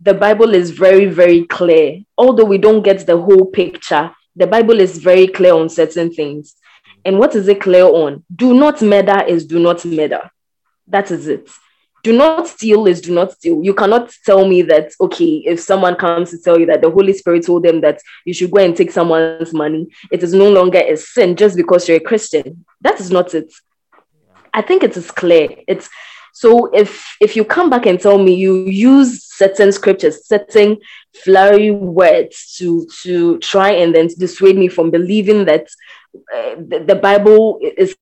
the 0.00 0.14
Bible 0.14 0.54
is 0.54 0.70
very, 0.70 1.04
very 1.04 1.44
clear. 1.44 2.00
Although 2.16 2.46
we 2.46 2.56
don't 2.56 2.82
get 2.82 3.06
the 3.06 3.20
whole 3.20 3.44
picture, 3.44 4.10
the 4.34 4.46
Bible 4.46 4.80
is 4.80 4.96
very 4.96 5.26
clear 5.26 5.52
on 5.52 5.68
certain 5.68 6.10
things. 6.10 6.54
And 7.04 7.18
what 7.18 7.34
is 7.34 7.48
it 7.48 7.60
clear 7.60 7.84
on? 7.84 8.24
Do 8.34 8.54
not 8.54 8.80
murder 8.80 9.24
is 9.28 9.44
do 9.44 9.58
not 9.58 9.84
murder. 9.84 10.30
That 10.86 11.10
is 11.10 11.28
it. 11.28 11.50
Do 12.02 12.16
not 12.16 12.48
steal 12.48 12.86
is 12.86 13.02
do 13.02 13.12
not 13.12 13.32
steal. 13.32 13.62
You 13.62 13.74
cannot 13.74 14.10
tell 14.24 14.48
me 14.48 14.62
that, 14.62 14.92
okay, 15.02 15.42
if 15.44 15.60
someone 15.60 15.96
comes 15.96 16.30
to 16.30 16.38
tell 16.38 16.58
you 16.58 16.64
that 16.66 16.80
the 16.80 16.90
Holy 16.90 17.12
Spirit 17.12 17.44
told 17.44 17.64
them 17.64 17.82
that 17.82 18.00
you 18.24 18.32
should 18.32 18.52
go 18.52 18.64
and 18.64 18.74
take 18.74 18.90
someone's 18.90 19.52
money, 19.52 19.88
it 20.10 20.22
is 20.22 20.32
no 20.32 20.48
longer 20.48 20.78
a 20.78 20.96
sin 20.96 21.36
just 21.36 21.58
because 21.58 21.86
you're 21.86 21.98
a 21.98 22.00
Christian. 22.00 22.64
That 22.80 23.00
is 23.00 23.10
not 23.10 23.34
it. 23.34 23.52
I 24.58 24.62
think 24.62 24.82
it 24.82 24.96
is 24.96 25.10
clear. 25.22 25.46
It's 25.72 25.88
So 26.32 26.50
if 26.82 26.90
if 27.20 27.30
you 27.36 27.44
come 27.44 27.68
back 27.74 27.84
and 27.86 27.98
tell 28.00 28.18
me 28.26 28.32
you 28.44 28.52
use 28.94 29.10
certain 29.24 29.70
scriptures, 29.72 30.16
certain 30.34 30.78
flowery 31.24 31.70
words 31.70 32.36
to 32.58 32.86
to 33.02 33.38
try 33.38 33.70
and 33.80 33.94
then 33.94 34.06
dissuade 34.24 34.56
me 34.62 34.68
from 34.68 34.90
believing 34.90 35.40
that 35.50 35.66
uh, 36.36 36.54
the, 36.70 36.78
the 36.90 36.94
Bible 37.08 37.58
is 37.82 37.96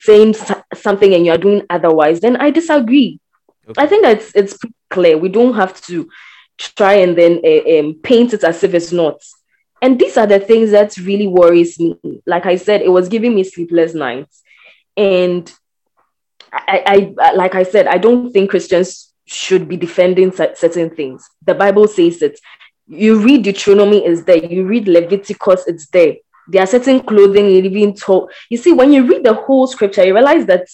saying 0.00 0.34
something 0.74 1.14
and 1.14 1.24
you 1.24 1.32
are 1.32 1.44
doing 1.46 1.62
otherwise, 1.76 2.20
then 2.20 2.36
I 2.36 2.50
disagree. 2.50 3.10
Okay. 3.68 3.82
I 3.82 3.86
think 3.90 4.02
it's 4.14 4.28
it's 4.40 4.54
clear. 4.90 5.16
We 5.24 5.30
don't 5.38 5.56
have 5.62 5.74
to 5.88 5.96
try 6.78 6.94
and 7.04 7.16
then 7.20 7.32
uh, 7.50 7.78
um, 7.78 7.94
paint 8.10 8.34
it 8.36 8.44
as 8.44 8.62
if 8.66 8.74
it's 8.74 8.92
not. 8.92 9.18
And 9.80 9.98
these 10.00 10.16
are 10.20 10.26
the 10.26 10.40
things 10.40 10.72
that 10.72 10.96
really 10.98 11.28
worries 11.38 11.78
me. 11.80 11.96
Like 12.26 12.46
I 12.52 12.56
said, 12.56 12.82
it 12.82 12.92
was 12.98 13.08
giving 13.08 13.34
me 13.34 13.44
sleepless 13.44 13.94
nights. 13.94 14.42
And 14.96 15.44
I, 16.52 17.14
I 17.20 17.32
like 17.32 17.54
I 17.54 17.62
said, 17.62 17.86
I 17.86 17.98
don't 17.98 18.32
think 18.32 18.50
Christians 18.50 19.12
should 19.26 19.68
be 19.68 19.76
defending 19.76 20.32
certain 20.32 20.90
things. 20.90 21.28
The 21.44 21.54
Bible 21.54 21.86
says 21.88 22.22
it. 22.22 22.40
You 22.86 23.20
read 23.20 23.42
Deuteronomy, 23.42 24.04
is 24.04 24.24
there. 24.24 24.42
You 24.42 24.66
read 24.66 24.88
Leviticus, 24.88 25.66
it's 25.66 25.88
there. 25.88 26.16
There 26.48 26.62
are 26.62 26.66
certain 26.66 27.00
clothing 27.00 27.50
you're 27.50 27.64
even 27.64 27.94
told. 27.94 28.32
You 28.48 28.56
see, 28.56 28.72
when 28.72 28.90
you 28.92 29.06
read 29.06 29.24
the 29.24 29.34
whole 29.34 29.66
scripture, 29.66 30.04
you 30.04 30.14
realize 30.14 30.46
that 30.46 30.66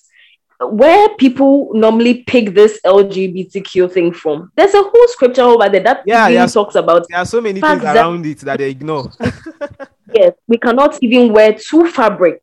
where 0.60 1.08
people 1.16 1.70
normally 1.74 2.22
pick 2.22 2.54
this 2.54 2.80
LGBTQ 2.84 3.92
thing 3.92 4.12
from. 4.12 4.52
There's 4.56 4.74
a 4.74 4.82
whole 4.82 5.08
scripture 5.08 5.42
over 5.42 5.68
there 5.68 5.82
that 5.82 6.02
yeah, 6.06 6.28
really 6.28 6.48
talks 6.48 6.76
about. 6.76 7.06
There 7.08 7.18
are 7.18 7.26
so 7.26 7.40
many 7.40 7.60
things 7.60 7.82
around 7.82 8.24
it 8.24 8.38
that 8.40 8.58
they 8.58 8.70
ignore. 8.70 9.10
yes, 10.14 10.32
we 10.46 10.56
cannot 10.58 10.96
even 11.02 11.32
wear 11.32 11.54
two 11.54 11.90
fabric. 11.90 12.42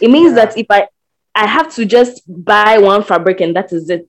It 0.00 0.08
means 0.08 0.36
yeah. 0.36 0.46
that 0.46 0.56
if 0.56 0.66
I 0.70 0.86
I 1.38 1.46
have 1.46 1.72
to 1.76 1.86
just 1.86 2.22
buy 2.26 2.78
one 2.78 3.04
fabric 3.04 3.40
and 3.40 3.54
that 3.54 3.72
is 3.72 3.88
it. 3.88 4.08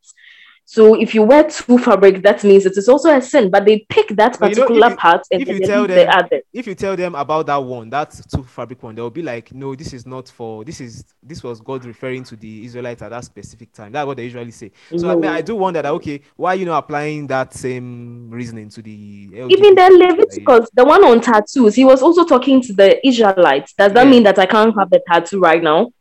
So 0.65 0.99
if 0.99 1.13
you 1.13 1.21
wear 1.21 1.49
two 1.49 1.77
fabric, 1.77 2.23
that 2.23 2.43
means 2.43 2.65
it 2.65 2.75
is 2.75 2.89
also 2.89 3.15
a 3.15 3.21
sin. 3.21 3.51
But 3.51 3.65
they 3.65 3.85
pick 3.89 4.09
that 4.09 4.37
particular 4.39 4.73
you 4.73 4.79
know, 4.79 4.95
part 4.95 5.21
and 5.31 5.41
if 5.41 5.47
you 5.47 5.59
tell 5.65 5.85
them, 5.87 6.07
the 6.29 6.41
If 6.53 6.65
you 6.65 6.73
tell 6.73 6.95
them 6.95 7.13
about 7.13 7.45
that 7.47 7.57
one, 7.57 7.91
that 7.91 8.19
two 8.33 8.43
fabric 8.43 8.81
one, 8.81 8.95
they'll 8.95 9.11
be 9.11 9.21
like, 9.21 9.53
no, 9.53 9.75
this 9.75 9.93
is 9.93 10.07
not 10.07 10.27
for 10.29 10.63
this 10.63 10.81
is 10.81 11.05
this 11.21 11.43
was 11.43 11.61
God 11.61 11.85
referring 11.85 12.23
to 12.25 12.35
the 12.35 12.65
Israelites 12.65 13.03
at 13.03 13.09
that 13.09 13.25
specific 13.25 13.73
time. 13.73 13.91
That's 13.91 14.07
what 14.07 14.17
they 14.17 14.23
usually 14.23 14.51
say. 14.51 14.71
So 14.89 14.97
no. 14.97 15.11
I, 15.11 15.15
mean, 15.15 15.25
I 15.25 15.41
mm. 15.43 15.45
do 15.45 15.55
wonder 15.55 15.83
that 15.83 15.91
okay, 15.91 16.21
why 16.35 16.53
are 16.53 16.55
you 16.55 16.65
not 16.65 16.79
applying 16.79 17.27
that 17.27 17.53
same 17.53 18.29
reasoning 18.31 18.69
to 18.69 18.81
the 18.81 19.27
LGBT 19.27 19.51
even 19.51 19.75
the 19.75 20.05
Leviticus, 20.07 20.69
the 20.73 20.85
one 20.85 21.03
on 21.03 21.21
tattoos, 21.21 21.75
he 21.75 21.85
was 21.85 22.01
also 22.01 22.25
talking 22.25 22.59
to 22.61 22.73
the 22.73 23.07
Israelites. 23.07 23.73
Does 23.73 23.93
that 23.93 24.05
yeah. 24.05 24.11
mean 24.11 24.23
that 24.23 24.39
I 24.39 24.47
can't 24.47 24.75
have 24.77 24.89
the 24.89 25.01
tattoo 25.07 25.39
right 25.39 25.61
now? 25.61 25.91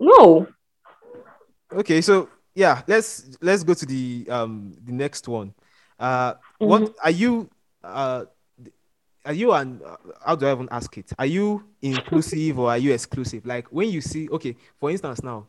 No. 0.00 0.46
Okay, 1.72 2.00
so 2.00 2.28
yeah, 2.54 2.82
let's 2.86 3.36
let's 3.40 3.64
go 3.64 3.74
to 3.74 3.86
the 3.86 4.26
um 4.30 4.74
the 4.84 4.92
next 4.92 5.28
one. 5.28 5.54
Uh, 5.98 6.34
mm-hmm. 6.34 6.66
what 6.66 6.94
are 7.02 7.10
you? 7.10 7.50
Uh, 7.82 8.24
are 9.24 9.32
you 9.32 9.52
and 9.52 9.82
uh, 9.82 9.96
how 10.24 10.36
do 10.36 10.46
I 10.46 10.52
even 10.52 10.68
ask 10.70 10.96
it? 10.98 11.12
Are 11.18 11.26
you 11.26 11.64
inclusive 11.80 12.58
or 12.58 12.70
are 12.70 12.78
you 12.78 12.92
exclusive? 12.92 13.46
Like 13.46 13.68
when 13.68 13.88
you 13.88 14.00
see, 14.00 14.28
okay, 14.28 14.54
for 14.78 14.90
instance, 14.90 15.22
now 15.22 15.48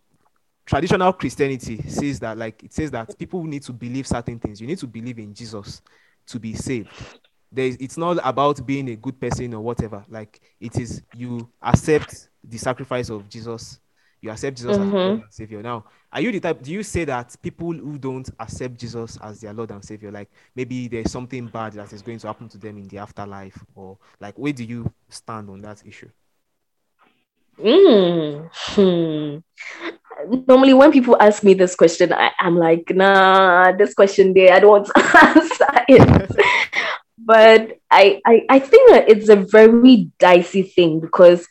traditional 0.65 1.13
Christianity 1.13 1.81
says 1.87 2.19
that, 2.21 2.37
like 2.37 2.63
it 2.63 2.73
says 2.73 2.89
that 2.91 3.17
people 3.17 3.43
need 3.43 3.63
to 3.63 3.73
believe 3.73 4.07
certain 4.07 4.39
things. 4.39 4.61
You 4.61 4.67
need 4.67 4.79
to 4.79 4.87
believe 4.87 5.19
in 5.19 5.33
Jesus 5.33 5.81
to 6.27 6.39
be 6.39 6.53
saved. 6.53 6.89
There's, 7.51 7.75
it's 7.75 7.97
not 7.97 8.17
about 8.23 8.65
being 8.65 8.89
a 8.89 8.95
good 8.95 9.19
person 9.19 9.53
or 9.53 9.61
whatever. 9.61 10.03
Like 10.09 10.41
it 10.59 10.77
is, 10.79 11.03
you 11.15 11.49
accept 11.61 12.29
the 12.43 12.57
sacrifice 12.57 13.09
of 13.09 13.29
Jesus 13.29 13.79
you 14.25 14.31
accept 14.31 14.57
Jesus 14.57 14.77
mm-hmm. 14.77 15.23
as 15.23 15.35
Savior. 15.35 15.61
Now, 15.61 15.85
are 16.11 16.19
you 16.19 16.31
the 16.31 16.39
type? 16.39 16.61
Do 16.61 16.71
you 16.71 16.81
say 16.81 17.05
that 17.05 17.35
people 17.41 17.71
who 17.71 17.97
don't 17.97 18.27
accept 18.39 18.79
Jesus 18.79 19.17
as 19.21 19.39
their 19.39 19.53
Lord 19.53 19.71
and 19.71 19.85
Savior, 19.85 20.11
like 20.11 20.29
maybe 20.55 20.87
there's 20.87 21.11
something 21.11 21.47
bad 21.47 21.73
that 21.73 21.93
is 21.93 22.01
going 22.01 22.17
to 22.19 22.27
happen 22.27 22.49
to 22.49 22.57
them 22.57 22.77
in 22.77 22.87
the 22.87 22.97
afterlife, 22.97 23.63
or 23.75 23.97
like 24.19 24.37
where 24.37 24.53
do 24.53 24.63
you 24.63 24.91
stand 25.09 25.49
on 25.49 25.61
that 25.61 25.83
issue? 25.85 26.09
Mm. 27.59 28.49
Hmm. 28.51 29.37
Normally, 30.47 30.73
when 30.73 30.91
people 30.91 31.17
ask 31.21 31.43
me 31.43 31.53
this 31.53 31.75
question, 31.75 32.11
I, 32.11 32.31
am 32.39 32.57
like, 32.57 32.91
nah, 32.95 33.71
this 33.73 33.93
question 33.93 34.33
there, 34.33 34.53
I 34.53 34.59
don't 34.59 34.71
want 34.71 34.87
to 34.87 34.93
answer 35.23 35.85
it. 35.87 36.31
but 37.17 37.77
I, 37.91 38.21
I, 38.25 38.45
I 38.49 38.59
think 38.59 38.89
that 38.91 39.09
it's 39.09 39.29
a 39.29 39.35
very 39.35 40.09
dicey 40.19 40.63
thing 40.63 40.99
because 40.99 41.47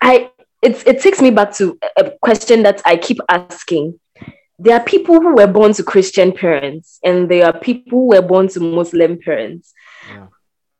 I 0.00 0.30
it's 0.64 0.82
it 0.84 1.00
takes 1.00 1.20
me 1.20 1.30
back 1.30 1.54
to 1.56 1.78
a 1.96 2.10
question 2.22 2.62
that 2.62 2.80
I 2.84 2.96
keep 2.96 3.18
asking. 3.28 4.00
There 4.58 4.74
are 4.74 4.82
people 4.82 5.20
who 5.20 5.34
were 5.34 5.46
born 5.46 5.74
to 5.74 5.82
Christian 5.82 6.32
parents, 6.32 6.98
and 7.04 7.28
there 7.28 7.46
are 7.46 7.58
people 7.58 7.98
who 7.98 8.08
were 8.08 8.22
born 8.22 8.48
to 8.48 8.60
Muslim 8.60 9.18
parents. 9.18 9.74
Yeah. 10.08 10.26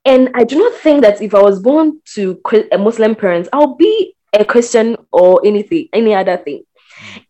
And 0.07 0.31
I 0.35 0.44
do 0.44 0.57
not 0.57 0.75
think 0.75 1.03
that 1.03 1.20
if 1.20 1.35
I 1.35 1.42
was 1.42 1.61
born 1.61 2.01
to 2.14 2.40
a 2.73 2.79
Muslim 2.79 3.14
parents, 3.14 3.49
I'll 3.53 3.75
be 3.75 4.14
a 4.33 4.44
Christian 4.44 4.97
or 5.12 5.40
anything, 5.44 5.88
any 5.92 6.14
other 6.14 6.37
thing. 6.37 6.64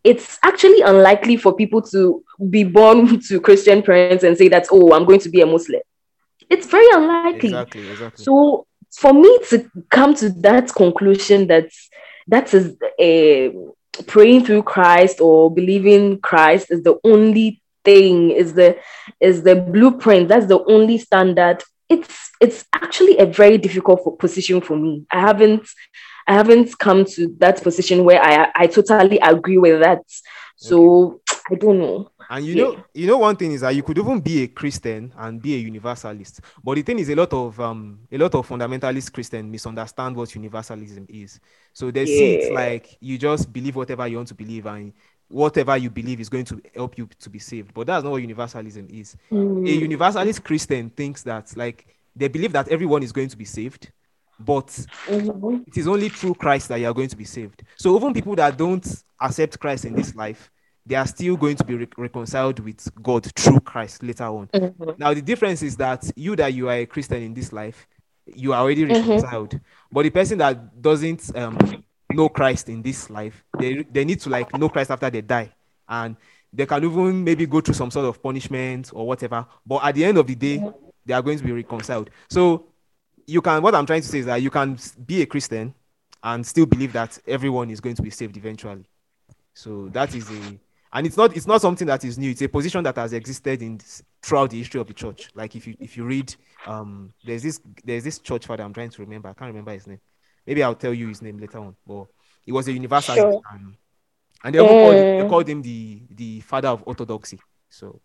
It's 0.03 0.37
actually 0.43 0.81
unlikely 0.81 1.37
for 1.37 1.55
people 1.55 1.81
to 1.83 2.23
be 2.49 2.63
born 2.63 3.19
to 3.27 3.41
Christian 3.41 3.81
parents 3.81 4.23
and 4.23 4.37
say 4.37 4.47
that, 4.49 4.67
oh, 4.71 4.93
I'm 4.93 5.05
going 5.05 5.21
to 5.21 5.29
be 5.29 5.41
a 5.41 5.45
Muslim. 5.45 5.81
It's 6.49 6.67
very 6.67 6.87
unlikely. 6.93 7.49
Exactly, 7.49 7.89
exactly. 7.89 8.23
So 8.23 8.67
for 8.95 9.13
me 9.13 9.39
to 9.49 9.69
come 9.89 10.13
to 10.15 10.29
that 10.29 10.73
conclusion 10.73 11.47
that 11.47 11.69
that 12.27 12.53
is 12.53 12.75
a 12.99 13.53
praying 14.07 14.45
through 14.45 14.63
Christ 14.63 15.21
or 15.21 15.53
believing 15.53 16.19
Christ 16.19 16.71
is 16.71 16.83
the 16.83 16.99
only 17.03 17.61
thing 17.83 18.31
is 18.31 18.53
the 18.53 18.77
is 19.19 19.43
the 19.43 19.55
blueprint. 19.55 20.27
That's 20.27 20.47
the 20.47 20.63
only 20.65 20.97
standard. 20.97 21.63
It's 21.87 22.31
it's 22.41 22.65
actually 22.73 23.17
a 23.19 23.25
very 23.25 23.57
difficult 23.57 24.19
position 24.19 24.61
for 24.61 24.75
me. 24.75 25.05
I 25.11 25.21
haven't 25.21 25.67
i 26.27 26.33
haven't 26.33 26.77
come 26.79 27.05
to 27.05 27.35
that 27.37 27.61
position 27.61 28.03
where 28.03 28.21
i 28.21 28.51
i 28.55 28.67
totally 28.67 29.19
agree 29.19 29.57
with 29.57 29.81
that. 29.81 30.01
So 30.57 31.21
i 31.51 31.55
don't 31.55 31.79
know 31.79 32.09
and 32.29 32.45
you 32.45 32.55
yeah. 32.55 32.63
know, 32.63 32.85
you 32.93 33.07
know, 33.07 33.17
one 33.17 33.35
thing 33.35 33.51
is 33.51 33.61
that 33.61 33.75
you 33.75 33.83
could 33.83 33.97
even 33.97 34.19
be 34.19 34.43
a 34.43 34.47
Christian 34.47 35.13
and 35.17 35.41
be 35.41 35.55
a 35.55 35.57
universalist. 35.57 36.41
But 36.63 36.75
the 36.75 36.81
thing 36.81 36.99
is, 36.99 37.09
a 37.09 37.15
lot 37.15 37.33
of 37.33 37.59
um, 37.59 37.99
a 38.11 38.17
lot 38.17 38.33
of 38.35 38.47
fundamentalist 38.47 39.11
Christians 39.11 39.51
misunderstand 39.51 40.15
what 40.15 40.33
universalism 40.35 41.05
is. 41.09 41.39
So 41.73 41.91
they 41.91 42.01
yeah. 42.01 42.05
see 42.05 42.35
it 42.35 42.53
like 42.53 42.97
you 42.99 43.17
just 43.17 43.51
believe 43.51 43.75
whatever 43.75 44.07
you 44.07 44.17
want 44.17 44.29
to 44.29 44.35
believe, 44.35 44.65
and 44.65 44.93
whatever 45.27 45.75
you 45.77 45.89
believe 45.89 46.19
is 46.19 46.29
going 46.29 46.45
to 46.45 46.61
help 46.73 46.97
you 46.97 47.09
to 47.19 47.29
be 47.29 47.39
saved. 47.39 47.73
But 47.73 47.87
that's 47.87 48.03
not 48.03 48.11
what 48.11 48.21
universalism 48.21 48.87
is. 48.89 49.15
Mm. 49.31 49.67
A 49.67 49.71
universalist 49.71 50.43
Christian 50.43 50.89
thinks 50.89 51.23
that 51.23 51.55
like 51.55 51.87
they 52.15 52.27
believe 52.27 52.53
that 52.53 52.69
everyone 52.69 53.03
is 53.03 53.11
going 53.11 53.29
to 53.29 53.37
be 53.37 53.45
saved, 53.45 53.91
but 54.39 54.67
mm-hmm. 54.67 55.63
it 55.67 55.77
is 55.77 55.87
only 55.87 56.09
through 56.09 56.35
Christ 56.35 56.69
that 56.69 56.79
you 56.79 56.87
are 56.87 56.93
going 56.93 57.09
to 57.09 57.17
be 57.17 57.25
saved. 57.25 57.63
So 57.75 57.95
even 57.97 58.13
people 58.13 58.35
that 58.35 58.57
don't 58.57 58.85
accept 59.19 59.59
Christ 59.59 59.85
in 59.85 59.93
this 59.93 60.15
life 60.15 60.51
they 60.85 60.95
are 60.95 61.07
still 61.07 61.35
going 61.35 61.55
to 61.55 61.63
be 61.63 61.75
re- 61.75 61.87
reconciled 61.97 62.59
with 62.59 62.87
God 63.01 63.25
through 63.35 63.59
Christ 63.61 64.03
later 64.03 64.25
on. 64.25 64.47
Mm-hmm. 64.47 64.91
Now, 64.97 65.13
the 65.13 65.21
difference 65.21 65.63
is 65.63 65.75
that 65.77 66.09
you 66.15 66.35
that 66.35 66.53
you 66.53 66.69
are 66.69 66.75
a 66.75 66.85
Christian 66.85 67.23
in 67.23 67.33
this 67.33 67.51
life, 67.51 67.87
you 68.27 68.53
are 68.53 68.61
already 68.61 68.85
mm-hmm. 68.85 69.09
reconciled. 69.09 69.49
Mm-hmm. 69.49 69.63
But 69.91 70.03
the 70.03 70.09
person 70.11 70.37
that 70.39 70.81
doesn't 70.81 71.35
um, 71.35 71.83
know 72.11 72.29
Christ 72.29 72.69
in 72.69 72.81
this 72.81 73.09
life, 73.09 73.43
they 73.57 73.83
they 73.83 74.05
need 74.05 74.19
to 74.21 74.29
like 74.29 74.55
know 74.57 74.69
Christ 74.69 74.91
after 74.91 75.09
they 75.09 75.21
die, 75.21 75.51
and 75.87 76.15
they 76.53 76.65
can 76.65 76.83
even 76.83 77.23
maybe 77.23 77.45
go 77.45 77.61
through 77.61 77.73
some 77.73 77.91
sort 77.91 78.05
of 78.05 78.21
punishment 78.21 78.91
or 78.93 79.07
whatever. 79.07 79.45
But 79.65 79.83
at 79.83 79.95
the 79.95 80.05
end 80.05 80.17
of 80.17 80.27
the 80.27 80.35
day, 80.35 80.57
mm-hmm. 80.57 80.87
they 81.05 81.13
are 81.13 81.21
going 81.21 81.37
to 81.37 81.43
be 81.43 81.51
reconciled. 81.51 82.09
So 82.29 82.67
you 83.25 83.41
can. 83.41 83.61
What 83.63 83.73
I'm 83.73 83.85
trying 83.85 84.01
to 84.01 84.07
say 84.07 84.19
is 84.19 84.25
that 84.27 84.41
you 84.41 84.51
can 84.51 84.77
be 85.05 85.23
a 85.23 85.25
Christian 85.25 85.73
and 86.23 86.45
still 86.45 86.65
believe 86.65 86.93
that 86.93 87.17
everyone 87.27 87.69
is 87.69 87.79
going 87.79 87.95
to 87.95 88.01
be 88.01 88.09
saved 88.09 88.37
eventually. 88.37 88.85
So 89.53 89.89
that 89.89 90.13
is 90.15 90.29
a 90.29 90.59
and 90.95 91.05
it's 91.05 91.17
not 91.17 91.35
it's 91.35 91.45
not 91.45 91.61
something 91.61 91.85
that 91.87 92.05
is 92.05 92.17
new. 92.17 92.31
It's 92.31 92.41
a 92.41 92.47
position 92.47 92.81
that 92.85 92.95
has 92.95 93.11
existed 93.11 93.61
in 93.61 93.79
throughout 94.23 94.49
the 94.49 94.57
history 94.57 94.79
of 94.79 94.87
the 94.87 94.93
church. 94.93 95.29
Like 95.35 95.53
if 95.55 95.67
you 95.67 95.75
if 95.77 95.97
you 95.97 96.05
read 96.05 96.33
um 96.65 97.11
there's 97.25 97.43
this 97.43 97.59
there's 97.83 98.05
this 98.05 98.17
church 98.19 98.47
father 98.47 98.63
i'm 98.63 98.73
trying 98.73 98.89
to 98.89 99.01
remember. 99.01 99.27
I 99.27 99.33
can't 99.33 99.49
remember 99.49 99.73
his 99.73 99.85
name. 99.87 99.99
Maybe 100.47 100.63
i'll 100.63 100.73
tell 100.73 100.93
you 100.93 101.09
his 101.09 101.21
name 101.21 101.37
later 101.37 101.59
on. 101.59 101.75
But 101.85 102.05
he 102.45 102.53
was 102.53 102.69
a 102.69 102.71
universalist 102.71 103.21
sure. 103.21 103.41
and, 103.51 103.75
and 104.45 104.55
they, 104.55 104.59
uh, 104.59 104.65
called, 104.65 104.93
they 104.93 105.21
mm. 105.21 105.29
called 105.29 105.49
him 105.49 105.61
the 105.61 106.01
the 106.11 106.39
father 106.39 106.69
of 106.69 106.83
orthodoxy. 106.85 107.41
So 107.69 107.99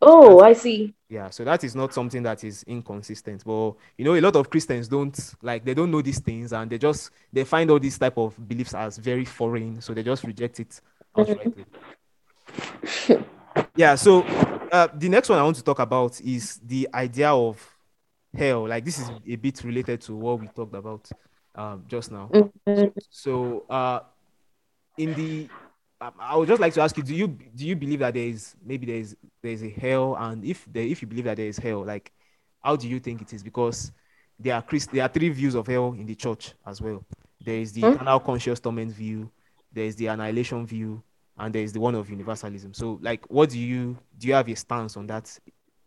oh 0.00 0.40
i 0.42 0.52
see. 0.52 0.94
Yeah 1.08 1.30
so 1.30 1.42
that 1.42 1.64
is 1.64 1.74
not 1.74 1.92
something 1.92 2.22
that 2.22 2.44
is 2.44 2.62
inconsistent. 2.68 3.42
But 3.44 3.72
you 3.98 4.04
know 4.04 4.14
a 4.14 4.20
lot 4.20 4.36
of 4.36 4.48
christians 4.48 4.86
don't 4.86 5.34
like 5.42 5.64
they 5.64 5.74
don't 5.74 5.90
know 5.90 6.02
these 6.02 6.20
things 6.20 6.52
and 6.52 6.70
they 6.70 6.78
just 6.78 7.10
they 7.32 7.42
find 7.42 7.68
all 7.68 7.80
these 7.80 7.98
type 7.98 8.16
of 8.16 8.36
beliefs 8.46 8.74
as 8.74 8.96
very 8.96 9.24
foreign. 9.24 9.80
So 9.80 9.92
they 9.92 10.04
just 10.04 10.22
reject 10.22 10.60
it 10.60 10.80
outrightly 11.16 11.64
yeah, 13.76 13.94
so 13.94 14.22
uh, 14.72 14.88
the 14.94 15.08
next 15.08 15.28
one 15.28 15.38
I 15.38 15.42
want 15.42 15.56
to 15.56 15.64
talk 15.64 15.78
about 15.78 16.20
is 16.20 16.60
the 16.64 16.88
idea 16.94 17.30
of 17.30 17.60
hell. 18.36 18.68
Like 18.68 18.84
this 18.84 18.98
is 18.98 19.10
a 19.26 19.36
bit 19.36 19.62
related 19.64 20.00
to 20.02 20.14
what 20.16 20.40
we 20.40 20.48
talked 20.48 20.74
about 20.74 21.08
um, 21.54 21.84
just 21.88 22.10
now. 22.10 22.30
Mm-hmm. 22.32 22.88
So, 23.10 23.64
uh, 23.68 24.00
in 24.96 25.14
the 25.14 25.48
um, 26.00 26.12
I 26.18 26.36
would 26.36 26.48
just 26.48 26.60
like 26.60 26.74
to 26.74 26.82
ask 26.82 26.96
you: 26.96 27.02
Do 27.02 27.14
you 27.14 27.26
do 27.28 27.66
you 27.66 27.76
believe 27.76 28.00
that 28.00 28.14
there 28.14 28.26
is 28.26 28.54
maybe 28.64 28.86
there 28.86 28.96
is 28.96 29.16
there 29.42 29.52
is 29.52 29.62
a 29.62 29.70
hell, 29.70 30.16
and 30.18 30.44
if 30.44 30.66
there, 30.70 30.82
if 30.82 31.00
you 31.02 31.08
believe 31.08 31.24
that 31.24 31.36
there 31.36 31.46
is 31.46 31.58
hell, 31.58 31.84
like 31.84 32.12
how 32.62 32.76
do 32.76 32.88
you 32.88 33.00
think 33.00 33.22
it 33.22 33.32
is? 33.32 33.42
Because 33.42 33.92
there 34.38 34.54
are 34.54 34.62
Christ, 34.62 34.90
there 34.92 35.02
are 35.02 35.08
three 35.08 35.28
views 35.30 35.54
of 35.54 35.66
hell 35.66 35.92
in 35.92 36.04
the 36.06 36.14
church 36.14 36.54
as 36.66 36.80
well. 36.80 37.04
There 37.40 37.56
is 37.56 37.72
the 37.72 37.82
Hmm? 37.82 37.94
eternal 37.94 38.20
conscious 38.20 38.60
torment 38.60 38.92
view, 38.92 39.30
there 39.72 39.84
is 39.84 39.96
the 39.96 40.06
annihilation 40.08 40.66
view, 40.66 41.02
and 41.38 41.54
there 41.54 41.62
is 41.62 41.72
the 41.72 41.80
one 41.80 41.94
of 41.94 42.08
universalism. 42.08 42.74
So, 42.74 42.98
like, 43.02 43.24
what 43.28 43.50
do 43.50 43.58
you 43.58 43.98
do? 44.18 44.28
You 44.28 44.34
have 44.34 44.48
a 44.48 44.54
stance 44.56 44.96
on 44.96 45.06
that 45.08 45.38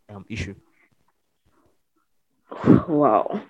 um, 0.08 0.24
issue? 0.28 0.54
Wow. 2.88 3.42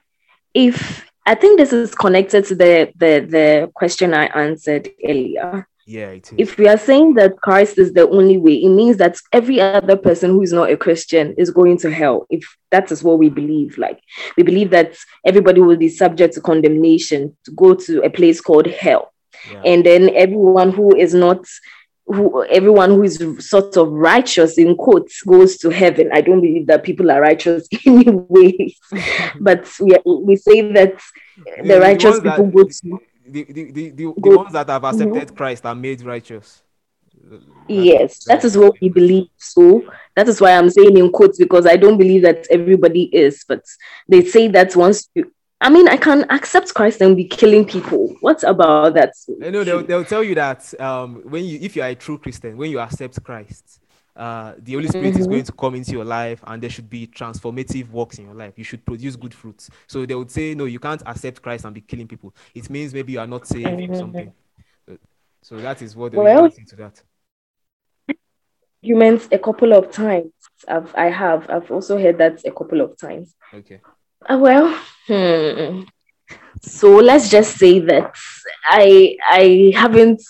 If 0.52 1.06
I 1.26 1.34
think 1.34 1.58
this 1.58 1.72
is 1.72 1.94
connected 1.94 2.44
to 2.46 2.54
the 2.54 2.92
the 2.96 3.26
the 3.28 3.70
question 3.74 4.14
I 4.14 4.26
answered 4.26 4.88
earlier. 5.04 5.66
Yeah, 5.86 6.08
it 6.10 6.28
is. 6.28 6.34
If 6.38 6.56
we 6.56 6.68
are 6.68 6.78
saying 6.78 7.14
that 7.14 7.40
Christ 7.40 7.76
is 7.78 7.92
the 7.92 8.08
only 8.08 8.36
way, 8.36 8.54
it 8.54 8.68
means 8.68 8.96
that 8.98 9.18
every 9.32 9.60
other 9.60 9.96
person 9.96 10.30
who 10.30 10.42
is 10.42 10.52
not 10.52 10.70
a 10.70 10.76
Christian 10.76 11.34
is 11.36 11.50
going 11.50 11.78
to 11.78 11.90
hell. 11.90 12.26
If 12.30 12.44
that 12.70 12.92
is 12.92 13.02
what 13.02 13.18
we 13.18 13.28
believe, 13.28 13.76
like 13.76 13.98
we 14.36 14.44
believe 14.44 14.70
that 14.70 14.96
everybody 15.24 15.60
will 15.60 15.76
be 15.76 15.88
subject 15.88 16.34
to 16.34 16.40
condemnation 16.40 17.36
to 17.44 17.50
go 17.52 17.74
to 17.74 18.02
a 18.02 18.10
place 18.10 18.40
called 18.40 18.66
hell. 18.66 19.12
yeah. 19.50 19.62
and 19.64 19.84
then 19.84 20.10
everyone 20.14 20.70
who 20.70 20.94
is 20.94 21.14
not 21.14 21.44
who 22.12 22.44
everyone 22.46 22.90
who 22.90 23.02
is 23.04 23.16
sort 23.38 23.76
of 23.76 23.88
righteous 23.92 24.58
in 24.58 24.76
quotes 24.76 25.22
goes 25.22 25.56
to 25.58 25.70
heaven. 25.70 26.10
I 26.12 26.20
don't 26.20 26.40
believe 26.40 26.66
that 26.66 26.82
people 26.82 27.10
are 27.10 27.20
righteous 27.20 27.68
anyway 27.86 28.74
but 29.40 29.60
we, 29.80 29.96
we 30.04 30.36
say 30.36 30.72
that 30.72 30.94
The- 31.36 31.62
the 31.62 31.68
the 31.68 31.80
righteous 31.80 32.18
that- 32.20 32.36
people 32.36 32.50
go 32.50 32.64
to 32.64 33.00
the, 33.26 33.44
the, 33.44 33.52
the, 33.52 33.90
the, 33.90 33.90
the 33.90 34.20
Go- 34.20 34.36
ones 34.38 34.52
that 34.52 34.68
have 34.68 34.82
accepted 34.84 35.36
Christ 35.36 35.64
are 35.64 35.74
made 35.74 36.02
righteous. 36.02 36.62
That- 37.30 37.42
yes 37.68 38.24
that 38.24 38.40
that- 38.40 38.44
is 38.44 38.56
what 38.58 38.74
we 38.80 38.88
believe 38.88 39.28
so 39.36 39.84
that 40.16 40.26
is 40.28 40.40
why 40.40 40.52
i'm 40.56 40.70
saying 40.70 40.96
in 40.96 41.10
quotes 41.12 41.38
because 41.38 41.66
i 41.66 41.76
don't 41.76 41.98
believe 41.98 42.22
that 42.22 42.46
everybody 42.50 43.04
is 43.24 43.44
but 43.46 43.62
they 44.08 44.24
say 44.24 44.48
that 44.48 44.74
once 44.74 45.08
you 45.14 45.30
i 45.60 45.68
mean 45.70 45.88
i 45.88 45.96
can 45.96 46.24
accept 46.30 46.72
christ 46.74 47.00
and 47.00 47.16
be 47.16 47.24
killing 47.24 47.64
people 47.64 48.16
what 48.20 48.42
about 48.44 48.94
that 48.94 49.12
I 49.42 49.50
know 49.50 49.64
they'll, 49.64 49.82
they'll 49.82 50.04
tell 50.04 50.22
you 50.24 50.34
that 50.34 50.78
um, 50.80 51.22
when 51.24 51.44
you 51.44 51.58
if 51.60 51.76
you 51.76 51.82
are 51.82 51.88
a 51.88 51.94
true 51.94 52.18
Christian, 52.18 52.56
when 52.56 52.70
you 52.70 52.80
accept 52.80 53.22
Christ, 53.22 53.80
uh, 54.16 54.52
the 54.58 54.74
Holy 54.74 54.88
Spirit 54.88 55.16
is 55.16 55.26
Mhm. 55.26 55.30
going 55.30 55.44
to 55.44 55.52
come 55.52 55.74
into 55.76 55.92
your 55.92 56.04
life, 56.04 56.40
and 56.46 56.62
there 56.62 56.68
should 56.70 56.90
be 56.90 57.06
transformative 57.06 57.90
works 57.90 58.18
in 58.18 58.26
your 58.26 58.34
life. 58.34 58.54
You 58.56 58.64
should 58.64 58.84
produce 58.84 59.16
good 59.16 59.32
fruits. 59.32 59.70
So 59.86 60.04
they 60.04 60.14
would 60.14 60.30
say, 60.30 60.54
no, 60.54 60.64
you 60.66 60.78
can't 60.78 61.02
accept 61.06 61.40
Christ 61.40 61.64
and 61.64 61.74
be 61.74 61.80
killing 61.80 62.08
people. 62.08 62.34
It 62.54 62.68
means 62.68 62.92
maybe 62.92 63.12
you 63.12 63.20
are 63.20 63.26
not 63.26 63.46
saved 63.46 63.66
or 63.66 63.72
Mhm. 63.88 63.96
something. 63.98 64.32
So, 64.88 64.98
so 65.42 65.56
that 65.58 65.80
is 65.82 65.96
what 65.96 66.12
they 66.12 66.18
Well- 66.18 66.42
will 66.42 66.50
say 66.50 66.64
to 66.64 66.76
that. 66.76 67.02
arguments 68.82 69.28
a 69.32 69.38
couple 69.38 69.72
of 69.74 69.90
times 69.92 70.32
i've 70.68 70.94
i 70.96 71.10
have 71.10 71.48
i've 71.50 71.70
also 71.70 71.98
heard 71.98 72.16
that 72.16 72.40
a 72.46 72.50
couple 72.50 72.80
of 72.80 72.96
times 72.96 73.34
Okay. 73.52 73.78
Uh, 74.28 74.38
well, 74.38 74.78
hmm. 75.06 75.82
so 76.62 76.96
let's 76.96 77.30
just 77.30 77.56
say 77.56 77.78
that 77.80 78.14
I 78.66 79.16
I 79.28 79.72
haven't. 79.74 80.22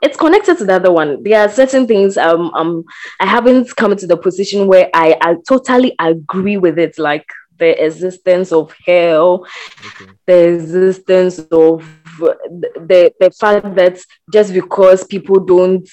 It's 0.00 0.16
connected 0.16 0.58
to 0.58 0.64
the 0.64 0.74
other 0.74 0.92
one. 0.92 1.22
There 1.22 1.40
are 1.40 1.48
certain 1.48 1.86
things 1.86 2.16
um 2.16 2.52
um 2.54 2.84
I 3.20 3.26
haven't 3.26 3.74
come 3.76 3.96
to 3.96 4.06
the 4.06 4.16
position 4.16 4.66
where 4.68 4.88
I 4.94 5.16
I 5.20 5.36
totally 5.46 5.94
agree 5.98 6.56
with 6.56 6.78
it, 6.78 6.98
like 6.98 7.26
the 7.58 7.84
existence 7.84 8.52
of 8.52 8.74
hell, 8.86 9.46
Okay. 9.86 10.12
the 10.26 10.54
existence 10.54 11.38
of 11.50 11.84
the 12.18 13.12
the 13.20 13.30
fact 13.38 13.74
that 13.74 13.98
just 14.32 14.52
because 14.52 15.04
people 15.04 15.40
don't 15.40 15.88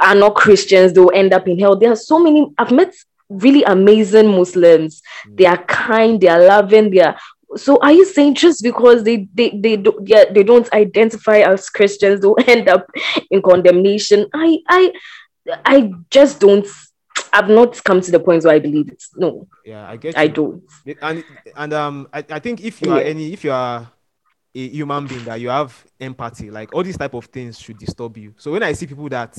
are 0.00 0.14
not 0.14 0.34
Christians, 0.34 0.92
they'll 0.92 1.12
end 1.14 1.32
up 1.32 1.46
in 1.48 1.58
hell. 1.58 1.76
There 1.76 1.92
are 1.92 1.96
so 1.96 2.18
many. 2.18 2.46
I've 2.58 2.72
met 2.72 2.94
really 3.28 3.62
amazing 3.64 4.28
Muslims. 4.28 5.02
They 5.36 5.46
are 5.46 5.62
kind. 5.64 6.20
They 6.20 6.28
are 6.28 6.44
loving. 6.44 6.90
They 6.90 7.00
are. 7.00 7.16
So 7.56 7.78
are 7.80 7.92
you 7.92 8.04
saying 8.04 8.34
just 8.34 8.62
because 8.62 9.04
they 9.04 9.28
they 9.34 9.50
they 9.50 9.76
don't 9.76 10.06
yeah, 10.08 10.24
they 10.32 10.42
don't 10.42 10.70
identify 10.72 11.38
as 11.38 11.68
Christians, 11.70 12.20
they'll 12.20 12.36
end 12.46 12.68
up 12.68 12.86
in 13.30 13.42
condemnation? 13.42 14.26
I 14.34 14.58
I 14.68 14.92
I 15.64 15.92
just 16.10 16.40
don't. 16.40 16.66
I've 17.32 17.48
not 17.48 17.82
come 17.84 18.00
to 18.00 18.10
the 18.10 18.20
point 18.20 18.44
where 18.44 18.54
I 18.54 18.58
believe 18.58 18.88
it. 18.88 19.02
No, 19.16 19.46
Yeah, 19.64 19.88
I 19.88 19.96
get 19.96 20.16
I 20.16 20.28
don't. 20.28 20.62
and 21.02 21.24
and 21.56 21.72
um 21.72 22.08
I, 22.12 22.24
I 22.30 22.38
think 22.38 22.62
if 22.62 22.80
you 22.82 22.90
are 22.90 23.00
Yeah. 23.00 23.04
any 23.08 23.32
if 23.32 23.44
you 23.44 23.52
are 23.52 23.88
a 24.54 24.68
human 24.68 25.06
being 25.06 25.24
that 25.24 25.40
you 25.40 25.48
have 25.50 25.84
empathy 26.00 26.50
like 26.50 26.72
all 26.72 26.82
these 26.82 26.96
type 26.96 27.12
of 27.14 27.26
things 27.26 27.58
should 27.58 27.76
disturb 27.76 28.16
you 28.16 28.32
so 28.38 28.50
when 28.52 28.62
i 28.62 28.72
see 28.72 28.86
people 28.86 29.06
that 29.08 29.36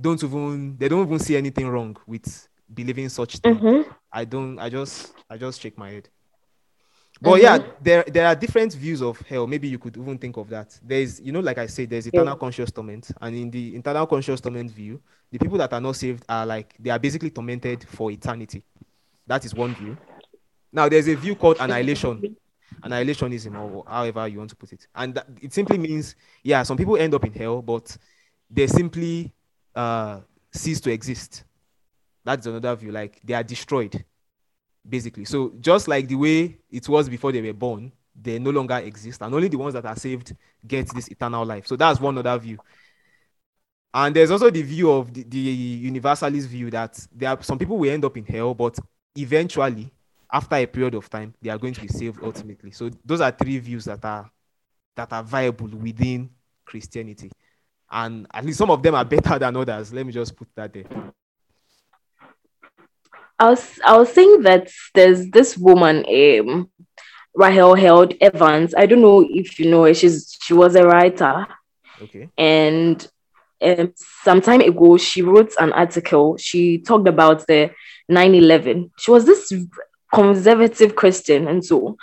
don't 0.00 0.22
even 0.22 0.76
they 0.78 0.88
don't 0.88 1.04
even 1.06 1.18
see 1.18 1.36
anything 1.36 1.66
wrong 1.68 1.96
with 2.06 2.46
believing 2.72 3.08
such 3.08 3.38
things 3.38 3.58
Mhm. 3.60 3.84
i 4.12 4.24
don't 4.24 4.58
i 4.58 4.68
just 4.70 5.12
i 5.28 5.36
just 5.36 5.60
shake 5.60 5.76
my 5.78 5.90
head. 5.90 6.08
But 7.22 7.42
yeah 7.42 7.58
there 7.82 8.02
there 8.04 8.26
are 8.26 8.34
different 8.34 8.72
views 8.74 9.02
of 9.02 9.20
hell. 9.28 9.46
Maybe 9.46 9.68
you 9.68 9.78
could 9.78 9.94
even 9.96 10.16
think 10.16 10.36
of 10.38 10.48
that. 10.48 10.78
There's 10.82 11.20
you 11.20 11.32
know 11.32 11.40
like 11.40 11.58
i 11.58 11.66
said 11.66 11.90
there's 11.90 12.06
eternal 12.06 12.34
conscious 12.36 12.70
torment. 12.70 13.10
And 13.20 13.36
in 13.36 13.50
the 13.50 13.76
eternal 13.76 14.06
conscious 14.06 14.40
torment 14.40 14.70
view 14.70 15.00
the 15.30 15.38
people 15.38 15.58
that 15.58 15.72
are 15.72 15.80
not 15.80 15.96
saved 15.96 16.24
are 16.28 16.46
like 16.46 16.74
they 16.78 16.90
are 16.90 16.98
basically 16.98 17.30
tormented 17.30 17.84
for 17.88 18.10
eternity. 18.10 18.62
That 19.26 19.44
is 19.44 19.54
one 19.54 19.74
view. 19.74 19.96
Now 20.72 20.88
there's 20.88 21.08
a 21.08 21.14
view 21.14 21.34
called 21.36 21.58
annihilation. 21.60 22.36
Annihilationism 22.82 23.54
or 23.58 23.84
however 23.86 24.26
you 24.28 24.38
want 24.38 24.50
to 24.50 24.56
put 24.56 24.72
it. 24.72 24.86
And 24.94 25.14
that, 25.14 25.26
it 25.42 25.52
simply 25.52 25.76
means 25.76 26.14
yeah 26.42 26.62
some 26.62 26.76
people 26.78 26.96
end 26.96 27.12
up 27.14 27.24
in 27.26 27.32
hell 27.32 27.60
but 27.60 27.94
they 28.48 28.66
simply 28.66 29.32
uh 29.74 30.20
cease 30.52 30.80
to 30.80 30.90
exist 30.90 31.44
that's 32.24 32.46
another 32.46 32.74
view 32.76 32.92
like 32.92 33.20
they 33.24 33.34
are 33.34 33.42
destroyed 33.42 34.04
basically. 34.88 35.24
So 35.24 35.52
just 35.60 35.88
like 35.88 36.08
the 36.08 36.14
way 36.14 36.58
it 36.70 36.88
was 36.88 37.08
before 37.08 37.32
they 37.32 37.42
were 37.42 37.52
born 37.52 37.92
they 38.22 38.38
no 38.38 38.50
longer 38.50 38.76
exist 38.76 39.22
and 39.22 39.34
only 39.34 39.48
the 39.48 39.56
ones 39.56 39.74
that 39.74 39.86
are 39.86 39.96
saved 39.96 40.34
get 40.66 40.92
this 40.94 41.08
eternal 41.08 41.44
life. 41.44 41.66
So 41.66 41.76
that's 41.76 42.00
one 42.00 42.18
other 42.18 42.36
view. 42.38 42.58
And 43.92 44.14
there's 44.14 44.30
also 44.30 44.50
the 44.50 44.62
view 44.62 44.90
of 44.90 45.12
the, 45.12 45.22
the 45.24 45.38
universalist 45.38 46.48
view 46.48 46.70
that 46.70 47.06
there 47.12 47.30
are 47.30 47.42
some 47.42 47.58
people 47.58 47.76
will 47.76 47.90
end 47.90 48.04
up 48.04 48.16
in 48.16 48.24
hell 48.24 48.54
but 48.54 48.78
eventually 49.16 49.90
after 50.32 50.56
a 50.56 50.66
period 50.66 50.94
of 50.94 51.10
time 51.10 51.34
they 51.42 51.50
are 51.50 51.58
going 51.58 51.74
to 51.74 51.80
be 51.80 51.88
saved 51.88 52.20
ultimately. 52.22 52.70
So 52.70 52.90
those 53.04 53.20
are 53.20 53.30
three 53.30 53.58
views 53.58 53.86
that 53.86 54.04
are 54.04 54.30
that 54.96 55.12
are 55.12 55.22
viable 55.22 55.68
within 55.68 56.30
christianity. 56.64 57.30
And 57.90 58.26
at 58.32 58.44
least 58.44 58.58
some 58.58 58.70
of 58.70 58.82
them 58.82 58.94
are 58.94 59.04
better 59.04 59.38
than 59.38 59.56
others. 59.56 59.92
Let 59.92 60.06
me 60.06 60.12
just 60.12 60.36
put 60.36 60.48
that 60.54 60.72
there 60.72 60.84
I 63.40 63.48
was 63.48 63.80
I 63.84 63.96
was 63.96 64.12
saying 64.12 64.42
that 64.42 64.70
there's 64.94 65.30
this 65.30 65.56
woman, 65.56 66.04
um, 66.06 66.70
Rachel 67.34 67.74
Held 67.74 68.12
Evans. 68.20 68.74
I 68.76 68.84
don't 68.84 69.00
know 69.00 69.26
if 69.28 69.58
you 69.58 69.70
know 69.70 69.84
her. 69.84 69.94
She's 69.94 70.36
she 70.42 70.52
was 70.52 70.76
a 70.76 70.86
writer, 70.86 71.46
okay 72.02 72.28
and 72.36 73.08
um, 73.62 73.94
some 73.96 74.42
time 74.42 74.60
ago 74.60 74.98
she 74.98 75.22
wrote 75.22 75.54
an 75.58 75.72
article. 75.72 76.36
She 76.36 76.78
talked 76.78 77.08
about 77.08 77.46
the 77.46 77.70
9/11. 78.12 78.90
She 78.98 79.10
was 79.10 79.24
this 79.24 79.50
conservative 80.12 80.94
Christian, 80.94 81.48
and 81.48 81.64
so 81.64 81.96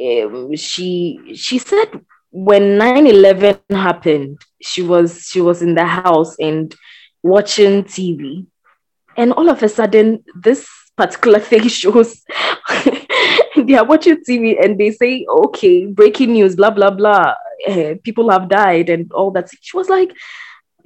um, 0.00 0.56
she 0.56 1.34
she 1.34 1.58
said 1.58 2.00
when 2.30 2.78
9/11 2.78 3.60
happened, 3.70 4.40
she 4.62 4.80
was 4.80 5.28
she 5.30 5.42
was 5.42 5.60
in 5.60 5.74
the 5.74 5.84
house 5.84 6.36
and 6.40 6.74
watching 7.22 7.84
TV 7.84 8.46
and 9.16 9.32
all 9.32 9.48
of 9.48 9.62
a 9.62 9.68
sudden 9.68 10.24
this 10.34 10.68
particular 10.96 11.38
thing 11.50 11.68
shows. 11.68 12.22
They 13.56 13.74
are 13.74 13.84
watching 13.84 14.16
tv 14.28 14.62
and 14.62 14.78
they 14.78 14.90
say 14.90 15.24
okay 15.28 15.86
breaking 15.86 16.32
news 16.32 16.56
blah 16.56 16.70
blah 16.70 16.90
blah. 16.90 17.34
Eh, 17.66 17.94
people 18.02 18.30
have 18.30 18.48
died 18.48 18.88
and 18.90 19.10
all 19.12 19.30
that. 19.30 19.48
She 19.60 19.76
was 19.76 19.88
like 19.88 20.12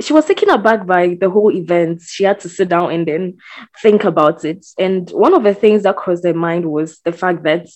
she 0.01 0.13
was 0.13 0.27
taken 0.27 0.51
aback 0.51 0.87
by 0.87 1.17
the 1.21 1.29
whole 1.29 1.51
event. 1.51 2.03
She 2.03 2.25
had 2.25 2.39
to 2.41 2.49
sit 2.49 2.69
down 2.69 2.93
and 2.93 3.07
then 3.07 3.39
think 3.83 4.05
about 4.05 4.45
it. 4.45 4.65
And 4.79 5.11
one 5.11 5.35
of 5.35 5.43
the 5.43 5.55
things 5.55 5.83
that 5.83 5.97
crossed 5.97 6.25
her 6.25 6.35
mind 6.35 6.67
was 6.67 7.01
the 7.01 7.13
fact 7.13 7.43
that 7.45 7.69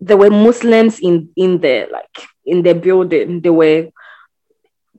there 0.00 0.16
were 0.16 0.30
muslims 0.30 0.98
in 0.98 1.30
in 1.36 1.58
there 1.58 1.88
like 1.90 2.26
in 2.46 2.62
the 2.62 2.74
building. 2.74 3.40
There 3.40 3.52
were 3.52 3.90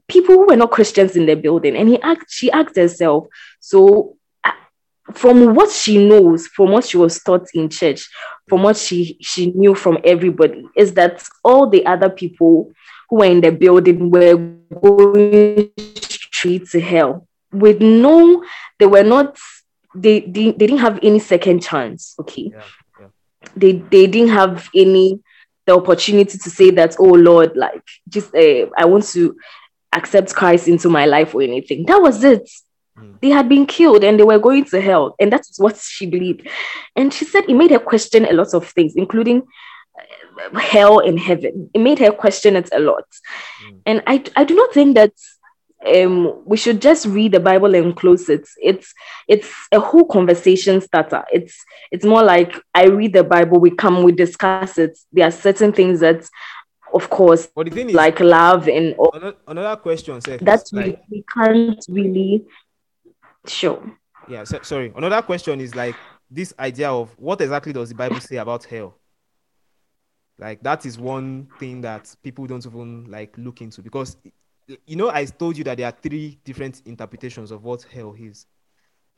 people 0.08 0.36
who 0.36 0.48
were 0.48 0.58
not 0.58 0.72
christians 0.72 1.15
in 1.15 1.26
the 1.26 1.36
building. 1.36 1.76
And 1.76 1.89
he 1.89 2.02
asked 2.02 2.30
she 2.30 2.52
asked 2.52 2.76
herself. 2.76 3.28
So 3.60 4.17
from 5.13 5.54
what 5.54 5.71
she 5.71 6.08
knows, 6.08 6.47
from 6.47 6.71
what 6.71 6.86
she 6.86 6.97
was 6.97 7.21
taught 7.21 7.47
in 7.54 7.69
church, 7.69 8.10
from 8.47 8.63
what 8.63 8.78
she 8.78 9.17
she 9.21 9.52
knew 9.52 9.76
from 9.76 9.97
everybody, 10.04 10.65
is 10.76 10.93
that 10.93 11.23
all 11.43 11.69
the 11.69 11.86
other 11.86 12.10
people 12.10 12.71
who 13.10 13.17
were 13.17 13.26
in 13.26 13.41
the 13.41 13.52
building 13.52 14.10
were 14.10 14.36
going 14.82 15.71
straight 15.78 16.67
to 16.69 16.82
hell 16.82 17.28
with 17.54 17.82
no, 17.82 18.43
they 18.80 18.88
were 18.88 19.04
not, 19.04 19.38
they, 19.95 20.21
they, 20.21 20.52
they 20.52 20.67
didn't 20.67 20.80
have 20.80 20.99
any 21.04 21.19
second 21.19 21.62
chance. 21.62 22.15
Okay. 22.19 22.52
Yeah, 22.52 22.63
yeah. 22.99 23.08
They 23.56 23.73
they 23.73 24.08
didn't 24.08 24.30
have 24.30 24.69
any 24.76 25.21
the 25.65 25.76
opportunity 25.76 26.38
to 26.38 26.49
say 26.49 26.71
that, 26.71 26.95
oh 26.99 27.12
Lord, 27.12 27.56
like 27.56 27.84
just 28.10 28.34
uh, 28.36 28.67
I 28.78 28.86
want 28.86 29.06
to 29.10 29.36
accept 29.93 30.34
Christ 30.34 30.67
into 30.67 30.89
my 30.89 31.06
life 31.06 31.36
or 31.36 31.41
anything. 31.41 31.86
That 31.86 32.02
was 32.02 32.23
it. 32.23 32.49
Mm. 32.97 33.19
They 33.21 33.29
had 33.29 33.49
been 33.49 33.65
killed 33.65 34.03
and 34.03 34.19
they 34.19 34.23
were 34.23 34.39
going 34.39 34.65
to 34.65 34.82
hell. 34.82 35.15
And 35.19 35.32
that's 35.32 35.60
what 35.60 35.77
she 35.77 36.06
believed. 36.06 36.47
And 36.95 37.13
she 37.13 37.25
said 37.25 37.45
it 37.47 37.56
made 37.56 37.71
her 37.71 37.79
question 37.79 38.25
a 38.25 38.34
lot 38.34 38.53
of 38.53 38.67
things, 38.69 38.93
including 38.95 39.43
uh, 39.97 40.60
hell 40.60 40.99
and 40.99 41.19
heaven. 41.19 41.69
It 41.73 41.79
made 41.79 41.99
her 41.99 42.12
question 42.12 42.56
it 42.56 42.69
a 42.73 42.79
lot. 42.79 43.06
Mm. 43.65 43.79
And 43.86 44.03
I, 44.08 44.23
I 44.36 44.43
do 44.43 44.56
not 44.56 44.73
think 44.73 44.95
that 44.95 45.13
um, 45.86 46.41
we 46.45 46.58
should 46.58 46.82
just 46.82 47.06
read 47.06 47.34
the 47.34 47.39
Bible 47.39 47.75
and 47.75 47.95
close 47.95 48.29
it. 48.29 48.47
It's 48.62 48.93
it's 49.27 49.49
a 49.71 49.79
whole 49.79 50.06
conversation 50.06 50.82
starter. 50.82 51.23
It's 51.32 51.63
it's 51.91 52.06
more 52.06 52.23
like 52.23 52.56
I 52.73 52.86
read 52.86 53.13
the 53.13 53.23
Bible, 53.23 53.60
we 53.60 53.71
come, 53.71 54.03
we 54.03 54.12
discuss 54.12 54.77
it. 54.77 54.97
There 55.12 55.27
are 55.27 55.32
certain 55.32 55.73
things 55.73 55.99
that, 55.99 56.27
of 56.93 57.10
course, 57.10 57.47
thing 57.47 57.89
is, 57.89 57.95
like 57.95 58.19
love 58.19 58.67
and 58.67 58.95
all 58.95 59.12
another, 59.13 59.38
another 59.47 59.75
question, 59.82 60.21
sir. 60.21 60.38
that's 60.41 60.71
like, 60.71 61.01
we 61.10 61.23
can't 61.34 61.84
really 61.89 62.45
show. 63.47 63.84
yeah, 64.29 64.43
so, 64.43 64.60
sorry. 64.63 64.91
Another 64.95 65.21
question 65.21 65.60
is 65.62 65.75
like 65.75 65.95
this 66.29 66.53
idea 66.60 66.89
of 66.91 67.13
what 67.17 67.41
exactly 67.41 67.73
does 67.73 67.89
the 67.89 67.95
Bible 67.95 68.19
say 68.19 68.38
about 68.38 68.63
hell? 68.63 68.95
Like 70.39 70.63
that 70.63 70.86
is 70.86 70.97
one 70.97 71.47
thing 71.60 71.82
that 71.82 72.13
people 72.23 72.45
don't 72.47 72.65
even 72.65 73.06
like 73.10 73.38
look 73.38 73.62
into 73.62 73.82
because 73.82 74.17
you 74.88 74.95
know 74.95 75.10
I 75.10 75.25
told 75.25 75.58
you 75.58 75.63
that 75.65 75.77
there 75.77 75.88
are 75.88 75.91
three 76.01 76.39
different 76.43 76.82
interpretations 76.86 77.51
of 77.51 77.63
what 77.63 77.84
hell 77.84 78.15
is, 78.17 78.47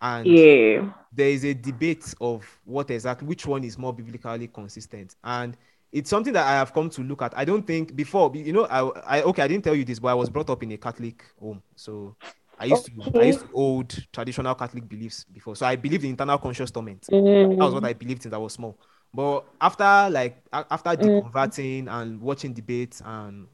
and 0.01 0.27
Yeah. 0.27 0.89
there 1.11 1.29
is 1.29 1.45
a 1.45 1.53
debate 1.53 2.13
of 2.19 2.45
what 2.65 2.91
exactly 2.91 3.27
which 3.27 3.45
one 3.45 3.63
is 3.63 3.77
more 3.77 3.93
biblically 3.93 4.47
consistent 4.47 5.15
and 5.23 5.55
it's 5.91 6.09
something 6.09 6.33
that 6.33 6.45
i 6.45 6.51
have 6.51 6.73
come 6.73 6.89
to 6.89 7.01
look 7.01 7.21
at 7.21 7.35
i 7.37 7.45
don't 7.45 7.65
think 7.65 7.95
before 7.95 8.29
you 8.35 8.51
know 8.51 8.65
i, 8.65 9.19
I 9.19 9.21
okay 9.23 9.43
i 9.43 9.47
didn't 9.47 9.63
tell 9.63 9.75
you 9.75 9.85
this 9.85 9.99
but 9.99 10.09
i 10.09 10.13
was 10.13 10.29
brought 10.29 10.49
up 10.49 10.61
in 10.63 10.71
a 10.73 10.77
catholic 10.77 11.23
home 11.39 11.61
so 11.75 12.15
i 12.59 12.65
used 12.65 12.85
to 12.85 12.91
i 13.17 13.23
used 13.25 13.41
to 13.41 13.47
hold 13.53 13.89
traditional 14.11 14.55
catholic 14.55 14.87
beliefs 14.87 15.25
before. 15.25 15.55
So 15.55 15.65
i 15.65 15.75
believed 15.75 16.03
in 16.05 16.13
eternal 16.13 16.37
conscious 16.37 16.71
torment. 16.71 17.09
That 17.57 17.65
was 17.65 17.73
what 17.73 17.83
Mm, 17.83 17.85
i 17.85 17.93
believed 17.93 18.23
since 18.23 18.33
i 18.33 18.37
was 18.37 18.53
small. 18.53 18.77
But 19.13 19.45
after 19.61 20.09
like 20.11 20.43
after 20.51 20.89
Mm. 20.97 21.31
deconverting 21.31 21.87
and 21.89 22.19
watching 22.21 22.53
debates 22.53 23.01
and 23.05 23.47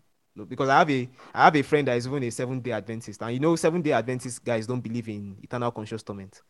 because 0.48 0.70
I 0.70 0.80
have 0.80 0.90
a 0.90 1.10
I 1.34 1.44
have 1.46 1.56
a 1.56 1.62
friend 1.62 1.88
that 1.88 1.98
is 1.98 2.08
even 2.08 2.24
a 2.24 2.32
seven 2.32 2.60
day 2.62 2.72
Adventist, 2.72 3.22
and 3.22 3.34
you 3.34 3.40
know, 3.40 3.56
seven 3.56 3.82
day 3.82 3.92
Adventist 3.92 4.44
guys 4.44 4.66
don't 4.66 4.80
believe 4.82 5.10
in 5.10 5.36
eternal 5.44 5.72
conscious 5.72 6.04
torment. 6.04 6.42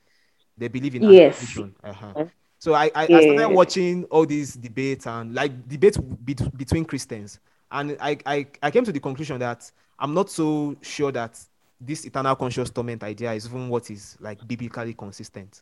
They 0.58 0.68
believe 0.68 0.96
in 0.96 1.04
Yes. 1.04 1.58
Uh-huh. 1.84 2.14
So 2.60 2.74
I, 2.76 2.92
I, 2.94 3.10
I 3.12 3.22
started 3.22 3.50
watching 3.50 4.04
all 4.06 4.26
these 4.26 4.54
debates 4.54 5.08
and 5.08 5.34
like 5.34 5.68
debates 5.68 5.98
bet- 5.98 6.56
between 6.56 6.86
Christians, 6.86 7.40
and 7.72 7.98
I, 8.00 8.18
I 8.26 8.46
I 8.62 8.72
came 8.72 8.84
to 8.86 8.92
the 8.92 9.00
conclusion 9.00 9.40
that 9.40 9.70
I'm 9.98 10.14
not 10.14 10.30
so 10.30 10.76
sure 10.82 11.12
that 11.12 11.40
this 11.82 12.06
eternal 12.06 12.36
conscious 12.36 12.70
torment 12.70 13.04
idea 13.04 13.34
is 13.34 13.46
even 13.48 13.68
what 13.70 13.90
is 13.90 14.16
like 14.20 14.46
biblically 14.48 14.94
consistent. 14.94 15.62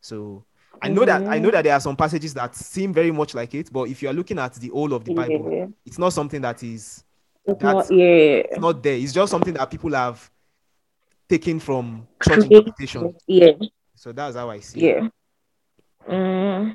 So 0.00 0.44
I 0.82 0.88
know 0.88 1.04
that 1.04 1.22
I 1.28 1.38
know 1.38 1.50
that 1.52 1.62
there 1.62 1.72
are 1.74 1.80
some 1.80 1.96
passages 1.96 2.34
that 2.34 2.54
seem 2.56 2.92
very 2.92 3.12
much 3.12 3.34
like 3.34 3.54
it, 3.54 3.72
but 3.72 3.88
if 3.88 4.02
you 4.02 4.08
are 4.08 4.12
looking 4.12 4.38
at 4.38 4.54
the 4.54 4.68
whole 4.68 4.92
of 4.92 5.04
the 5.04 5.14
Bible, 5.14 5.50
Yeah. 5.52 5.66
it's 5.86 5.98
not 5.98 6.12
something 6.12 6.42
that 6.42 6.62
is 6.62 7.04
It's 7.46 7.60
That's- 7.62 7.90
not, 7.90 7.98
yeah. 7.98 8.04
it's 8.50 8.58
not 8.58 8.82
there. 8.82 8.94
It's 8.96 9.12
just 9.12 9.30
something 9.30 9.52
that 9.54 9.70
people 9.70 9.92
have 9.92 10.30
taken 11.28 11.60
from 11.60 12.08
church 12.26 12.44
interpretation. 12.44 13.14
Yeah. 13.26 13.52
So 13.94 14.12
that's 14.12 14.34
how 14.36 14.48
I 14.48 14.60
see 14.60 14.80
it. 14.88 15.02
Yeah. 15.02 15.08
Mm. 16.08 16.74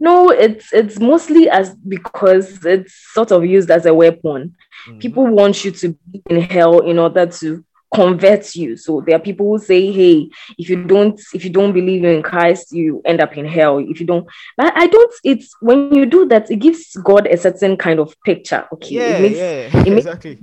Know, 0.00 0.30
it's 0.30 0.72
it's 0.72 0.98
mostly 0.98 1.48
as 1.48 1.74
because 1.74 2.64
it's 2.64 2.94
sort 3.12 3.30
of 3.32 3.44
used 3.44 3.70
as 3.70 3.86
a 3.86 3.94
weapon. 3.94 4.54
Mhm. 4.88 5.00
People 5.00 5.26
want 5.26 5.64
you 5.64 5.70
to 5.70 5.88
be 6.10 6.22
in 6.30 6.40
hell 6.40 6.80
in 6.80 6.98
order 6.98 7.26
to 7.26 7.64
convert 7.94 8.56
you. 8.56 8.76
So 8.76 9.00
there 9.06 9.16
are 9.16 9.20
people 9.20 9.46
who 9.46 9.58
say, 9.58 9.90
"Hey, 9.92 10.28
if 10.58 10.68
you 10.68 10.84
don't 10.84 11.20
if 11.32 11.44
you 11.44 11.50
don't 11.50 11.72
believe 11.72 12.04
in 12.04 12.22
Christ, 12.22 12.72
you 12.72 13.00
end 13.04 13.20
up 13.20 13.36
in 13.36 13.46
hell. 13.46 13.78
If 13.78 14.00
you 14.00 14.06
don't," 14.06 14.26
but 14.56 14.72
I 14.76 14.86
don't. 14.86 15.12
It's 15.22 15.54
when 15.60 15.94
you 15.94 16.06
do 16.06 16.26
that, 16.26 16.50
it 16.50 16.56
gives 16.56 16.92
God 16.96 17.26
a 17.26 17.36
certain 17.36 17.76
kind 17.76 18.00
of 18.00 18.14
picture. 18.24 18.66
Okay, 18.72 18.96
Yeah, 18.96 19.16
it 19.16 19.20
makes 19.22 19.38
yeah, 19.38 19.80
it 19.80 19.90
makes 19.94 20.06
exactly. 20.06 20.38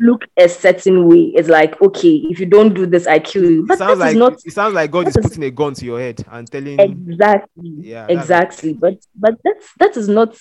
Look 0.00 0.26
a 0.36 0.48
certain 0.48 1.08
way. 1.08 1.32
It's 1.34 1.48
like, 1.48 1.80
okay, 1.82 2.14
if 2.30 2.40
you 2.40 2.46
don't 2.46 2.74
do 2.74 2.86
this, 2.86 3.06
I 3.06 3.18
kill 3.18 3.44
you. 3.50 3.64
It 3.64 3.66
But 3.68 3.78
sounds 3.78 3.98
that 4.00 4.08
is 4.08 4.14
like 4.14 4.16
not 4.16 4.32
it 4.44 4.52
sounds 4.52 4.74
like 4.74 4.90
God 4.90 5.08
is 5.08 5.16
is- 5.16 5.22
putting 5.24 5.44
a 5.44 5.50
gun 5.50 5.74
to 5.74 5.84
your 5.84 6.00
head 6.00 6.24
and 6.30 6.50
telling 6.50 6.78
exactly 6.78 7.72
yeah 7.80 8.06
exactly 8.08 8.72
but 8.74 8.94
but 9.14 9.34
that's 9.44 9.72
that 9.78 9.96
is 9.96 10.08
not 10.08 10.36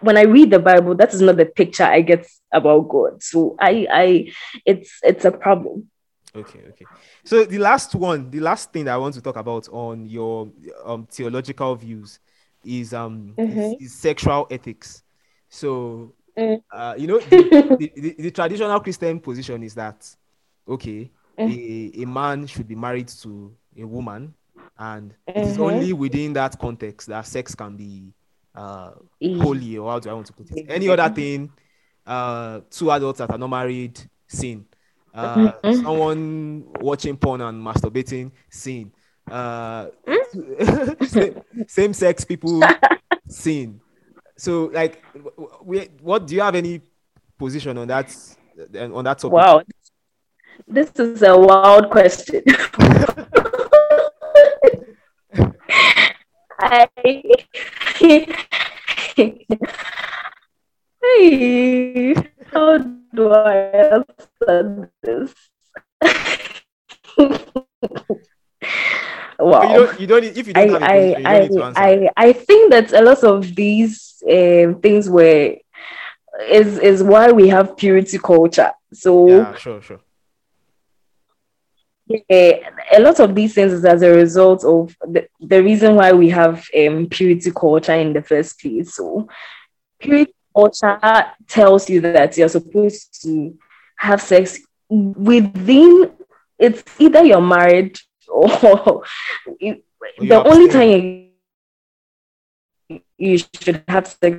when 0.00 0.16
i 0.16 0.22
read 0.22 0.50
the 0.50 0.58
bible 0.58 0.94
that 0.94 1.12
is 1.12 1.20
not 1.20 1.36
the 1.36 1.44
picture 1.46 1.84
i 1.84 2.00
get 2.00 2.26
about 2.52 2.88
god 2.88 3.22
so 3.22 3.56
i 3.60 3.86
i 3.92 4.32
it's 4.66 4.98
it's 5.02 5.24
a 5.24 5.30
problem 5.30 5.88
Okay, 6.32 6.60
okay. 6.68 6.86
So 7.24 7.44
the 7.44 7.58
last 7.58 7.92
one, 7.96 8.30
the 8.30 8.38
last 8.38 8.72
thing 8.72 8.86
I 8.86 8.96
want 8.96 9.14
to 9.14 9.20
talk 9.20 9.34
about 9.34 9.68
on 9.68 10.06
your 10.06 10.48
um 10.84 11.06
theological 11.10 11.74
views 11.74 12.20
is 12.64 12.94
um 12.94 13.40
is, 13.48 13.74
Mhm. 13.74 13.80
is 13.80 13.94
sexual 13.94 14.46
ethics. 14.48 15.02
So 15.48 16.14
Mm. 16.38 16.62
uh 16.72 16.94
you 16.98 17.06
know 17.06 17.18
the, 17.18 17.50
the, 17.78 17.92
the, 17.96 18.14
the 18.18 18.30
traditional 18.30 18.80
Christian 18.80 19.20
position 19.20 19.62
is 19.62 19.74
that 19.74 20.06
okay, 20.68 21.10
Mm. 21.38 21.48
a, 21.98 22.02
a 22.02 22.06
man 22.06 22.46
should 22.46 22.68
be 22.68 22.74
married 22.74 23.08
to 23.22 23.54
a 23.78 23.84
woman, 23.84 24.34
and 24.78 25.14
it 25.26 25.44
is 25.46 25.56
Mhm. 25.58 25.62
only 25.64 25.92
within 25.92 26.32
that 26.34 26.58
context 26.58 27.08
that 27.08 27.26
sex 27.26 27.54
can 27.54 27.76
be 27.76 28.12
uh 28.54 28.92
Mm. 29.22 29.42
holy 29.42 29.78
or 29.78 29.90
how 29.90 29.98
do 29.98 30.10
I 30.10 30.12
want 30.12 30.26
to 30.26 30.32
put 30.32 30.50
it? 30.50 30.66
Any 30.68 30.88
other 30.88 31.08
thing, 31.08 31.50
uh, 32.06 32.60
two 32.70 32.90
adults 32.90 33.18
that 33.18 33.30
are 33.30 33.38
not 33.38 33.48
married, 33.48 33.98
sin. 34.28 34.66
Uh, 35.14 35.52
Mhm. 35.62 35.82
someone 35.82 36.64
watching 36.80 37.16
porn 37.16 37.40
and 37.40 37.62
masturbating, 37.64 38.30
sin. 38.50 38.92
Uh, 39.30 39.86
Mm. 40.06 41.44
same, 41.68 41.92
sex 41.92 42.24
people, 42.24 42.60
sin. 43.28 43.80
So, 44.40 44.70
like, 44.72 45.04
we, 45.62 45.90
what 46.00 46.26
do 46.26 46.34
you 46.34 46.40
have 46.40 46.54
any 46.54 46.80
position 47.36 47.76
on 47.76 47.86
that? 47.88 48.16
On 48.74 49.04
that 49.04 49.18
topic? 49.18 49.32
wow 49.32 49.62
this 50.68 50.90
is 50.98 51.22
a 51.22 51.34
wild 51.36 51.90
question 51.90 52.42
I 56.58 56.88
hey, 57.96 58.26
how 62.52 62.78
do 63.14 63.30
I 63.30 63.54
answer 63.96 64.90
this? 65.02 65.32
wow. 69.38 69.62
You 69.62 69.74
don't, 69.74 70.00
you 70.00 70.06
don't, 70.06 70.24
if 70.24 70.46
you 70.46 70.52
don't 70.52 70.68
have 70.70 70.82
I, 70.82 70.98
you 70.98 71.14
I, 71.24 71.38
don't 71.38 71.50
need 71.50 71.56
to 71.56 71.64
I. 71.64 71.72
I, 71.76 72.10
I 72.16 72.32
think 72.34 72.70
that 72.72 72.92
a 72.92 73.00
lot 73.00 73.24
of 73.24 73.54
these 73.54 74.09
um 74.30 74.80
things 74.80 75.08
were 75.08 75.56
is 76.48 76.78
is 76.78 77.02
why 77.02 77.30
we 77.32 77.48
have 77.48 77.76
purity 77.76 78.18
culture. 78.18 78.72
So 78.92 79.48
yeah, 79.48 79.54
sure, 79.54 79.80
sure. 79.80 80.00
yeah, 82.28 82.52
a 82.92 83.00
lot 83.00 83.20
of 83.20 83.34
these 83.34 83.54
things 83.54 83.72
is 83.72 83.84
as 83.84 84.02
a 84.02 84.10
result 84.10 84.64
of 84.64 84.96
the, 85.02 85.26
the 85.40 85.62
reason 85.62 85.94
why 85.96 86.12
we 86.12 86.28
have 86.30 86.64
um, 86.78 87.06
purity 87.08 87.50
culture 87.52 87.94
in 87.94 88.12
the 88.12 88.22
first 88.22 88.60
place. 88.60 88.94
So 88.94 89.28
purity 90.00 90.32
culture 90.54 90.98
tells 91.48 91.88
you 91.90 92.00
that 92.00 92.36
you're 92.36 92.48
supposed 92.48 93.20
to 93.22 93.54
have 93.98 94.20
sex 94.20 94.58
within 94.88 96.12
it's 96.58 96.84
either 97.00 97.24
you're 97.24 97.40
married 97.40 97.98
or 98.28 99.04
it- 99.60 99.84
the 100.18 100.42
only 100.42 100.68
time 100.68 101.29
you, 103.20 103.38
should 103.38 103.84
have 103.88 104.06
sex 104.08 104.38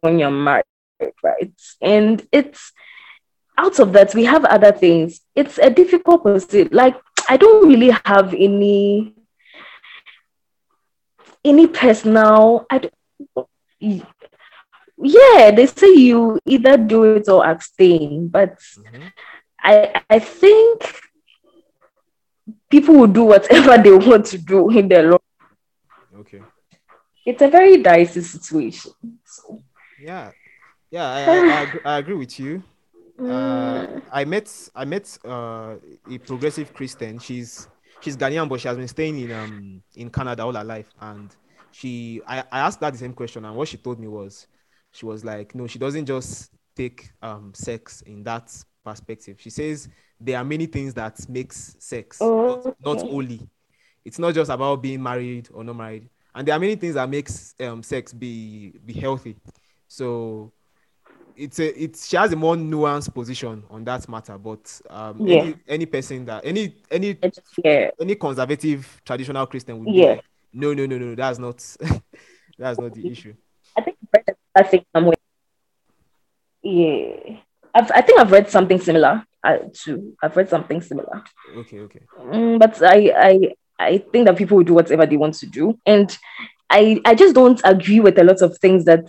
when 0.00 0.18
you're 0.18 0.30
married, 0.30 0.64
right? 1.22 1.52
And 1.80 2.26
it's 2.32 2.72
out 3.58 3.78
of 3.78 3.92
that, 3.94 4.14
we 4.14 4.24
have 4.24 4.44
other 4.44 4.72
things. 4.72 5.20
It's 5.34 5.58
a 5.58 5.70
difficult 5.70 6.24
pursuit. 6.24 6.72
Like, 6.72 6.96
I 7.28 7.36
don't 7.36 7.68
really 7.68 7.96
have 8.04 8.34
any 8.34 9.14
any 11.44 11.66
personal. 11.68 12.66
I 12.70 12.78
don't, 12.78 12.94
yeah, 14.98 15.50
they 15.52 15.66
say 15.66 15.94
you 15.94 16.40
either 16.46 16.76
do 16.76 17.04
it 17.04 17.28
or 17.28 17.46
abstain, 17.46 18.28
but 18.28 18.58
Mhm. 18.58 19.12
I 19.60 20.02
I 20.10 20.18
think 20.18 21.00
people 22.70 22.94
will 22.94 23.06
do 23.06 23.24
whatever 23.24 23.78
they 23.82 23.92
want 23.92 24.26
to 24.26 24.38
do 24.38 24.70
in 24.70 24.88
their 24.88 25.10
life. 25.12 25.20
Okay. 26.20 26.40
It's 27.24 27.42
a 27.42 27.48
very 27.48 27.82
dicey 27.82 28.20
situation. 28.22 28.92
So, 29.24 29.62
Yeah, 29.98 30.30
yeah, 30.90 31.06
I, 31.08 31.20
I, 31.20 31.58
I, 31.58 31.62
agree, 31.62 31.80
I 31.84 31.98
agree 31.98 32.14
with 32.14 32.38
you. 32.38 32.62
Uh, 33.18 33.86
mm, 33.86 34.02
I 34.12 34.24
met 34.24 34.68
I 34.74 34.84
met 34.84 35.18
uh, 35.24 35.76
a 36.08 36.18
progressive 36.18 36.72
Christian. 36.72 37.18
She's 37.18 37.68
she's 38.00 38.16
Ghanaian, 38.16 38.48
but 38.48 38.60
she 38.60 38.68
has 38.68 38.76
been 38.76 38.88
staying 38.88 39.18
in 39.18 39.32
um 39.32 39.82
in 39.94 40.10
Canada 40.10 40.44
all 40.44 40.54
her 40.54 40.64
life. 40.64 40.90
And 41.00 41.34
she 41.70 42.22
I, 42.26 42.40
I 42.52 42.60
asked 42.60 42.80
her 42.80 42.90
the 42.90 42.98
same 42.98 43.14
question, 43.14 43.44
and 43.44 43.56
what 43.56 43.68
she 43.68 43.78
told 43.78 43.98
me 43.98 44.06
was 44.06 44.46
she 44.92 45.06
was 45.06 45.24
like, 45.24 45.54
no, 45.54 45.66
she 45.66 45.78
doesn't 45.78 46.06
just 46.06 46.50
take 46.76 47.10
um, 47.22 47.52
sex 47.54 48.02
in 48.02 48.22
that 48.24 48.52
perspective. 48.84 49.36
She 49.40 49.50
says 49.50 49.88
there 50.20 50.38
are 50.38 50.44
many 50.44 50.66
things 50.66 50.94
that 50.94 51.28
makes 51.28 51.76
sex 51.80 52.18
Oh, 52.20 52.62
not, 52.84 52.98
not 52.98 53.10
only. 53.10 53.40
It's 54.06 54.20
not 54.20 54.34
just 54.34 54.52
about 54.52 54.80
being 54.82 55.02
married 55.02 55.48
or 55.52 55.64
not 55.64 55.74
married, 55.74 56.08
and 56.32 56.46
there 56.46 56.54
are 56.54 56.60
many 56.60 56.76
things 56.76 56.94
that 56.94 57.08
makes 57.10 57.56
um, 57.58 57.82
sex 57.82 58.12
be 58.12 58.72
be 58.86 58.92
healthy. 58.92 59.34
So 59.88 60.52
it's 61.36 61.58
a 61.58 61.82
it's 61.82 62.06
she 62.06 62.16
has 62.16 62.32
a 62.32 62.36
more 62.36 62.54
nuanced 62.54 63.12
position 63.12 63.64
on 63.68 63.82
that 63.84 64.08
matter. 64.08 64.38
But 64.38 64.80
um, 64.88 65.26
Yeah. 65.26 65.38
any 65.42 65.54
any 65.66 65.86
person 65.86 66.24
that 66.26 66.42
any 66.46 66.76
any 66.88 67.18
yeah. 67.64 67.90
any 68.00 68.14
conservative 68.14 69.02
traditional 69.04 69.44
Christian 69.46 69.80
would 69.80 69.86
be 69.86 70.00
Yeah. 70.00 70.06
like, 70.10 70.24
no, 70.52 70.72
no, 70.72 70.86
no, 70.86 70.98
no, 70.98 71.14
that's 71.16 71.40
not 71.40 71.56
that's 72.58 72.78
not 72.78 72.94
the 72.94 73.10
issue. 73.10 73.34
I 73.76 73.80
think 73.80 73.96
I 74.14 74.18
think 74.18 74.28
read 74.28 74.36
that 74.54 74.70
thing 74.70 74.84
somewhere. 74.94 75.16
Yeah. 76.62 77.40
I've, 77.74 77.90
I 77.90 78.00
think 78.02 78.20
I've 78.20 78.30
read 78.30 78.48
something 78.50 78.80
similar 78.80 79.26
uh, 79.42 79.58
to. 79.82 80.16
I've 80.22 80.36
read 80.36 80.48
something 80.48 80.80
similar. 80.80 81.24
Okay, 81.56 81.80
okay. 81.80 82.00
Mm, 82.20 82.60
but 82.60 82.80
I, 82.82 83.12
I, 83.14 83.52
I 83.78 83.98
think 83.98 84.26
that 84.26 84.36
people 84.36 84.56
will 84.56 84.64
do 84.64 84.74
whatever 84.74 85.06
they 85.06 85.16
want 85.16 85.34
to 85.34 85.46
do, 85.46 85.78
and 85.86 86.16
I, 86.68 87.00
I 87.04 87.14
just 87.14 87.34
don't 87.34 87.60
agree 87.64 88.00
with 88.00 88.18
a 88.18 88.24
lot 88.24 88.42
of 88.42 88.58
things 88.58 88.84
that 88.86 89.04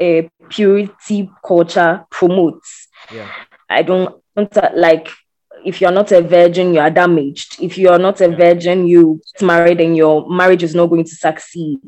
uh, 0.00 0.28
purity 0.48 1.30
culture 1.44 2.04
promotes. 2.10 2.88
Yeah. 3.12 3.30
I 3.68 3.82
don't, 3.82 4.22
don't 4.36 4.56
uh, 4.56 4.70
like. 4.74 5.08
If 5.62 5.80
you're 5.80 5.90
not 5.90 6.10
a 6.10 6.22
virgin, 6.22 6.72
you 6.72 6.80
are 6.80 6.90
damaged. 6.90 7.62
If 7.62 7.76
you 7.76 7.90
are 7.90 7.98
not 7.98 8.20
a 8.22 8.30
Yeah. 8.30 8.36
virgin, 8.36 8.86
you 8.86 9.20
get 9.34 9.44
married 9.46 9.80
and 9.80 9.94
your 9.94 10.26
marriage 10.30 10.62
is 10.62 10.74
not 10.74 10.86
going 10.86 11.04
to 11.04 11.14
succeed. 11.14 11.78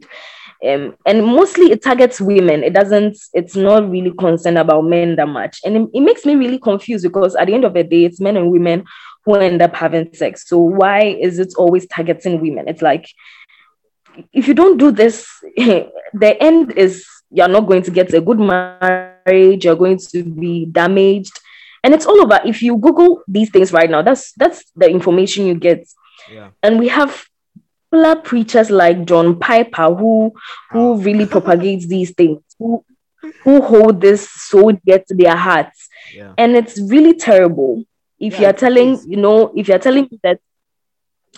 Um, 0.62 0.94
and 1.06 1.24
mostly 1.24 1.72
it 1.72 1.82
targets 1.82 2.20
women. 2.20 2.62
It 2.62 2.74
doesn't. 2.74 3.16
It's 3.32 3.56
not 3.56 3.90
really 3.90 4.12
concerned 4.12 4.58
about 4.58 4.84
men 4.84 5.16
that 5.16 5.26
much, 5.26 5.60
and 5.64 5.76
it, 5.76 5.88
it 5.94 6.00
makes 6.00 6.26
me 6.26 6.34
really 6.34 6.58
confused 6.58 7.02
because 7.04 7.34
at 7.34 7.46
the 7.46 7.54
end 7.54 7.64
of 7.64 7.74
the 7.74 7.82
day, 7.82 8.04
it's 8.04 8.20
men 8.20 8.36
and 8.36 8.50
women 8.50 8.84
who 9.24 9.34
end 9.36 9.62
up 9.62 9.74
having 9.74 10.12
sex. 10.14 10.48
So 10.48 10.58
why 10.58 11.02
is 11.02 11.38
it 11.38 11.54
always 11.56 11.86
targeting 11.86 12.40
women? 12.40 12.68
It's 12.68 12.82
like 12.82 13.08
if 14.32 14.46
you 14.48 14.54
don't 14.54 14.78
do 14.78 14.90
this, 14.90 15.26
the 15.56 16.36
end 16.40 16.72
is 16.72 17.06
you're 17.30 17.48
not 17.48 17.66
going 17.66 17.82
to 17.82 17.90
get 17.90 18.12
a 18.12 18.20
good 18.20 18.38
marriage. 18.38 19.64
You're 19.64 19.76
going 19.76 19.98
to 20.10 20.22
be 20.24 20.66
damaged, 20.66 21.38
and 21.82 21.94
it's 21.94 22.04
all 22.06 22.20
over. 22.20 22.40
If 22.44 22.62
you 22.62 22.76
Google 22.76 23.22
these 23.26 23.50
things 23.50 23.72
right 23.72 23.88
now, 23.90 24.02
that's 24.02 24.32
that's 24.32 24.64
the 24.76 24.90
information 24.90 25.46
you 25.46 25.54
get. 25.54 25.88
Yeah. 26.30 26.50
And 26.62 26.78
we 26.78 26.88
have 26.88 27.24
popular 27.90 28.16
preachers 28.16 28.70
like 28.70 29.04
John 29.06 29.38
Piper 29.38 29.94
who 29.94 30.32
who 30.70 30.96
really 30.98 31.26
propagates 31.26 31.86
these 31.86 32.10
things, 32.16 32.40
who 32.58 32.84
who 33.44 33.62
hold 33.62 34.00
this 34.00 34.28
so 34.30 34.72
dear 34.72 34.98
to 34.98 35.14
their 35.14 35.36
hearts 35.36 35.88
Yeah. 36.14 36.32
and 36.36 36.56
it's 36.56 36.80
really 36.80 37.14
terrible 37.14 37.84
if 38.22 38.38
Yeah, 38.38 38.52
you're 38.52 38.54
telling 38.54 39.00
you 39.06 39.18
know 39.18 39.52
if 39.56 39.68
you're 39.68 39.78
telling 39.78 40.08
me 40.10 40.20
that 40.24 40.40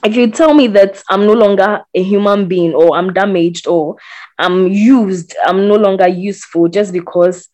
if 0.05 0.17
you 0.17 0.31
tell 0.31 0.55
me 0.55 0.67
that 0.69 1.03
i'm 1.11 1.27
no 1.27 1.33
longer 1.33 1.85
a 1.95 2.03
human 2.03 2.47
being 2.49 2.75
or 2.75 2.97
i'm 2.97 3.13
damaged 3.13 3.67
or 3.67 3.97
i'm 4.39 4.69
used 4.69 5.35
i'm 5.47 5.69
no 5.69 5.77
longer 5.77 6.09
useful 6.09 6.69
just 6.69 6.93
because 6.93 7.49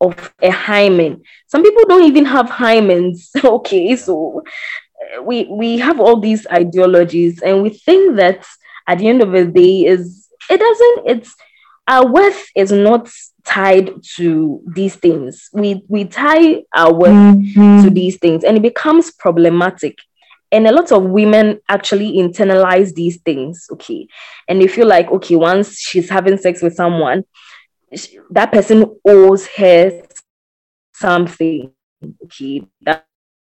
of 0.00 0.32
a 0.42 0.50
hymen. 0.50 1.22
Some 1.48 1.62
people 1.62 1.84
don't 1.88 2.04
even 2.04 2.24
have 2.26 2.46
hymens. 2.50 3.28
Okay 3.44 3.96
so 3.96 4.42
uh, 5.18 5.22
we 5.22 5.44
we 5.50 5.78
have 5.78 6.00
all 6.00 6.20
these 6.20 6.46
ideologies 6.52 7.42
and 7.42 7.62
we 7.62 7.70
think 7.70 8.16
that 8.16 8.46
at 8.88 8.98
the 8.98 9.08
end 9.08 9.22
of 9.22 9.32
the 9.32 9.44
day 9.46 9.84
is 9.86 10.28
it 10.50 10.58
doesn't 10.58 11.08
it's 11.16 11.34
our 11.88 12.06
worth 12.10 12.46
is 12.56 12.72
not 12.72 13.08
tied 13.46 13.90
to 14.16 14.62
these 14.66 14.96
things. 14.96 15.48
We 15.52 15.84
we 15.88 16.04
tie 16.04 16.64
our 16.74 16.92
worth 16.92 17.54
to 17.84 17.90
these 17.90 18.18
things 18.18 18.44
and 18.44 18.56
it 18.56 18.62
becomes 18.62 19.12
problematic. 19.12 19.98
And 20.52 20.66
a 20.66 20.72
lot 20.72 20.92
of 20.92 21.04
women 21.04 21.60
actually 21.68 22.12
internalize 22.18 22.94
these 22.94 23.18
things 23.22 23.66
okay? 23.72 24.08
And 24.48 24.60
they 24.60 24.66
feel 24.68 24.86
like 24.86 25.10
okay 25.10 25.36
once 25.36 25.78
she's 25.78 26.10
having 26.10 26.38
sex 26.38 26.62
with 26.62 26.74
someone 26.74 27.24
sh- 27.94 28.16
that 28.30 28.52
person 28.52 28.96
owes 29.06 29.46
her 29.56 30.02
something 30.94 31.72
okay? 32.24 32.62
That 32.82 33.06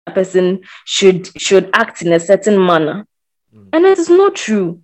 person 0.07 0.63
should 0.85 1.29
should 1.41 1.71
act 1.73 2.03
in 2.03 2.13
a 2.13 2.21
certain 2.21 2.65
manner. 2.65 3.07
Mm. 3.55 3.69
and 3.73 3.85
it 3.85 3.99
is 3.99 4.09
not 4.09 4.35
true. 4.35 4.81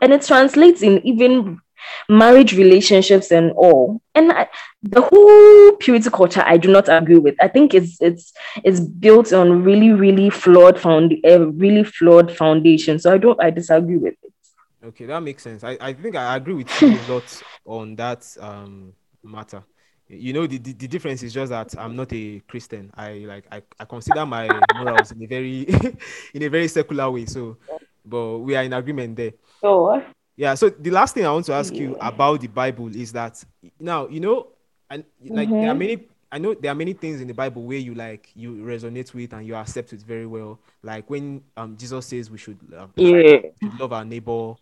And 0.00 0.12
it 0.12 0.22
translates 0.22 0.82
in 0.82 1.04
even 1.06 1.60
marriage 2.08 2.56
relationships 2.56 3.30
and 3.30 3.52
all 3.52 4.00
and 4.14 4.32
I, 4.32 4.48
the 4.82 5.00
whole 5.02 5.76
purity 5.76 6.10
culture 6.10 6.42
i 6.46 6.56
do 6.56 6.70
not 6.70 6.88
agree 6.88 7.18
with 7.18 7.34
i 7.40 7.48
think 7.48 7.74
it's 7.74 7.96
it's 8.00 8.32
it's 8.64 8.80
built 8.80 9.32
on 9.32 9.62
really 9.64 9.92
really 9.92 10.30
flawed 10.30 10.78
found 10.80 11.14
a 11.24 11.38
really 11.46 11.84
flawed 11.84 12.34
foundation 12.36 12.98
so 12.98 13.12
i 13.12 13.18
don't 13.18 13.42
i 13.42 13.50
disagree 13.50 13.96
with 13.96 14.14
it 14.22 14.32
Okay, 14.84 15.06
that 15.06 15.20
makes 15.20 15.42
sense. 15.42 15.64
I, 15.64 15.76
I 15.80 15.92
think 15.94 16.14
I 16.16 16.36
agree 16.36 16.54
with 16.54 16.80
you 16.80 16.98
a 16.98 17.00
lot 17.12 17.42
on 17.64 17.96
that 17.96 18.24
um 18.40 18.92
matter. 19.22 19.64
You 20.08 20.32
know, 20.32 20.46
the, 20.46 20.58
the, 20.58 20.72
the 20.72 20.86
difference 20.86 21.24
is 21.24 21.32
just 21.32 21.50
that 21.50 21.74
I'm 21.76 21.96
not 21.96 22.12
a 22.12 22.40
Christian. 22.46 22.92
I 22.94 23.14
like 23.26 23.46
I, 23.50 23.62
I 23.80 23.84
consider 23.84 24.24
my 24.24 24.64
morals 24.70 25.10
in 25.10 25.22
a 25.22 25.26
very 25.26 25.62
in 26.34 26.42
a 26.42 26.48
very 26.48 26.68
secular 26.68 27.10
way. 27.10 27.26
So 27.26 27.56
but 28.04 28.38
we 28.38 28.54
are 28.54 28.62
in 28.62 28.72
agreement 28.72 29.16
there. 29.16 29.32
so 29.60 30.00
Yeah. 30.36 30.54
So 30.54 30.68
the 30.68 30.90
last 30.90 31.14
thing 31.14 31.24
I 31.26 31.32
want 31.32 31.46
to 31.46 31.52
ask 31.54 31.78
you 31.78 31.96
about 32.00 32.40
the 32.40 32.48
Bible 32.48 32.94
is 32.94 33.12
that 33.12 33.42
now 33.80 34.06
you 34.08 34.20
know, 34.20 34.48
and 34.90 35.04
like 35.30 35.58
there 35.58 35.70
are 35.70 35.74
Mhm. 35.74 35.78
many. 35.78 36.08
I 36.32 36.38
know 36.38 36.54
there 36.54 36.72
are 36.72 36.74
many 36.74 36.92
things 36.92 37.20
in 37.20 37.28
the 37.28 37.34
Bible 37.34 37.62
where 37.62 37.78
you 37.78 37.94
like 37.94 38.30
you 38.34 38.56
resonate 38.56 39.14
with 39.14 39.32
and 39.32 39.46
you 39.46 39.54
accept 39.54 39.92
it 39.92 40.00
very 40.02 40.26
well. 40.26 40.58
Like 40.82 41.08
when 41.08 41.42
um 41.56 41.76
Jesus 41.76 42.06
says 42.06 42.30
we 42.30 42.38
should 42.38 42.58
um, 42.76 42.92
yeah 42.96 43.22
should 43.62 43.78
love 43.78 43.92
our 43.92 44.04
neighbor 44.04 44.54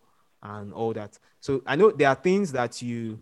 and 0.43 0.71
all 0.73 0.93
that. 0.93 1.17
So 1.41 1.61
I 1.65 1.75
know 1.75 1.91
there 1.91 2.07
are 2.09 2.15
things 2.15 2.51
that 2.53 2.81
you 2.81 3.19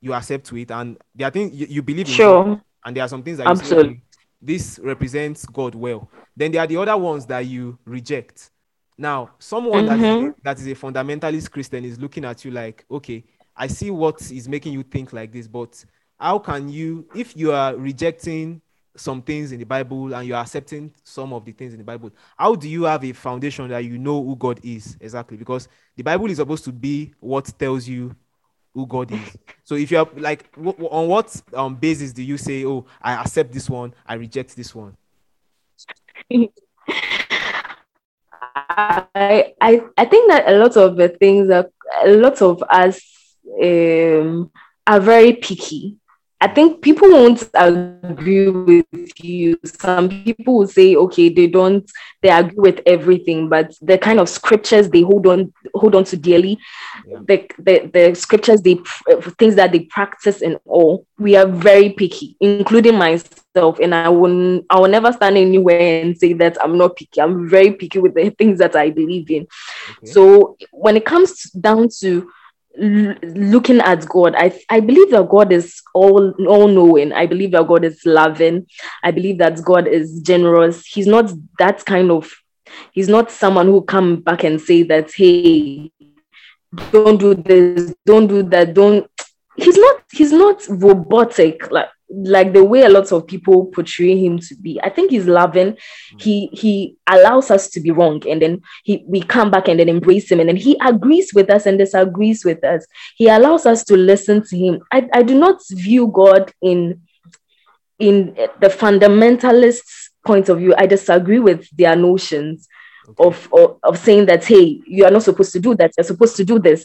you 0.00 0.12
accept 0.14 0.50
with, 0.52 0.70
and 0.70 0.98
there 1.14 1.28
are 1.28 1.30
things 1.30 1.54
you, 1.54 1.66
you 1.68 1.82
believe 1.82 2.08
in, 2.10 2.14
sure 2.14 2.60
and 2.84 2.96
there 2.96 3.04
are 3.04 3.08
some 3.08 3.22
things 3.22 3.38
that 3.38 3.48
you 3.48 3.54
say, 3.54 3.60
Absolutely. 3.60 4.00
This 4.42 4.78
represents 4.82 5.46
God 5.46 5.74
well. 5.74 6.10
Then 6.36 6.52
there 6.52 6.60
are 6.62 6.66
the 6.66 6.76
other 6.76 6.96
ones 6.96 7.24
that 7.26 7.46
you 7.46 7.78
reject. 7.86 8.50
Now, 8.96 9.30
someone 9.38 9.86
that 9.86 9.98
is 9.98 10.04
a- 10.04 10.18
Mhm. 10.18 10.34
that 10.42 10.58
is 10.60 10.66
a 10.66 10.74
fundamentalist 10.74 11.50
Christian 11.50 11.84
is 11.84 11.98
looking 11.98 12.24
at 12.24 12.44
you 12.44 12.50
like, 12.50 12.84
okay, 12.90 13.24
I 13.56 13.66
see 13.66 13.90
what 13.90 14.20
is 14.30 14.48
making 14.48 14.72
you 14.72 14.82
think 14.82 15.12
like 15.12 15.32
this, 15.32 15.46
but 15.48 15.84
how 16.18 16.38
can 16.38 16.68
you, 16.68 17.06
if 17.14 17.36
you 17.36 17.52
are 17.52 17.74
rejecting 17.76 18.60
some 18.96 19.20
things 19.22 19.50
in 19.50 19.58
the 19.58 19.64
Bible 19.66 20.14
and 20.14 20.26
you 20.28 20.34
are 20.36 20.42
accepting 20.42 20.92
some 21.02 21.32
of 21.32 21.44
the 21.44 21.50
things 21.52 21.72
in 21.72 21.78
the 21.78 21.84
Bible, 21.84 22.12
how 22.36 22.54
do 22.54 22.68
you 22.68 22.84
have 22.84 23.04
a 23.04 23.12
foundation 23.12 23.68
that 23.68 23.84
you 23.84 23.98
know 23.98 24.22
who 24.22 24.36
God 24.36 24.60
is 24.62 24.96
exactly? 25.00 25.36
Because 25.36 25.68
the 25.96 26.02
Bible 26.04 26.30
is 26.30 26.36
supposed 26.36 26.64
to 26.64 26.72
be 26.72 27.12
what 27.18 27.46
tells 27.58 27.88
you 27.88 28.14
who 28.72 28.86
God 28.86 29.10
is. 29.10 29.36
So 29.64 29.74
if 29.74 29.90
you're 29.90 30.08
like, 30.16 30.52
wh- 30.54 30.80
on 30.90 31.08
what 31.08 31.42
um, 31.52 31.74
basis 31.74 32.12
do 32.12 32.22
you 32.22 32.36
say, 32.36 32.64
oh, 32.64 32.86
I 33.02 33.14
accept 33.14 33.52
this 33.52 33.68
one, 33.68 33.92
I 34.06 34.14
reject 34.14 34.54
this 34.54 34.72
one? 34.74 34.96
I, 38.54 39.54
I 39.60 39.80
I 39.96 40.04
think 40.04 40.30
that 40.30 40.48
a 40.48 40.56
lot 40.58 40.76
of 40.76 40.96
the 40.96 41.08
things 41.08 41.48
that 41.48 41.70
a 42.04 42.10
lot 42.10 42.40
of 42.42 42.62
us 42.70 43.00
um, 43.62 44.50
are 44.86 45.00
very 45.00 45.34
picky. 45.34 45.96
I 46.40 46.48
think 46.48 46.82
people 46.82 47.08
won't 47.10 47.48
agree 47.54 48.50
with 48.50 48.84
you. 49.24 49.58
Some 49.64 50.08
people 50.08 50.58
will 50.58 50.66
say, 50.66 50.94
okay, 50.94 51.28
they 51.30 51.46
don't, 51.46 51.90
they 52.22 52.28
agree 52.28 52.56
with 52.58 52.80
everything, 52.84 53.48
but 53.48 53.74
the 53.80 53.96
kind 53.96 54.20
of 54.20 54.28
scriptures 54.28 54.90
they 54.90 55.00
hold 55.02 55.26
on 55.26 55.52
hold 55.74 55.94
on 55.94 56.04
to 56.04 56.16
dearly, 56.16 56.58
Yeah. 57.08 57.18
the, 57.26 57.50
the 57.58 57.90
the 57.92 58.14
scriptures 58.14 58.60
they 58.62 58.78
things 59.38 59.54
that 59.54 59.72
they 59.72 59.80
practice 59.80 60.42
and 60.42 60.58
all, 60.66 61.06
we 61.18 61.36
are 61.36 61.46
very 61.46 61.90
picky, 61.90 62.36
including 62.40 62.98
myself. 62.98 63.78
And 63.78 63.94
I 63.94 64.08
will 64.08 64.62
I 64.68 64.80
will 64.80 64.88
never 64.88 65.12
stand 65.12 65.38
anywhere 65.38 66.02
and 66.02 66.18
say 66.18 66.32
that 66.34 66.58
I'm 66.62 66.76
not 66.76 66.96
picky. 66.96 67.20
I'm 67.22 67.48
very 67.48 67.72
picky 67.72 68.00
with 68.00 68.14
the 68.14 68.28
things 68.30 68.58
that 68.58 68.76
I 68.76 68.90
believe 68.90 69.30
in. 69.30 69.46
Okay. 70.02 70.12
So 70.12 70.56
when 70.72 70.96
it 70.96 71.04
comes 71.06 71.44
down 71.52 71.88
to 72.00 72.30
l- 72.80 73.14
looking 73.22 73.80
at 73.80 74.06
God, 74.08 74.34
I 74.36 74.58
I 74.68 74.80
believe 74.80 75.10
that 75.10 75.28
God 75.28 75.52
is 75.52 75.80
all 75.94 76.32
all 76.46 76.68
knowing. 76.68 77.12
I 77.12 77.26
believe 77.26 77.52
that 77.52 77.66
God 77.66 77.84
is 77.84 78.00
loving. 78.04 78.66
I 79.02 79.10
believe 79.10 79.38
that 79.38 79.62
God 79.62 79.86
is 79.86 80.20
generous. 80.20 80.86
He's 80.86 81.06
not 81.06 81.30
that 81.58 81.84
kind 81.84 82.10
of. 82.10 82.30
He's 82.92 83.08
not 83.08 83.30
someone 83.30 83.66
who 83.66 83.82
come 83.82 84.20
back 84.22 84.44
and 84.44 84.60
say 84.60 84.82
that 84.84 85.12
hey, 85.14 85.90
don't 86.90 87.18
do 87.18 87.34
this, 87.34 87.94
don't 88.04 88.26
do 88.26 88.42
that, 88.44 88.74
don't. 88.74 89.08
He's 89.56 89.76
not. 89.76 90.02
He's 90.12 90.32
not 90.32 90.62
robotic 90.68 91.70
like 91.70 91.88
like 92.10 92.52
the 92.52 92.64
way 92.64 92.82
a 92.82 92.88
lot 92.88 93.10
of 93.12 93.26
people 93.26 93.66
portray 93.66 94.16
him 94.16 94.38
to 94.38 94.54
be. 94.56 94.80
I 94.82 94.90
think 94.90 95.10
he's 95.10 95.26
loving. 95.26 95.76
He 96.18 96.48
he 96.52 96.96
allows 97.06 97.50
us 97.50 97.68
to 97.70 97.80
be 97.80 97.90
wrong, 97.90 98.22
and 98.28 98.40
then 98.40 98.62
he 98.84 99.04
we 99.06 99.22
come 99.22 99.50
back 99.50 99.68
and 99.68 99.80
then 99.80 99.88
embrace 99.88 100.30
him, 100.30 100.40
and 100.40 100.48
then 100.48 100.56
he 100.56 100.76
agrees 100.82 101.32
with 101.34 101.50
us 101.50 101.66
and 101.66 101.78
disagrees 101.78 102.44
with 102.44 102.62
us. 102.64 102.86
He 103.16 103.28
allows 103.28 103.66
us 103.66 103.84
to 103.84 103.96
listen 103.96 104.42
to 104.48 104.56
him. 104.56 104.80
I, 104.92 105.08
I 105.12 105.22
do 105.22 105.38
not 105.38 105.60
view 105.70 106.08
God 106.08 106.52
in 106.62 107.00
in 107.98 108.34
the 108.60 108.68
fundamentalists' 108.68 110.10
point 110.24 110.48
of 110.48 110.58
view, 110.58 110.74
I 110.76 110.86
disagree 110.86 111.38
with 111.38 111.68
their 111.76 111.94
notions 111.96 112.68
okay. 113.08 113.28
of, 113.28 113.48
of, 113.52 113.78
of 113.82 113.98
saying 113.98 114.26
that 114.26 114.44
hey, 114.44 114.80
you 114.86 115.04
are 115.04 115.10
not 115.10 115.22
supposed 115.22 115.52
to 115.52 115.60
do 115.60 115.74
that. 115.76 115.92
You're 115.96 116.04
supposed 116.04 116.36
to 116.36 116.44
do 116.44 116.58
this. 116.58 116.84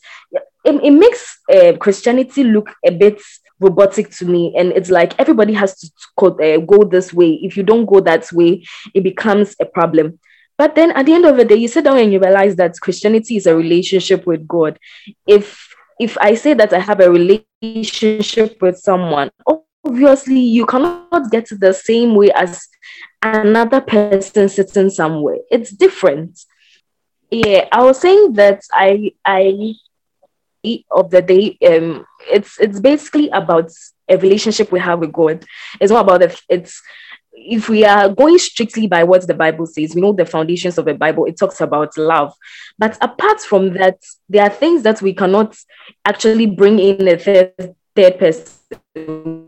It, 0.64 0.84
it 0.84 0.92
makes 0.92 1.40
uh, 1.52 1.78
Christianity 1.78 2.44
look 2.44 2.70
a 2.86 2.92
bit 2.92 3.22
robotic 3.60 4.10
to 4.12 4.26
me, 4.26 4.54
and 4.58 4.72
it's 4.72 4.90
like 4.90 5.20
everybody 5.20 5.54
has 5.54 5.78
to 5.80 5.90
go, 6.18 6.28
uh, 6.28 6.58
go 6.60 6.84
this 6.84 7.14
way. 7.14 7.40
If 7.44 7.58
you 7.58 7.64
don't 7.64 7.86
go 7.86 8.00
that 8.02 8.32
way, 8.32 8.64
it 8.94 9.04
becomes 9.04 9.56
a 9.62 9.66
problem. 9.66 10.20
But 10.58 10.76
then 10.76 10.92
at 10.92 11.06
the 11.06 11.14
end 11.14 11.26
of 11.26 11.38
the 11.38 11.46
day, 11.46 11.56
you 11.56 11.68
sit 11.70 11.86
down 11.86 11.98
and 11.98 12.12
you 12.12 12.20
realize 12.20 12.56
that 12.58 12.80
Christianity 12.82 13.38
is 13.38 13.48
a 13.48 13.56
relationship 13.56 14.26
with 14.26 14.48
God. 14.48 14.78
If 15.26 15.74
if 16.00 16.18
I 16.20 16.36
say 16.36 16.54
that 16.54 16.74
I 16.74 16.80
have 16.80 17.00
a 17.02 17.12
relationship 17.12 18.62
with 18.62 18.78
someone, 18.78 19.32
obviously 19.86 20.40
you 20.40 20.66
cannot 20.66 21.32
get 21.32 21.48
the 21.50 21.74
same 21.74 22.16
way 22.16 22.32
as 22.32 22.68
another 23.22 23.82
person 23.82 24.50
sitting 24.50 24.90
somewhere. 24.90 25.38
It's 25.52 25.72
different. 25.72 26.40
Yeah, 27.30 27.68
I 27.72 27.84
was 27.84 28.00
saying 28.00 28.34
that 28.34 28.62
I 28.74 29.12
I 29.26 29.76
of 30.92 31.10
the 31.10 31.22
day 31.22 31.58
um 31.68 32.06
it's 32.32 32.60
it's 32.60 32.80
basically 32.80 33.30
about 33.30 33.72
a 34.08 34.18
relationship 34.18 34.72
we 34.72 34.80
have 34.80 35.00
with 35.00 35.14
God. 35.14 35.46
It's 35.80 35.92
not 35.92 36.06
about 36.06 36.22
the 36.22 36.42
it's 36.50 36.82
if 37.42 37.70
we 37.70 37.86
are 37.86 38.10
going 38.10 38.38
strictly 38.38 38.88
by 38.88 39.04
what 39.04 39.26
the 39.26 39.34
Bible 39.34 39.66
says, 39.66 39.96
we 39.96 40.02
know 40.02 40.14
the 40.14 40.26
foundations 40.26 40.78
of 40.78 40.86
the 40.86 40.94
Bible, 40.94 41.26
it 41.26 41.38
talks 41.38 41.62
about 41.62 41.98
love. 41.98 42.34
But 42.78 42.98
apart 43.02 43.40
from 43.42 43.74
that, 43.74 44.00
there 44.28 44.44
are 44.44 44.50
things 44.50 44.84
that 44.84 45.02
we 45.02 45.14
cannot 45.14 45.58
actually 46.06 46.48
bring 46.48 46.80
in 46.80 47.08
a 47.08 47.18
third, 47.18 47.54
third 47.96 48.20
person. 48.20 48.46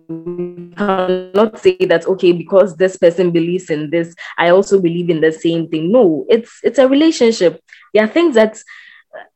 We 0.07 0.74
cannot 0.76 1.59
say 1.59 1.78
that 1.82 2.05
okay, 2.07 2.32
because 2.32 2.76
this 2.78 2.97
person 2.97 3.32
believes 3.32 3.69
in 3.69 3.89
this, 3.89 4.15
I 4.38 4.49
also 4.49 4.80
believe 4.80 5.09
in 5.09 5.22
the 5.22 5.32
same 5.32 5.67
thing. 5.67 5.91
No, 5.91 6.26
it's 6.30 6.59
it's 6.63 6.80
a 6.80 6.88
relationship. 6.88 7.61
There 7.93 8.03
are 8.03 8.07
things 8.07 8.36
that 8.36 8.61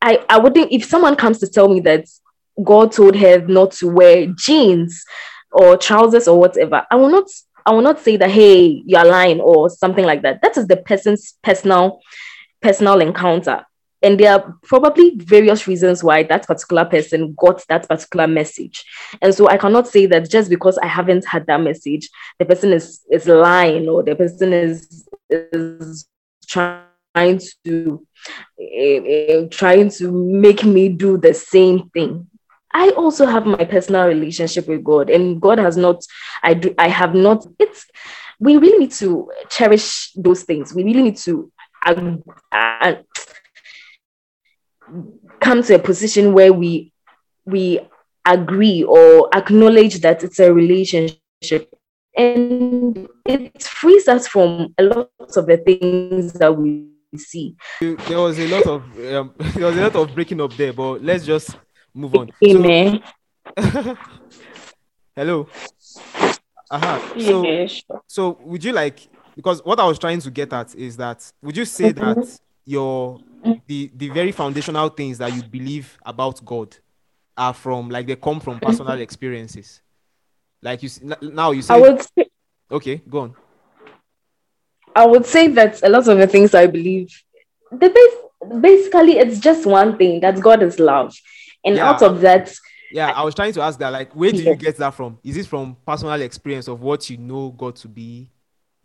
I, 0.01 0.23
I 0.29 0.37
wouldn't 0.37 0.71
if 0.71 0.85
someone 0.85 1.15
comes 1.15 1.39
to 1.39 1.47
tell 1.47 1.67
me 1.67 1.81
that 1.81 2.05
God 2.63 2.91
told 2.91 3.15
her 3.15 3.39
not 3.47 3.71
to 3.73 3.87
wear 3.87 4.27
jeans 4.27 5.03
or 5.51 5.77
trousers 5.77 6.27
or 6.27 6.39
whatever, 6.39 6.85
I 6.89 6.95
will 6.95 7.09
not 7.09 7.27
I 7.65 7.73
will 7.73 7.81
not 7.81 7.99
say 7.99 8.15
that, 8.17 8.29
hey, 8.29 8.83
you're 8.85 9.05
lying 9.05 9.39
or 9.39 9.69
something 9.69 10.05
like 10.05 10.21
that. 10.21 10.41
That 10.43 10.55
is 10.55 10.67
the 10.67 10.77
person's 10.77 11.35
personal, 11.41 11.99
personal 12.61 13.01
encounter. 13.01 13.65
And 14.03 14.19
there 14.19 14.33
are 14.33 14.55
probably 14.61 15.15
various 15.15 15.67
reasons 15.67 16.03
why 16.03 16.21
that 16.23 16.45
particular 16.45 16.85
person 16.85 17.33
got 17.39 17.63
that 17.69 17.87
particular 17.87 18.27
message. 18.27 18.85
And 19.19 19.33
so 19.33 19.49
I 19.49 19.57
cannot 19.57 19.87
say 19.87 20.05
that 20.05 20.29
just 20.29 20.47
because 20.47 20.77
I 20.77 20.85
haven't 20.85 21.25
had 21.25 21.47
that 21.47 21.59
message, 21.59 22.09
the 22.37 22.45
person 22.45 22.71
is, 22.71 23.01
is 23.09 23.25
lying 23.25 23.89
or 23.89 24.03
the 24.03 24.15
person 24.15 24.53
is, 24.53 25.07
is 25.31 26.07
trying 26.47 27.39
to 27.63 28.05
uh, 28.61 29.47
trying 29.49 29.89
to 29.89 30.11
make 30.11 30.63
me 30.63 30.89
do 30.89 31.17
the 31.17 31.33
same 31.33 31.89
thing. 31.89 32.27
I 32.77 32.89
also 32.89 33.25
have 33.25 33.45
my 33.45 33.63
personal 33.63 34.05
relationship 34.05 34.67
with 34.67 34.83
God, 34.83 35.09
and 35.09 35.39
God 35.39 35.59
has 35.59 35.77
not, 35.77 36.03
I 36.43 36.53
do, 36.55 36.75
I 36.77 36.89
have 36.89 37.15
not. 37.15 37.47
It's 37.57 37.85
we 38.37 38.57
really 38.57 38.79
need 38.79 38.91
to 38.91 39.31
cherish 39.49 40.11
those 40.13 40.43
things. 40.43 40.73
We 40.73 40.83
really 40.83 41.03
need 41.03 41.15
to 41.19 41.49
uh, 41.85 42.17
uh, 42.51 42.95
come 45.39 45.63
to 45.63 45.75
a 45.75 45.79
position 45.79 46.33
where 46.33 46.51
we 46.51 46.91
we 47.45 47.79
agree 48.25 48.83
or 48.83 49.29
acknowledge 49.33 50.01
that 50.01 50.21
it's 50.21 50.39
a 50.39 50.53
relationship 50.53 51.73
and 52.17 53.07
it 53.25 53.63
frees 53.63 54.09
us 54.09 54.27
from 54.27 54.73
a 54.77 54.83
lot 54.83 55.09
of 55.19 55.45
the 55.45 55.57
things 55.57 56.33
that 56.33 56.57
we 56.57 56.89
see 57.15 57.55
there 57.79 58.19
was 58.19 58.39
a 58.39 58.47
lot 58.47 58.65
of 58.65 58.81
um, 59.13 59.33
there 59.53 59.67
was 59.67 59.77
a 59.77 59.81
lot 59.81 59.95
of 59.95 60.13
breaking 60.15 60.41
up 60.41 60.51
there 60.55 60.73
but 60.73 61.03
let's 61.03 61.25
just 61.25 61.55
move 61.95 62.15
on. 62.15 62.31
Amen. 62.45 63.01
So, 63.57 63.97
hello. 65.15 65.47
Uh-huh. 66.69 67.19
So, 67.19 67.45
yeah, 67.45 67.67
sure. 67.67 68.01
so 68.07 68.37
would 68.41 68.63
you 68.63 68.73
like 68.73 69.07
because 69.35 69.63
what 69.63 69.79
I 69.79 69.85
was 69.85 69.99
trying 69.99 70.19
to 70.21 70.31
get 70.31 70.51
at 70.53 70.75
is 70.75 70.97
that 70.97 71.31
would 71.41 71.55
you 71.55 71.65
say 71.65 71.93
mm-hmm. 71.93 72.19
that 72.21 72.39
your 72.65 73.19
the 73.67 73.91
the 73.95 74.09
very 74.09 74.31
foundational 74.31 74.89
things 74.89 75.17
that 75.19 75.33
you 75.33 75.43
believe 75.43 75.97
about 76.05 76.43
God 76.43 76.75
are 77.37 77.53
from 77.53 77.89
like 77.89 78.07
they 78.07 78.15
come 78.15 78.39
from 78.39 78.59
personal 78.59 78.93
mm-hmm. 78.93 79.01
experiences? 79.01 79.81
Like 80.61 80.81
you 80.83 80.89
now 81.21 81.51
you 81.51 81.61
say 81.61 81.75
I 81.75 81.77
would 81.77 82.01
say, 82.01 82.27
okay, 82.71 83.01
go 83.09 83.19
on. 83.19 83.35
I 84.95 85.05
would 85.05 85.25
say 85.25 85.47
that 85.49 85.83
a 85.83 85.89
lot 85.89 86.07
of 86.07 86.17
the 86.17 86.27
things 86.27 86.55
I 86.55 86.67
believe, 86.67 87.21
the 87.69 87.89
base, 87.89 88.59
basically 88.61 89.17
it's 89.17 89.39
just 89.39 89.65
one 89.65 89.97
thing 89.97 90.21
that 90.21 90.39
God 90.39 90.63
is 90.63 90.79
love. 90.79 91.15
And 91.65 91.75
yeah. 91.75 91.89
out 91.89 92.01
of 92.01 92.21
that, 92.21 92.53
yeah, 92.91 93.11
I 93.11 93.23
was 93.23 93.35
trying 93.35 93.53
to 93.53 93.61
ask 93.61 93.79
that, 93.79 93.89
like, 93.89 94.15
where 94.15 94.31
did 94.31 94.45
you 94.45 94.55
get 94.55 94.77
that 94.77 94.93
from? 94.93 95.17
Is 95.23 95.37
it 95.37 95.47
from 95.47 95.75
personal 95.85 96.21
experience 96.21 96.67
of 96.67 96.81
what 96.81 97.09
you 97.09 97.17
know 97.17 97.49
God 97.49 97.75
to 97.77 97.87
be? 97.87 98.29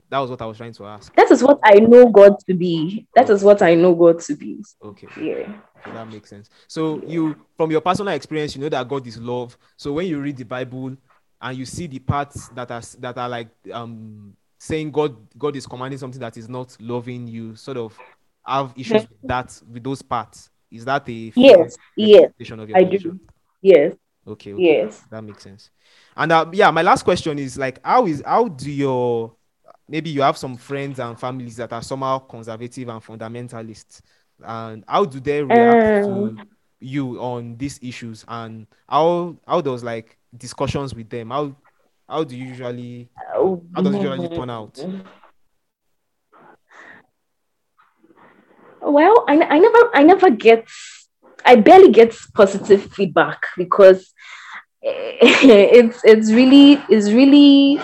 That 0.08 0.18
was 0.18 0.30
what 0.30 0.42
I 0.42 0.46
was 0.46 0.56
trying 0.56 0.72
to 0.72 0.86
ask. 0.86 1.14
That 1.14 1.30
is 1.30 1.42
what 1.42 1.60
I 1.62 1.74
know 1.74 2.08
God 2.08 2.34
to 2.48 2.54
be. 2.54 3.06
That 3.14 3.26
okay. 3.26 3.32
is 3.34 3.44
what 3.44 3.62
I 3.62 3.76
know 3.76 3.94
God 3.94 4.18
to 4.22 4.34
be. 4.34 4.64
Okay. 4.82 5.06
Yeah. 5.20 5.52
That 5.86 6.08
makes 6.10 6.28
sense. 6.28 6.50
So 6.66 7.00
you, 7.06 7.36
from 7.56 7.70
your 7.70 7.80
personal 7.80 8.12
experience, 8.12 8.56
you 8.56 8.62
know 8.62 8.68
that 8.70 8.88
God 8.88 9.06
is 9.06 9.18
love. 9.18 9.56
So 9.76 9.92
when 9.92 10.06
you 10.06 10.20
read 10.20 10.36
the 10.36 10.44
Bible 10.44 10.96
and 11.40 11.56
you 11.56 11.64
see 11.64 11.86
the 11.86 12.00
parts 12.00 12.48
that 12.48 12.70
are 12.70 12.82
that 12.98 13.16
are 13.16 13.28
like 13.28 13.48
um 13.72 14.34
saying 14.58 14.90
God 14.90 15.16
God 15.38 15.56
is 15.56 15.66
commanding 15.66 15.98
something 15.98 16.20
that 16.20 16.36
is 16.36 16.48
not 16.48 16.76
loving 16.80 17.28
you, 17.28 17.54
sort 17.54 17.76
of 17.76 17.96
have 18.44 18.74
issues 18.76 19.02
with 19.02 19.22
that 19.22 19.62
with 19.70 19.84
those 19.84 20.02
parts. 20.02 20.49
Is 20.70 20.84
that 20.84 21.04
the 21.04 21.32
yes, 21.34 21.76
yes, 21.96 22.32
I 22.74 22.84
do. 22.84 23.18
Yes. 23.60 23.94
Okay, 24.26 24.52
okay. 24.52 24.62
Yes. 24.62 25.02
That 25.10 25.22
makes 25.24 25.42
sense. 25.42 25.70
And 26.16 26.30
uh, 26.30 26.46
yeah, 26.52 26.70
my 26.70 26.82
last 26.82 27.02
question 27.02 27.38
is 27.38 27.58
like, 27.58 27.84
how 27.84 28.06
is 28.06 28.22
how 28.24 28.48
do 28.48 28.70
your 28.70 29.34
maybe 29.88 30.10
you 30.10 30.22
have 30.22 30.36
some 30.36 30.56
friends 30.56 31.00
and 31.00 31.18
families 31.18 31.56
that 31.56 31.72
are 31.72 31.82
somehow 31.82 32.18
conservative 32.18 32.88
and 32.88 33.02
fundamentalist, 33.02 34.02
and 34.42 34.84
how 34.86 35.04
do 35.04 35.20
they 35.20 35.42
react 35.42 36.06
um, 36.08 36.36
to 36.36 36.46
you 36.80 37.20
on 37.20 37.56
these 37.56 37.78
issues, 37.82 38.24
and 38.28 38.66
how 38.88 39.36
how 39.46 39.60
does 39.60 39.82
like 39.82 40.16
discussions 40.36 40.94
with 40.94 41.10
them 41.10 41.30
how 41.30 41.54
how 42.08 42.22
do 42.22 42.36
you 42.36 42.46
usually 42.46 43.08
how 43.74 43.82
does 43.82 43.94
it 43.94 44.02
usually 44.02 44.28
turn 44.28 44.50
out? 44.50 44.84
Well, 48.90 49.24
I, 49.28 49.40
I 49.40 49.58
never 49.58 49.90
I 49.94 50.02
never 50.02 50.30
get 50.30 50.66
I 51.44 51.56
barely 51.56 51.90
get 51.92 52.14
positive 52.34 52.82
feedback 52.92 53.46
because 53.56 54.12
eh, 54.84 55.18
it's 55.80 56.00
it's 56.04 56.32
really 56.32 56.82
it's 56.88 57.10
really 57.10 57.80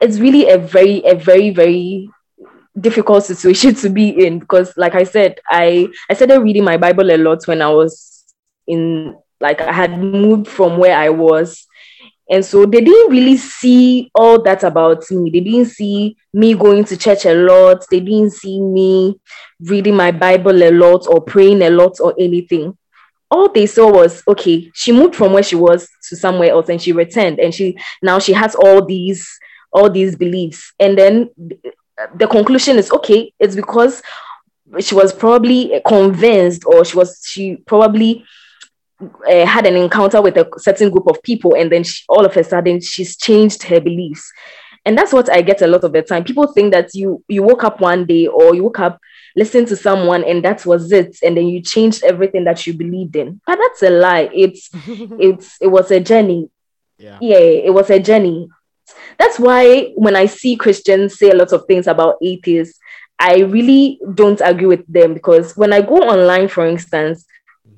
it's 0.00 0.18
really 0.18 0.48
a 0.48 0.58
very 0.58 1.02
a 1.04 1.14
very 1.14 1.50
very 1.50 2.10
difficult 2.80 3.24
situation 3.24 3.74
to 3.82 3.88
be 3.90 4.08
in 4.26 4.38
because 4.38 4.72
like 4.76 4.94
I 4.94 5.04
said 5.04 5.40
I 5.50 5.88
I 6.10 6.14
started 6.14 6.40
reading 6.40 6.64
my 6.64 6.76
Bible 6.76 7.10
a 7.10 7.18
lot 7.18 7.46
when 7.46 7.62
I 7.62 7.70
was 7.70 8.24
in 8.66 9.16
like 9.40 9.60
I 9.60 9.72
had 9.72 9.98
moved 9.98 10.48
from 10.48 10.78
where 10.78 10.96
I 10.96 11.10
was 11.10 11.66
and 12.30 12.44
so 12.44 12.66
they 12.66 12.80
didn't 12.82 13.10
really 13.10 13.36
see 13.38 14.10
all 14.14 14.42
that 14.42 14.62
about 14.62 15.10
me. 15.10 15.30
They 15.30 15.40
didn't 15.40 15.70
see 15.70 16.16
me 16.32 16.54
going 16.54 16.84
to 16.84 16.96
church 16.96 17.24
a 17.24 17.34
lot. 17.34 17.84
They 17.90 18.00
didn't 18.00 18.32
see 18.32 18.60
me 18.60 19.18
reading 19.60 19.96
my 19.96 20.10
Bible 20.10 20.62
a 20.62 20.70
lot 20.70 21.06
or 21.08 21.22
praying 21.22 21.62
a 21.62 21.70
lot 21.70 21.98
or 22.00 22.14
anything. 22.18 22.76
All 23.30 23.50
they 23.50 23.66
saw 23.66 23.90
was 23.90 24.22
okay, 24.28 24.70
she 24.74 24.92
moved 24.92 25.14
from 25.14 25.32
where 25.32 25.42
she 25.42 25.56
was 25.56 25.88
to 26.08 26.16
somewhere 26.16 26.50
else 26.50 26.68
and 26.68 26.80
she 26.80 26.92
returned 26.92 27.38
and 27.38 27.54
she 27.54 27.76
now 28.02 28.18
she 28.18 28.32
has 28.32 28.54
all 28.54 28.84
these 28.84 29.26
all 29.72 29.90
these 29.90 30.16
beliefs. 30.16 30.72
And 30.78 30.96
then 30.98 31.30
the 32.14 32.26
conclusion 32.26 32.76
is 32.76 32.90
okay, 32.90 33.32
it's 33.38 33.56
because 33.56 34.02
she 34.80 34.94
was 34.94 35.12
probably 35.12 35.80
convinced 35.86 36.64
or 36.66 36.84
she 36.84 36.96
was 36.96 37.22
she 37.26 37.56
probably 37.56 38.24
uh, 39.00 39.46
had 39.46 39.66
an 39.66 39.76
encounter 39.76 40.20
with 40.20 40.36
a 40.36 40.48
certain 40.58 40.90
group 40.90 41.06
of 41.06 41.22
people 41.22 41.54
and 41.54 41.70
then 41.70 41.84
she, 41.84 42.04
all 42.08 42.24
of 42.24 42.36
a 42.36 42.44
sudden 42.44 42.80
she's 42.80 43.16
changed 43.16 43.62
her 43.64 43.80
beliefs. 43.80 44.30
And 44.84 44.96
that's 44.96 45.12
what 45.12 45.30
i 45.30 45.42
get 45.42 45.60
a 45.62 45.66
lot 45.66 45.84
of 45.84 45.92
the 45.92 46.02
time. 46.02 46.24
People 46.24 46.46
think 46.46 46.72
that 46.72 46.94
you 46.94 47.22
you 47.28 47.42
woke 47.42 47.64
up 47.64 47.80
one 47.80 48.06
day 48.06 48.26
or 48.26 48.54
you 48.54 48.64
woke 48.64 48.80
up 48.80 48.98
listen 49.36 49.66
to 49.66 49.76
someone 49.76 50.24
and 50.24 50.44
that 50.44 50.64
was 50.66 50.90
it 50.90 51.16
and 51.22 51.36
then 51.36 51.46
you 51.46 51.60
changed 51.60 52.02
everything 52.04 52.44
that 52.44 52.66
you 52.66 52.72
believed 52.72 53.14
in. 53.16 53.40
But 53.46 53.58
that's 53.58 53.82
a 53.82 53.90
lie. 53.90 54.30
It's 54.32 54.70
it's 54.86 55.56
it 55.60 55.68
was 55.68 55.90
a 55.90 56.00
journey. 56.00 56.50
Yeah. 56.98 57.18
Yeah 57.20 57.38
it 57.38 57.74
was 57.74 57.90
a 57.90 58.00
journey. 58.00 58.48
That's 59.18 59.38
why 59.38 59.92
when 59.96 60.16
i 60.16 60.26
see 60.26 60.56
christians 60.56 61.18
say 61.18 61.30
a 61.30 61.34
lot 61.34 61.52
of 61.52 61.64
things 61.66 61.86
about 61.86 62.16
atheists 62.22 62.78
i 63.18 63.40
really 63.40 64.00
don't 64.14 64.40
agree 64.44 64.66
with 64.66 64.86
them 64.86 65.12
because 65.12 65.56
when 65.56 65.72
i 65.72 65.80
go 65.80 65.96
online 65.96 66.48
for 66.48 66.66
instance 66.66 67.26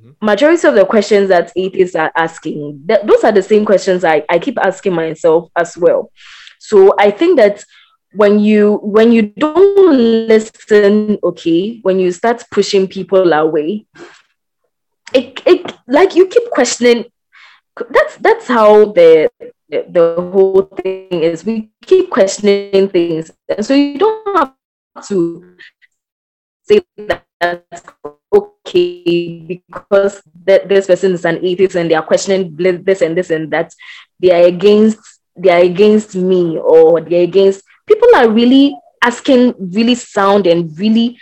Mm-hmm. 0.00 0.24
majority 0.24 0.66
of 0.66 0.74
the 0.74 0.86
questions 0.86 1.28
that 1.28 1.52
atheists 1.56 1.94
are 1.94 2.10
asking, 2.16 2.84
th- 2.88 3.02
those 3.04 3.22
are 3.22 3.32
the 3.32 3.42
same 3.42 3.66
questions 3.66 4.02
I, 4.02 4.24
I 4.30 4.38
keep 4.38 4.58
asking 4.58 4.94
myself 4.94 5.50
as 5.56 5.76
well. 5.76 6.10
So 6.58 6.94
I 6.98 7.10
think 7.10 7.36
that 7.38 7.62
when 8.12 8.38
you 8.40 8.80
when 8.82 9.12
you 9.12 9.22
don't 9.22 10.26
listen, 10.26 11.18
okay, 11.22 11.80
when 11.82 11.98
you 12.00 12.12
start 12.12 12.42
pushing 12.50 12.88
people 12.88 13.32
away, 13.32 13.86
it, 15.12 15.42
it 15.46 15.76
like 15.86 16.16
you 16.16 16.26
keep 16.26 16.50
questioning. 16.50 17.04
That's 17.90 18.16
that's 18.16 18.48
how 18.48 18.86
the 18.92 19.30
the 19.68 20.14
whole 20.32 20.62
thing 20.62 21.22
is. 21.22 21.44
We 21.44 21.70
keep 21.82 22.10
questioning 22.10 22.88
things, 22.88 23.30
and 23.48 23.64
so 23.64 23.74
you 23.74 23.98
don't 23.98 24.36
have 24.36 24.54
to 25.08 25.56
say 26.62 26.80
that 26.96 27.64
okay 28.32 29.62
because 29.66 30.22
that 30.44 30.68
this 30.68 30.86
person 30.86 31.12
is 31.12 31.24
an 31.24 31.44
atheist 31.44 31.74
and 31.74 31.90
they 31.90 31.94
are 31.94 32.02
questioning 32.02 32.54
this 32.56 33.02
and 33.02 33.16
this 33.16 33.30
and 33.30 33.50
that. 33.52 33.74
They 34.18 34.30
are 34.30 34.46
against 34.46 34.98
they 35.36 35.50
are 35.50 35.62
against 35.62 36.14
me 36.14 36.58
or 36.58 37.00
they're 37.00 37.22
against 37.22 37.62
people 37.86 38.08
are 38.14 38.28
really 38.28 38.76
asking 39.02 39.54
really 39.58 39.94
sound 39.94 40.46
and 40.46 40.78
really 40.78 41.18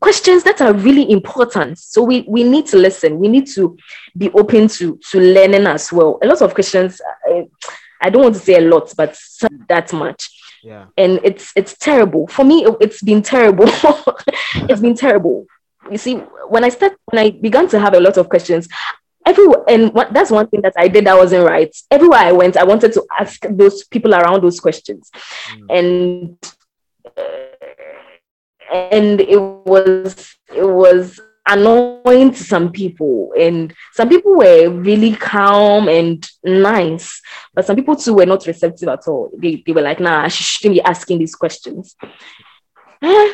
questions 0.00 0.42
that 0.44 0.60
are 0.60 0.72
really 0.74 1.10
important. 1.10 1.78
So 1.78 2.02
we 2.02 2.24
we 2.28 2.44
need 2.44 2.66
to 2.66 2.76
listen. 2.76 3.18
We 3.18 3.28
need 3.28 3.46
to 3.54 3.76
be 4.16 4.30
open 4.32 4.68
to 4.68 4.98
to 5.10 5.20
learning 5.20 5.66
as 5.66 5.92
well. 5.92 6.18
A 6.22 6.26
lot 6.26 6.42
of 6.42 6.54
questions 6.54 7.00
I, 7.26 7.48
I 8.00 8.10
don't 8.10 8.22
want 8.22 8.34
to 8.34 8.40
say 8.40 8.56
a 8.56 8.60
lot 8.60 8.92
but 8.96 9.16
that 9.68 9.92
much. 9.92 10.30
Yeah. 10.62 10.86
and 10.96 11.20
it's 11.22 11.52
it's 11.54 11.76
terrible. 11.78 12.26
For 12.26 12.44
me 12.44 12.64
it, 12.64 12.90
has 12.92 13.00
been 13.00 13.22
terrible. 13.22 13.66
It's 14.68 14.80
been 14.80 14.96
terrible 14.96 15.46
you 15.90 15.98
see 15.98 16.16
when 16.48 16.64
i 16.64 16.68
start 16.68 16.94
when 17.06 17.24
i 17.24 17.30
began 17.30 17.68
to 17.68 17.78
have 17.78 17.94
a 17.94 18.00
lot 18.00 18.16
of 18.16 18.28
questions 18.28 18.68
everywhere 19.26 19.62
and 19.68 19.92
what, 19.92 20.12
that's 20.12 20.30
one 20.30 20.46
thing 20.48 20.62
that 20.62 20.72
i 20.76 20.88
did 20.88 21.04
that 21.04 21.16
wasn't 21.16 21.44
right. 21.44 21.74
Everywhere 21.90 22.20
i 22.20 22.32
went 22.32 22.56
i 22.56 22.64
wanted 22.64 22.92
to 22.92 23.04
ask 23.18 23.40
those 23.50 23.84
people 23.84 24.14
around 24.14 24.42
those 24.42 24.60
questions. 24.60 25.10
Mm. 25.50 25.78
and 25.78 26.52
uh, 27.16 27.46
and 28.72 29.20
it 29.20 29.38
was 29.38 30.34
it 30.54 30.64
was 30.64 31.20
annoying 31.48 32.32
to 32.32 32.42
some 32.42 32.72
people. 32.72 33.32
And 33.38 33.72
some 33.92 34.08
people 34.08 34.34
were 34.34 34.68
really 34.68 35.14
calm 35.14 35.88
and 35.88 36.28
nice 36.44 37.20
but 37.54 37.64
some 37.64 37.76
people 37.76 37.96
too 37.96 38.14
were 38.14 38.26
not 38.26 38.46
receptive 38.46 38.88
at 38.88 39.06
all. 39.06 39.30
They, 39.36 39.62
they 39.64 39.72
were 39.72 39.82
like 39.82 40.00
nah 40.00 40.28
she 40.28 40.44
shouldn't 40.44 40.74
be 40.74 40.82
asking 40.82 41.18
these 41.18 41.34
questions. 41.34 41.96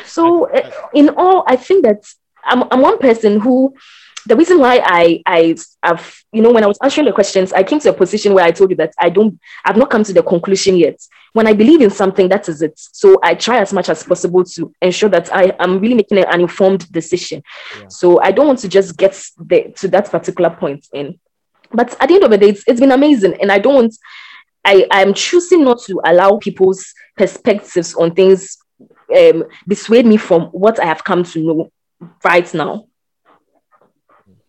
So 0.05 0.45
eh, 0.45 0.69
in 0.93 1.09
all 1.09 1.45
i 1.47 1.55
think 1.55 1.85
that 1.85 2.03
I'm, 2.45 2.63
I'm 2.71 2.81
one 2.81 2.97
person 2.97 3.39
who 3.39 3.75
the 4.25 4.35
reason 4.35 4.59
why 4.59 4.81
I 4.83 5.21
I 5.25 5.55
have 5.83 6.15
you 6.31 6.41
know 6.41 6.51
when 6.51 6.63
I 6.63 6.67
was 6.67 6.77
answering 6.81 7.05
the 7.05 7.13
questions, 7.13 7.51
I 7.53 7.63
came 7.63 7.79
to 7.81 7.89
a 7.89 7.93
position 7.93 8.33
where 8.33 8.45
I 8.45 8.51
told 8.51 8.69
you 8.69 8.77
that 8.77 8.93
I 8.99 9.09
don't 9.09 9.39
I've 9.65 9.77
not 9.77 9.89
come 9.89 10.03
to 10.03 10.13
the 10.13 10.23
conclusion 10.23 10.77
yet. 10.77 10.99
When 11.33 11.47
I 11.47 11.53
believe 11.53 11.81
in 11.81 11.89
something, 11.89 12.29
that 12.29 12.47
is 12.47 12.61
it. 12.61 12.73
So 12.77 13.19
I 13.23 13.33
try 13.33 13.57
as 13.57 13.73
much 13.73 13.89
as 13.89 14.03
possible 14.03 14.43
to 14.43 14.73
ensure 14.81 15.09
that 15.09 15.33
I 15.33 15.55
am 15.59 15.79
really 15.79 15.95
making 15.95 16.19
an 16.19 16.41
informed 16.41 16.91
decision. 16.91 17.41
Yeah. 17.79 17.87
So 17.87 18.21
I 18.21 18.31
don't 18.31 18.45
want 18.45 18.59
to 18.59 18.69
just 18.69 18.97
get 18.97 19.19
the, 19.39 19.73
to 19.77 19.87
that 19.89 20.11
particular 20.11 20.51
point 20.51 20.87
in. 20.93 21.19
But 21.71 21.99
at 21.99 22.07
the 22.07 22.15
end 22.15 22.23
of 22.23 22.29
the 22.29 22.37
day, 22.37 22.49
it's, 22.49 22.63
it's 22.67 22.79
been 22.79 22.91
amazing, 22.91 23.41
and 23.41 23.51
I 23.51 23.59
don't 23.59 23.75
want. 23.75 23.95
I 24.65 24.87
I'm 24.91 25.13
choosing 25.13 25.65
not 25.65 25.81
to 25.87 25.99
allow 26.05 26.37
people's 26.37 26.85
perspectives 27.17 27.95
on 27.95 28.13
things 28.13 28.57
um, 29.15 29.43
dissuade 29.67 30.05
me 30.05 30.17
from 30.17 30.43
what 30.47 30.79
I 30.79 30.85
have 30.85 31.03
come 31.03 31.23
to 31.23 31.39
know 31.39 31.71
right 32.23 32.53
now. 32.53 32.85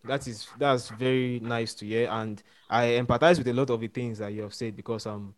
that 0.05 0.27
is 0.27 0.47
that's 0.57 0.89
very 0.89 1.39
nice 1.41 1.73
to 1.73 1.85
hear 1.85 2.07
and 2.11 2.43
i 2.69 2.85
empathize 2.85 3.37
with 3.37 3.47
a 3.47 3.53
lot 3.53 3.69
of 3.69 3.79
the 3.81 3.87
things 3.87 4.17
that 4.19 4.31
you 4.33 4.41
have 4.41 4.53
said 4.53 4.75
because 4.75 5.05
um 5.05 5.33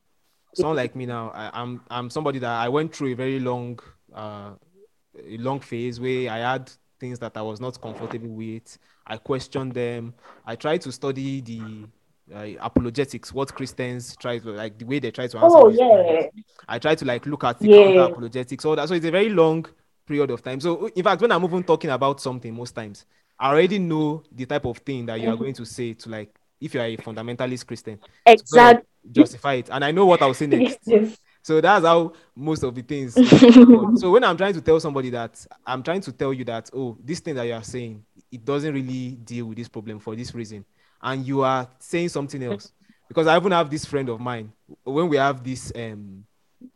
someone 0.53 0.75
like 0.77 0.95
me 0.95 1.05
now 1.05 1.29
I, 1.33 1.49
i'm 1.61 1.81
i'm 1.89 2.09
somebody 2.09 2.39
that 2.39 2.49
i 2.49 2.69
went 2.69 2.95
through 2.95 3.11
a 3.13 3.15
very 3.15 3.39
long 3.39 3.79
uh 4.13 4.51
a 5.27 5.37
long 5.37 5.59
phase 5.59 5.99
where 5.99 6.29
i 6.31 6.37
had 6.37 6.71
things 6.99 7.19
that 7.19 7.35
i 7.35 7.41
was 7.41 7.59
not 7.59 7.79
comfortable 7.81 8.29
with 8.29 8.77
i 9.07 9.17
questioned 9.17 9.73
them 9.73 10.13
i 10.45 10.55
tried 10.55 10.81
to 10.81 10.91
study 10.91 11.41
the 11.41 11.87
uh, 12.35 12.59
apologetics 12.63 13.33
what 13.33 13.53
christians 13.55 14.15
try 14.17 14.37
to 14.37 14.49
like 14.51 14.77
the 14.77 14.85
way 14.85 14.99
they 14.99 15.11
try 15.11 15.27
to 15.27 15.37
answer 15.39 15.59
Oh 15.59 15.69
yeah, 15.69 16.03
questions. 16.03 16.43
I 16.67 16.79
try 16.79 16.95
to 16.95 17.05
like 17.05 17.25
look 17.25 17.43
at 17.43 17.59
the 17.59 17.67
Yeah. 17.69 18.05
apologetics, 18.05 18.65
all 18.65 18.75
that. 18.75 18.89
So 18.89 18.95
it's 18.95 19.05
a 19.05 19.11
very 19.11 19.29
long 19.29 19.65
period 20.07 20.31
of 20.31 20.41
time. 20.41 20.59
So 20.59 20.87
in 20.87 21.03
fact, 21.03 21.21
when 21.21 21.31
I'm 21.31 21.43
even 21.43 21.63
talking 21.63 21.91
about 21.91 22.19
something, 22.21 22.53
most 22.53 22.71
times 22.71 23.05
I 23.39 23.49
already 23.51 23.77
know 23.77 24.23
the 24.31 24.45
type 24.45 24.65
of 24.65 24.77
thing 24.79 25.05
that 25.05 25.19
you 25.19 25.29
are 25.29 25.35
going 25.35 25.53
to 25.53 25.65
say 25.65 25.93
to 25.93 26.09
like 26.09 26.33
if 26.59 26.73
you 26.73 26.79
are 26.79 26.85
a 26.85 26.97
fundamentalist 26.97 27.67
Christian, 27.67 27.99
exactly. 28.25 28.87
justify 29.11 29.53
it. 29.55 29.69
And 29.71 29.85
I 29.85 29.91
know 29.91 30.05
what 30.05 30.21
I'll 30.21 30.33
say 30.33 30.47
next. 30.47 30.79
Yes. 30.85 31.17
So 31.43 31.61
that's 31.61 31.85
how 31.85 32.11
most 32.35 32.63
of 32.63 32.75
the 32.75 32.81
things. 32.81 33.13
so 34.01 34.11
when 34.11 34.23
I'm 34.25 34.35
trying 34.35 34.53
to 34.53 34.59
tell 34.59 34.81
somebody 34.81 35.09
that 35.11 35.45
I'm 35.65 35.81
trying 35.81 36.01
to 36.01 36.11
tell 36.11 36.33
you 36.33 36.43
that 36.43 36.69
oh, 36.73 36.97
this 37.01 37.21
thing 37.21 37.35
that 37.35 37.45
you 37.45 37.53
are 37.53 37.63
saying, 37.63 38.03
it 38.29 38.43
doesn't 38.43 38.73
really 38.73 39.11
deal 39.11 39.45
with 39.45 39.57
this 39.57 39.69
problem 39.69 39.99
for 39.99 40.13
this 40.13 40.35
reason, 40.35 40.65
and 41.01 41.25
you 41.25 41.43
are 41.43 41.69
saying 41.79 42.09
something 42.09 42.43
else. 42.43 42.73
Because 43.07 43.27
I 43.27 43.37
even 43.37 43.53
have 43.53 43.69
this 43.69 43.85
friend 43.85 44.09
of 44.09 44.19
mine 44.19 44.51
when 44.83 45.07
we 45.07 45.15
have 45.15 45.41
this 45.41 45.71
um 45.73 46.25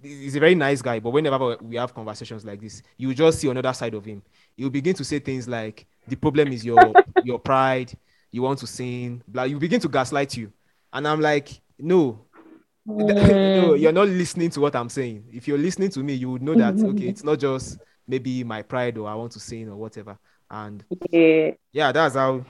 he's 0.02 0.36
a 0.36 0.40
very 0.40 0.56
nice 0.56 0.82
guy, 0.82 1.00
but 1.00 1.12
whenever 1.12 1.58
we 1.58 1.76
have 1.76 1.94
conversations 1.94 2.46
like 2.46 2.62
this, 2.62 2.82
you 2.98 3.14
just 3.14 3.40
see 3.40 3.50
another 3.50 3.74
side 3.74 3.94
of 3.94 4.06
him. 4.06 4.22
You 4.56 4.70
begin 4.70 4.96
to 4.96 5.04
say 5.04 5.20
things 5.20 5.48
like 5.48 5.86
the 6.08 6.16
problem 6.16 6.52
is 6.52 6.66
your 6.66 6.94
your 7.24 7.40
pride, 7.40 7.92
you 8.32 8.42
want 8.42 8.60
to 8.60 8.68
sin, 8.68 9.24
blah. 9.28 9.44
You 9.44 9.60
begin 9.60 9.80
to 9.82 9.90
gaslight 9.90 10.38
you, 10.38 10.52
and 10.94 11.08
I'm 11.08 11.22
like, 11.22 11.62
no, 11.80 12.26
no, 12.86 13.06
mm. 13.06 13.80
you're 13.80 13.92
not 13.92 14.08
listening 14.08 14.50
to 14.52 14.62
what 14.62 14.76
I'm 14.76 14.90
saying. 14.90 15.26
If 15.32 15.48
you're 15.48 15.58
listening 15.58 15.90
to 15.92 16.00
me, 16.00 16.14
you 16.14 16.32
would 16.32 16.42
know 16.42 16.56
that 16.56 16.76
mm-hmm. 16.76 16.90
okay, 16.90 17.08
it's 17.08 17.24
not 17.24 17.40
just 17.40 17.80
maybe 18.08 18.44
my 18.44 18.62
pride 18.62 18.98
or 18.98 19.08
I 19.08 19.16
want 19.16 19.32
to 19.34 19.40
sin 19.40 19.70
or 19.70 19.78
whatever. 19.78 20.18
And 20.50 20.84
Yeah. 21.10 21.52
yeah, 21.72 21.92
that's 21.92 22.16
how 22.16 22.44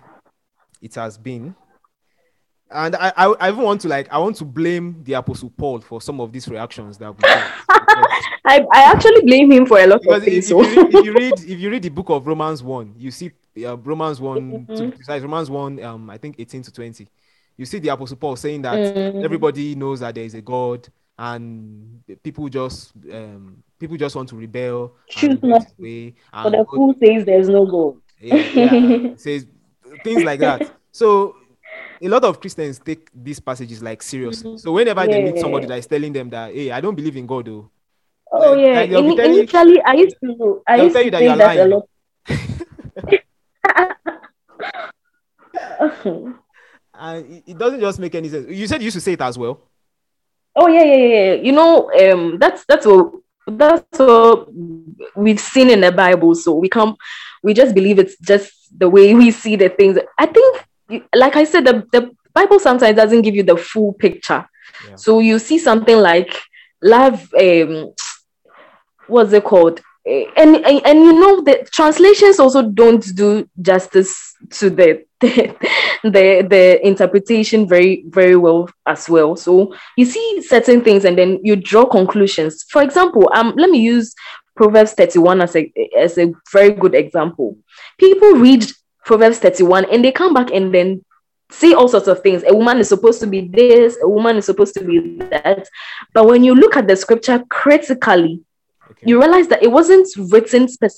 it 0.82 0.96
has 0.96 1.18
been. 1.18 1.56
And 2.74 2.96
I, 2.96 3.12
I, 3.18 3.26
I 3.40 3.50
even 3.50 3.64
want 3.64 3.82
to 3.82 3.88
like 3.88 4.08
I 4.12 4.18
want 4.18 4.36
to 4.38 4.46
blame 4.46 5.04
the 5.04 5.14
apostle 5.14 5.50
Paul 5.50 5.82
for 5.82 6.02
some 6.02 6.20
of 6.22 6.32
these 6.32 6.48
reactions 6.48 6.98
that 7.00 7.12
we 7.12 7.22
get. 7.24 7.52
I, 8.46 8.66
I 8.74 8.82
actually 8.84 9.22
blame 9.24 9.52
him 9.52 9.66
for 9.66 9.80
a 9.80 9.86
lot 9.88 9.98
of 9.98 10.02
because 10.04 10.24
if, 10.24 10.30
things. 10.30 10.46
if, 10.46 10.50
So. 10.50 10.62
you 10.64 10.70
read, 10.84 10.94
if 10.94 11.06
you 11.06 11.14
read 11.14 11.40
if 11.40 11.60
you 11.60 11.70
read 11.70 11.84
the 11.84 11.90
book 11.90 12.10
of 12.10 12.26
Romans 12.26 12.64
one, 12.64 12.94
you 12.98 13.12
see 13.12 13.32
uh, 13.66 13.78
Romans 13.78 14.20
one 14.22 14.68
to 14.76 14.90
precise, 14.90 15.22
Romans 15.22 15.50
one 15.50 15.84
um 15.84 16.10
I 16.10 16.18
think 16.18 16.36
eighteen 16.40 16.62
to 16.64 16.72
twenty. 16.72 17.08
You 17.58 17.66
see 17.66 17.80
the 17.80 17.90
apostle 17.90 18.18
Paul 18.18 18.36
saying 18.36 18.62
that 18.64 18.80
Mm. 18.80 19.24
everybody 19.24 19.76
knows 19.76 20.00
that 20.00 20.16
there 20.16 20.24
is 20.24 20.34
a 20.34 20.42
God 20.42 20.88
and 21.20 22.02
people 22.24 22.48
just 22.50 22.94
um 23.12 23.62
people 23.80 23.98
just 23.98 24.16
want 24.16 24.30
to 24.30 24.36
rebel 24.36 24.94
Choose 25.10 25.38
not 25.44 25.66
way 25.78 26.16
and 26.34 26.54
the 26.54 26.58
God- 26.60 26.68
fool 26.68 26.96
says 27.04 27.26
there's 27.26 27.50
no 27.50 27.66
God. 27.66 27.98
yeah, 28.20 28.36
yeah. 28.56 29.16
says 29.18 29.46
things 30.04 30.24
like 30.24 30.40
that. 30.40 30.72
So 30.92 31.36
a 32.02 32.08
lot 32.08 32.24
of 32.24 32.40
Christians 32.40 32.80
take 32.80 33.10
these 33.14 33.40
passages 33.40 33.82
like 33.82 34.02
seriously. 34.02 34.58
So 34.58 34.72
whenever 34.72 35.06
they 35.06 35.24
meet 35.24 35.40
somebody 35.40 35.68
that 35.68 35.78
is 35.78 35.88
telling 35.88 36.14
them 36.14 36.30
that, 36.32 36.54
hey, 36.54 36.72
I 36.72 36.82
don't 36.82 36.96
believe 36.96 37.16
in 37.18 37.28
God, 37.28 37.46
though, 37.46 37.70
Oh 38.34 38.54
Like- 38.54 38.66
yeah. 38.66 38.74
like 38.80 38.90
they'll 38.90 39.16
telling- 39.16 39.34
initially, 39.40 39.82
I 39.82 39.94
used 39.94 40.16
to 40.24 40.62
I 40.68 40.76
used 40.78 40.94
tell 40.96 41.02
to 41.02 41.06
you 41.06 41.12
that 41.12 41.56
you're 41.56 41.66
A 41.66 41.68
lot. 41.68 41.88
and 46.94 47.26
it, 47.34 47.44
it 47.48 47.58
doesn't 47.58 47.80
just 47.80 48.00
make 48.00 48.16
any 48.16 48.30
sense. 48.30 48.48
You 48.50 48.68
said 48.68 48.82
you 48.82 48.86
used 48.86 48.98
to 48.98 49.02
say 49.02 49.14
it 49.14 49.22
as 49.22 49.38
well. 49.38 49.62
Oh 50.56 50.68
yeah, 50.68 50.84
yeah, 50.84 50.96
yeah. 50.96 51.34
You 51.36 51.52
know, 51.52 51.92
um, 51.94 52.38
that's 52.38 52.66
that's 52.66 52.86
what 52.86 53.12
that's 53.48 54.00
what 54.00 54.48
we've 55.16 55.40
seen 55.40 55.70
in 55.70 55.82
the 55.82 55.92
Bible. 55.92 56.36
So 56.36 56.54
we 56.54 56.70
come, 56.70 56.96
we 57.44 57.54
just 57.54 57.74
believe 57.74 58.00
it's 58.00 58.18
just 58.20 58.54
the 58.78 58.90
way 58.90 59.14
we 59.14 59.32
see 59.32 59.56
the 59.56 59.70
things. 59.70 59.98
I 60.18 60.26
think, 60.26 60.66
like 61.16 61.36
I 61.36 61.44
said, 61.44 61.66
the 61.66 61.86
the 61.92 62.12
Bible 62.34 62.60
sometimes 62.60 62.96
doesn't 62.96 63.22
give 63.24 63.36
you 63.36 63.44
the 63.44 63.58
full 63.58 63.94
picture. 63.94 64.48
Yeah. 64.88 64.96
So 64.96 65.20
you 65.20 65.40
see 65.40 65.58
something 65.58 65.98
like 65.98 66.34
love. 66.82 67.32
Um, 67.34 67.94
what's 69.08 69.34
it 69.34 69.44
called? 69.44 69.82
Eh, 70.06 70.26
And, 70.36 70.56
and 70.56 70.82
and 70.86 71.00
you 71.04 71.14
know 71.14 71.42
the 71.42 71.68
translations 71.72 72.40
also 72.40 72.62
don't 72.64 73.06
do 73.16 73.48
justice 73.62 74.34
to 74.52 74.70
the 74.70 75.06
the 75.22 75.56
the, 76.04 76.48
the 76.50 76.88
interpretation 76.88 77.68
very 77.68 78.04
very 78.08 78.36
well 78.36 78.70
as 78.88 79.08
well. 79.10 79.36
So 79.36 79.76
you 79.98 80.06
see 80.06 80.42
certain 80.42 80.82
things 80.84 81.06
and 81.06 81.18
then 81.18 81.40
you 81.44 81.56
draw 81.56 81.86
conclusions. 81.86 82.64
For 82.70 82.82
example, 82.82 83.30
um, 83.36 83.54
let 83.58 83.70
me 83.70 83.80
use 83.80 84.16
Proverbs 84.56 84.94
31 84.94 85.42
as 85.42 85.56
a 85.56 85.72
as 85.98 86.18
a 86.18 86.34
very 86.52 86.72
good 86.72 86.96
example. 86.96 87.58
People 88.00 88.34
read 88.34 88.66
Proverbs 89.12 89.40
31 89.40 89.86
and 89.92 90.06
they 90.06 90.12
come 90.12 90.34
back 90.34 90.52
and 90.52 90.74
then 90.74 91.04
say 91.52 91.74
all 91.74 91.90
sorts 91.90 92.08
of 92.08 92.22
things. 92.22 92.44
A 92.48 92.56
woman 92.56 92.78
is 92.78 92.88
supposed 92.88 93.20
to 93.20 93.28
be 93.28 93.42
this, 93.42 93.98
a 94.02 94.08
woman 94.08 94.38
is 94.38 94.46
supposed 94.46 94.74
to 94.76 94.84
be 94.86 95.18
that. 95.18 95.68
But 96.14 96.26
when 96.28 96.46
you 96.46 96.56
look 96.56 96.78
at 96.78 96.88
the 96.88 96.96
scripture 96.96 97.44
critically, 97.50 98.42
Okay. 98.92 99.10
you 99.10 99.20
realize 99.22 99.48
that 99.48 99.64
it 99.64 99.72
wasn't 99.72 100.06
written 100.34 100.68
spec- 100.68 100.92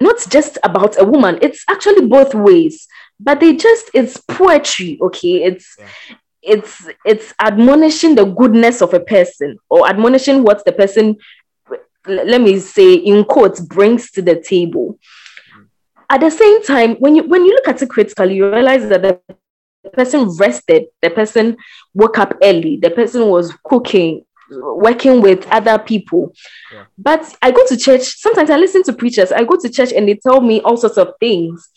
not 0.00 0.16
just 0.28 0.58
about 0.64 1.00
a 1.00 1.04
woman 1.04 1.38
it's 1.42 1.62
actually 1.68 2.06
both 2.08 2.34
ways 2.34 2.88
but 3.20 3.38
they 3.38 3.54
just 3.54 3.88
it's 3.94 4.16
poetry 4.16 4.98
okay 5.00 5.44
it's 5.44 5.76
Yeah. 5.78 5.86
it's 6.42 6.88
it's 7.04 7.32
admonishing 7.40 8.16
the 8.16 8.24
goodness 8.24 8.82
of 8.82 8.94
a 8.94 9.00
person 9.00 9.58
or 9.70 9.88
admonishing 9.88 10.42
what 10.42 10.64
the 10.64 10.72
person 10.72 11.16
let 12.06 12.40
me 12.40 12.58
say 12.58 12.94
in 12.94 13.22
quotes 13.24 13.60
brings 13.60 14.10
to 14.10 14.20
the 14.20 14.34
table 14.40 14.98
at 16.10 16.20
the 16.20 16.30
same 16.30 16.62
time 16.64 16.94
when 16.96 17.14
you 17.14 17.22
when 17.24 17.44
you 17.44 17.52
look 17.52 17.68
at 17.68 17.82
it 17.82 17.88
critically 17.88 18.36
you 18.36 18.50
realize 18.50 18.88
that 18.88 19.02
the 19.02 19.20
person 19.92 20.28
rested 20.36 20.84
the 21.02 21.10
person 21.10 21.56
woke 21.94 22.18
up 22.18 22.34
early 22.42 22.76
the 22.76 22.90
person 22.90 23.28
was 23.28 23.52
cooking 23.64 24.24
working 24.50 25.20
with 25.20 25.46
other 25.48 25.78
people. 25.78 26.32
Yeah. 26.72 26.84
but 26.96 27.36
i 27.42 27.50
go 27.50 27.66
to 27.66 27.76
church 27.76 28.02
sometimes 28.02 28.50
i 28.50 28.56
listen 28.56 28.82
to 28.84 28.92
preachers 28.92 29.30
i 29.30 29.44
go 29.44 29.56
to 29.56 29.68
church 29.68 29.92
and 29.92 30.08
they 30.08 30.14
tell 30.14 30.40
me 30.40 30.60
all 30.62 30.76
sorts 30.76 30.96
of 30.98 31.12
things. 31.20 31.68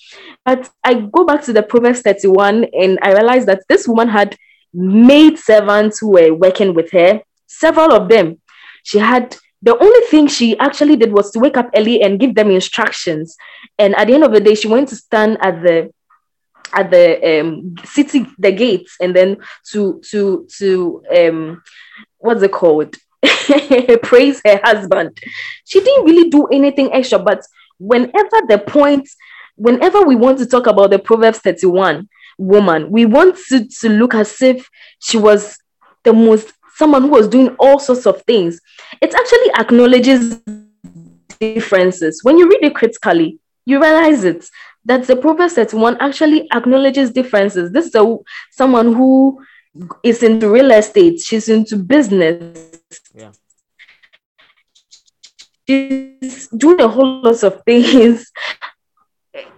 But 0.45 0.69
i 0.84 0.93
go 0.93 1.25
back 1.25 1.43
to 1.43 1.53
the 1.53 1.63
proverbs 1.63 2.01
31 2.01 2.65
and 2.73 2.99
i 3.01 3.11
realize 3.11 3.45
that 3.45 3.63
this 3.67 3.88
woman 3.88 4.07
had 4.07 4.38
maid 4.73 5.38
servants 5.38 5.99
who 5.99 6.11
were 6.11 6.34
working 6.34 6.73
with 6.73 6.91
her 6.91 7.21
several 7.47 7.91
of 7.91 8.07
them. 8.07 8.39
She 8.84 8.97
had 8.97 9.36
the 9.62 9.78
only 9.78 10.07
thing 10.07 10.28
she 10.28 10.57
actually 10.57 10.95
did 10.95 11.12
was 11.12 11.32
to 11.32 11.39
wake 11.39 11.57
up 11.57 11.70
early 11.76 12.01
and 12.01 12.20
give 12.20 12.36
them 12.36 12.49
instructions. 12.49 13.36
And 13.78 13.95
at 13.95 14.07
the 14.07 14.14
end 14.14 14.24
of 14.24 14.32
the 14.32 14.39
day 14.39 14.55
she 14.55 14.68
went 14.68 14.89
to 14.89 14.95
stand 14.95 15.38
at 15.41 15.62
the 15.62 15.93
at 16.74 16.89
the 16.89 17.39
um 17.41 17.76
city 17.84 18.26
the 18.39 18.51
gates 18.51 18.95
and 19.01 19.16
then 19.16 19.38
to 19.72 20.01
to 20.09 20.47
to 20.57 21.03
um 21.16 21.62
what's 22.18 22.41
it 22.41 22.51
called? 22.51 22.95
Praise 24.03 24.41
her 24.45 24.59
husband. 24.64 25.18
She 25.66 25.80
didn't 25.80 26.05
really 26.05 26.30
do 26.30 26.47
anything 26.47 26.91
extra 26.93 27.20
but 27.20 27.45
whenever 27.78 28.41
the 28.47 28.64
point 28.66 29.07
whenever 29.55 30.01
we 30.03 30.16
want 30.16 30.39
to 30.39 30.45
talk 30.45 30.66
about 30.66 30.91
the 30.91 30.99
proverbs 30.99 31.39
31 31.39 32.07
woman 32.38 32.89
we 32.89 33.05
want 33.05 33.38
to, 33.49 33.68
to 33.68 33.89
look 33.89 34.16
as 34.16 34.41
if 34.41 34.68
she 34.99 35.18
was 35.18 35.57
the 36.03 36.14
most 36.14 36.53
someone 36.82 37.03
who 37.03 37.09
was 37.09 37.27
doing 37.27 37.49
all 37.59 37.77
sorts 37.79 38.05
of 38.07 38.21
things 38.23 38.59
it 39.01 39.13
actually 39.13 39.49
acknowledges 39.63 40.41
differences. 41.39 42.23
When 42.23 42.38
you 42.39 42.49
read 42.49 42.63
it 42.63 42.75
critically 42.75 43.39
you 43.65 43.79
realize 43.79 44.23
it 44.23 44.49
that 44.86 45.05
the 45.05 45.15
proverbs 45.15 45.53
31 45.53 45.97
actually 45.99 46.47
acknowledges 46.51 47.11
differences. 47.11 47.71
This 47.71 47.86
is 47.88 47.95
a, 47.95 48.17
someone 48.51 48.93
who 48.93 49.43
is 50.03 50.23
into 50.23 50.49
real 50.49 50.71
estate 50.71 51.19
she's 51.21 51.47
into 51.49 51.77
business. 51.77 52.82
Yeah. 53.13 53.32
she's 55.67 56.47
doing 56.47 56.82
a 56.82 56.88
whole 56.88 57.21
lot 57.21 57.43
of 57.43 57.61
things. 57.63 58.32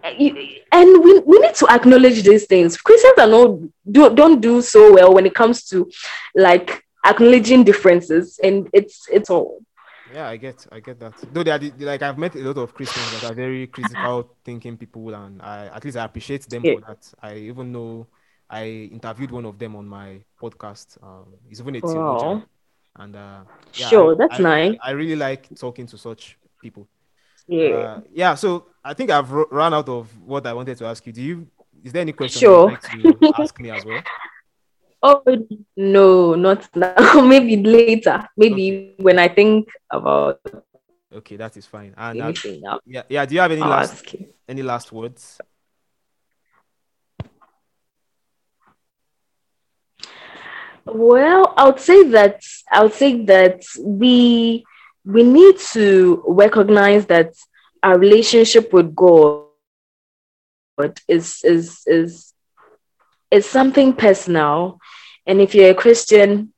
And 0.04 1.04
we, 1.04 1.20
we 1.20 1.40
need 1.40 1.56
to 1.56 1.68
acknowledge 1.70 2.22
these 2.24 2.46
things. 2.46 2.78
Christians 2.78 3.18
are 3.18 3.28
not 3.28 3.60
do, 3.90 4.14
don't 4.14 4.42
do 4.42 4.62
so 4.62 4.94
well 4.94 5.14
when 5.14 5.26
it 5.26 5.34
comes 5.34 5.64
to 5.70 5.90
like 6.36 6.84
acknowledging 7.06 7.64
differences 7.64 8.40
and 8.44 8.70
it's 8.74 9.08
it's 9.12 9.30
all 9.30 9.60
Yeah, 10.14 10.28
I 10.30 10.38
get, 10.38 10.68
I 10.72 10.80
get 10.80 11.00
that. 11.00 11.14
Though 11.34 11.44
they 11.44 11.52
are 11.52 11.58
the- 11.60 11.74
like 11.86 12.02
I've 12.04 12.18
met 12.20 12.36
a 12.36 12.40
lot 12.40 12.58
of 12.58 12.74
Christians 12.74 13.10
that 13.12 13.24
are 13.24 13.34
very 13.34 13.66
critical 13.68 14.30
thinking 14.46 14.78
people, 14.78 15.14
and 15.16 15.42
I 15.42 15.68
at 15.76 15.84
least 15.84 15.98
I 15.98 16.06
appreciate 16.06 16.48
them 16.50 16.64
Yeah. 16.64 16.76
for 16.76 16.82
that. 16.88 17.14
I 17.22 17.36
even 17.52 17.72
know 17.72 18.06
I 18.50 18.66
interviewed 18.92 19.32
one 19.32 19.46
of 19.46 19.58
them 19.58 19.76
on 19.76 19.88
my 19.88 20.22
podcast. 20.40 20.98
Um, 21.02 21.34
he's 21.50 21.60
even 21.62 21.76
a 21.76 21.80
Wow. 21.80 21.90
theologian, 21.94 22.44
and 23.02 23.16
uh, 23.16 23.42
yeah, 23.74 23.90
Sure, 23.90 24.12
I- 24.12 24.18
that's 24.20 24.40
I- 24.40 24.44
nice. 24.44 24.76
I 24.84 24.92
really 24.92 25.16
like 25.16 25.44
talking 25.58 25.88
to 25.88 25.98
such 25.98 26.38
people. 26.62 26.88
yeah 27.48 27.76
Uh, 27.76 28.02
yeah, 28.14 28.36
so 28.36 28.68
I 28.84 28.94
think 28.94 29.10
I've 29.10 29.32
ru- 29.32 29.50
run 29.52 29.74
out 29.74 29.90
of 29.90 30.08
what 30.32 30.46
I 30.46 30.54
wanted 30.54 30.78
to 30.78 30.86
ask 30.86 31.06
you. 31.08 31.14
Do 31.14 31.22
you? 31.22 31.48
Is 31.84 31.92
there 31.92 32.02
any 32.02 32.14
question 32.14 32.40
Sure. 32.42 32.70
you'd 32.70 33.20
like 33.22 33.34
to 33.36 33.42
ask 33.42 33.60
me 33.60 33.70
as 33.72 33.84
well? 33.86 34.02
oh 35.04 35.22
no 35.78 36.34
not 36.36 36.68
now 36.76 37.22
maybe 37.32 37.58
later 37.58 38.28
maybe 38.36 38.96
when 38.98 39.20
i 39.20 39.28
think 39.28 39.70
about 39.92 40.40
Okay, 41.16 41.36
that 41.36 41.56
is 41.58 41.66
fine. 41.68 41.94
And 41.96 42.20
uh, 42.20 42.34
yeah, 42.86 43.04
yeah. 43.08 43.26
Do 43.26 43.36
you 43.36 43.42
have 43.42 43.52
any 43.52 43.62
I'll 43.62 43.70
last 43.70 44.16
any 44.48 44.64
last 44.64 44.92
words? 44.92 45.40
Well, 50.86 51.54
I 51.56 51.66
would 51.70 51.80
say 51.80 52.10
that 52.10 52.42
I 52.72 52.84
would 52.84 52.94
say 52.94 53.24
that 53.26 53.64
we 53.80 54.66
we 55.06 55.24
need 55.24 55.60
to 55.74 56.24
recognize 56.28 57.06
that 57.08 57.34
our 57.84 57.98
relationship 58.00 58.74
with 58.74 58.96
God 58.96 59.46
is 61.08 61.44
is 61.44 61.84
is 61.86 62.33
is 63.34 63.46
something 63.46 63.94
personal, 63.94 64.80
and 65.26 65.42
if 65.42 65.56
you're 65.56 65.72
a 65.72 65.76
Christian, 65.76 66.54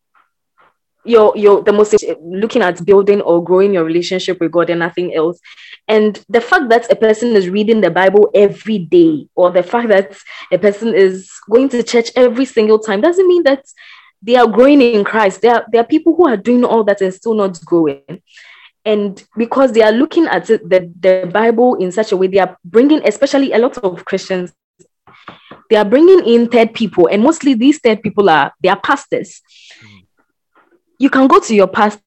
you're 1.05 1.33
you're 1.35 1.63
the 1.63 1.71
most 1.71 2.03
looking 2.21 2.61
at 2.61 2.83
building 2.83 3.21
or 3.21 3.43
growing 3.43 3.73
your 3.73 3.85
relationship 3.85 4.39
with 4.39 4.51
God 4.51 4.69
and 4.69 4.79
nothing 4.79 5.13
else. 5.15 5.39
And 5.87 6.23
the 6.27 6.41
fact 6.41 6.69
that 6.69 6.91
a 6.91 6.95
person 6.95 7.35
is 7.35 7.47
reading 7.47 7.81
the 7.81 7.91
Bible 7.91 8.29
every 8.33 8.79
day, 8.79 9.27
or 9.35 9.51
the 9.51 9.63
fact 9.63 9.87
that 9.89 10.17
a 10.51 10.57
person 10.57 10.93
is 10.93 11.31
going 11.49 11.69
to 11.69 11.83
church 11.83 12.09
every 12.15 12.45
single 12.45 12.79
time, 12.79 13.01
doesn't 13.01 13.27
mean 13.27 13.43
that 13.43 13.63
they 14.21 14.35
are 14.35 14.47
growing 14.47 14.81
in 14.81 15.03
Christ. 15.03 15.41
There 15.41 15.53
are, 15.53 15.65
there 15.71 15.81
are 15.81 15.87
people 15.87 16.15
who 16.15 16.27
are 16.27 16.37
doing 16.37 16.65
all 16.65 16.83
that 16.85 17.01
and 17.01 17.13
still 17.13 17.35
not 17.35 17.63
growing. 17.63 18.21
And 18.83 19.23
because 19.37 19.71
they 19.71 19.81
are 19.81 19.91
looking 19.91 20.25
at 20.25 20.49
it, 20.49 20.67
the, 20.67 20.91
the 20.99 21.29
Bible 21.31 21.75
in 21.75 21.91
such 21.91 22.11
a 22.11 22.17
way, 22.17 22.27
they 22.27 22.39
are 22.39 22.57
bringing, 22.63 23.01
especially 23.07 23.51
a 23.51 23.59
lot 23.59 23.77
of 23.79 24.05
Christians, 24.05 24.53
they 25.69 25.75
are 25.75 25.85
bringing 25.85 26.25
in 26.25 26.49
third 26.49 26.73
people. 26.73 27.07
And 27.07 27.23
mostly 27.23 27.53
these 27.53 27.79
third 27.79 28.01
people 28.01 28.29
are, 28.29 28.53
they 28.61 28.69
are 28.69 28.79
pastors. 28.79 29.41
You 30.99 31.09
can 31.09 31.27
go 31.27 31.39
to 31.39 31.55
your 31.55 31.67
pastor 31.67 32.01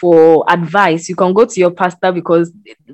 for 0.00 0.44
advice. 0.48 1.08
You 1.08 1.16
can 1.16 1.32
go 1.32 1.44
to 1.44 1.60
your 1.60 1.70
pastor 1.70 2.12
because, 2.12 2.52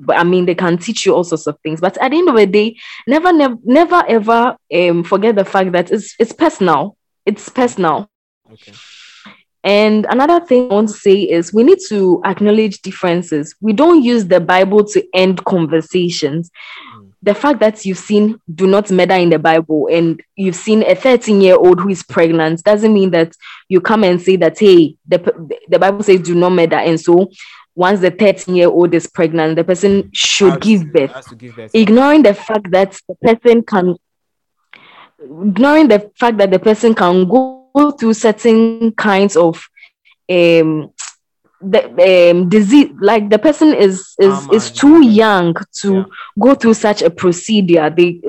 I 0.09 0.23
mean, 0.23 0.45
they 0.45 0.55
can 0.55 0.77
teach 0.77 1.05
you 1.05 1.13
all 1.13 1.23
sorts 1.23 1.47
of 1.47 1.57
things. 1.61 1.79
But 1.79 1.97
at 1.97 2.11
the 2.11 2.17
end 2.17 2.29
of 2.29 2.35
the 2.35 2.45
day, 2.45 2.77
never, 3.05 3.31
never, 3.31 3.55
never 3.63 4.03
ever 4.07 4.57
um, 4.73 5.03
forget 5.03 5.35
the 5.35 5.45
fact 5.45 5.71
that 5.73 5.91
it's, 5.91 6.15
it's 6.19 6.33
personal 6.33 6.97
it's 7.27 7.49
personal. 7.49 8.09
Okay. 8.51 8.73
And 9.63 10.07
another 10.09 10.43
thing 10.45 10.71
I 10.71 10.75
want 10.75 10.87
to 10.87 10.93
say 10.93 11.23
is 11.23 11.53
we 11.53 11.63
need 11.63 11.79
to 11.89 12.21
acknowledge 12.23 12.81
differences. 12.81 13.53
We 13.59 13.73
don't 13.73 14.01
use 14.01 14.25
the 14.25 14.39
Bible 14.39 14.85
to 14.85 15.03
end 15.13 15.43
conversations. 15.43 16.49
The 17.27 17.35
fact 17.35 17.59
that 17.59 17.85
you've 17.85 17.97
seen 17.97 18.39
do 18.53 18.65
not 18.67 18.89
murder 18.89 19.15
in 19.15 19.29
the 19.29 19.37
Bible 19.39 19.89
and 19.91 20.21
you've 20.35 20.55
seen 20.55 20.81
a 20.83 20.95
13 20.95 21.41
year 21.41 21.55
old 21.57 21.81
who 21.81 21.89
is 21.89 22.01
pregnant 22.01 22.63
doesn't 22.63 22.93
mean 22.93 23.11
that 23.11 23.33
you 23.67 23.81
come 23.81 24.03
and 24.05 24.21
say 24.21 24.37
that, 24.37 24.57
hey, 24.57 24.95
the, 25.05 25.17
the 25.67 25.77
Bible 25.77 26.03
says 26.03 26.21
do 26.21 26.33
not 26.35 26.51
murder. 26.51 26.77
And 26.77 26.99
so 26.99 27.29
once 27.75 27.99
the 27.99 28.11
13 28.11 28.55
year 28.55 28.69
old 28.69 28.93
is 28.93 29.07
pregnant, 29.07 29.57
the 29.57 29.63
person 29.65 30.09
should 30.13 30.53
Has 30.53 30.59
give 30.61 30.81
to- 30.81 30.87
birth 30.87 31.37
give 31.37 31.55
birth. 31.55 31.71
ignoring 31.73 32.23
the 32.23 32.33
fact 32.33 32.71
that 32.71 32.97
the 33.09 33.15
person 33.15 33.61
can 33.61 33.95
ignoring 35.19 35.87
the 35.89 36.09
fact 36.17 36.37
that 36.37 36.51
the 36.51 36.59
person 36.59 36.93
can 36.95 37.27
go 37.27 37.91
through 37.99 38.13
certain 38.13 38.91
kinds 38.93 39.35
of 39.35 39.67
um 40.29 40.91
the 41.61 42.31
um 42.31 42.49
disease 42.49 42.91
like 43.01 43.29
the 43.29 43.39
person 43.39 43.73
is 43.73 44.15
is 44.19 44.47
is 44.51 44.71
too 44.71 45.03
young 45.03 45.55
to 45.81 45.95
Yeah. 45.95 46.03
go 46.39 46.55
through 46.55 46.73
such 46.75 47.01
a 47.01 47.09
procedure. 47.09 47.89
They 47.89 48.21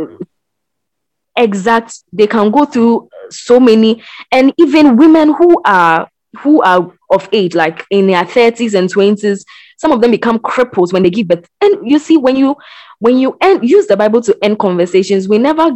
exact 1.36 2.02
they 2.12 2.26
can 2.26 2.50
go 2.50 2.64
through 2.64 3.08
so 3.30 3.60
many 3.60 4.02
and 4.32 4.52
even 4.58 4.96
women 4.96 5.32
who 5.34 5.60
are 5.64 6.08
who 6.40 6.62
are 6.62 6.92
of 7.10 7.28
age 7.32 7.54
like 7.54 7.84
in 7.90 8.06
their 8.06 8.24
30s 8.24 8.74
and 8.78 8.92
20s 8.92 9.44
some 9.78 9.92
of 9.92 10.00
them 10.00 10.10
become 10.10 10.38
cripples 10.40 10.92
when 10.92 11.02
they 11.04 11.10
give 11.10 11.28
birth. 11.28 11.48
And 11.60 11.88
you 11.88 11.98
see 12.00 12.16
when 12.16 12.36
you 12.36 12.56
when 12.98 13.16
you 13.18 13.36
end, 13.40 13.68
use 13.68 13.86
the 13.86 13.96
bible 13.96 14.20
to 14.22 14.36
end 14.42 14.58
conversations 14.58 15.28
we 15.28 15.38
never 15.38 15.70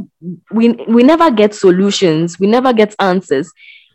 we, 0.51 0.73
we 0.89 1.03
never 1.05 1.31
get 1.31 1.55
solutions. 1.55 2.41
We 2.41 2.49
never 2.49 2.73
get 2.73 2.95
answers. 2.99 3.53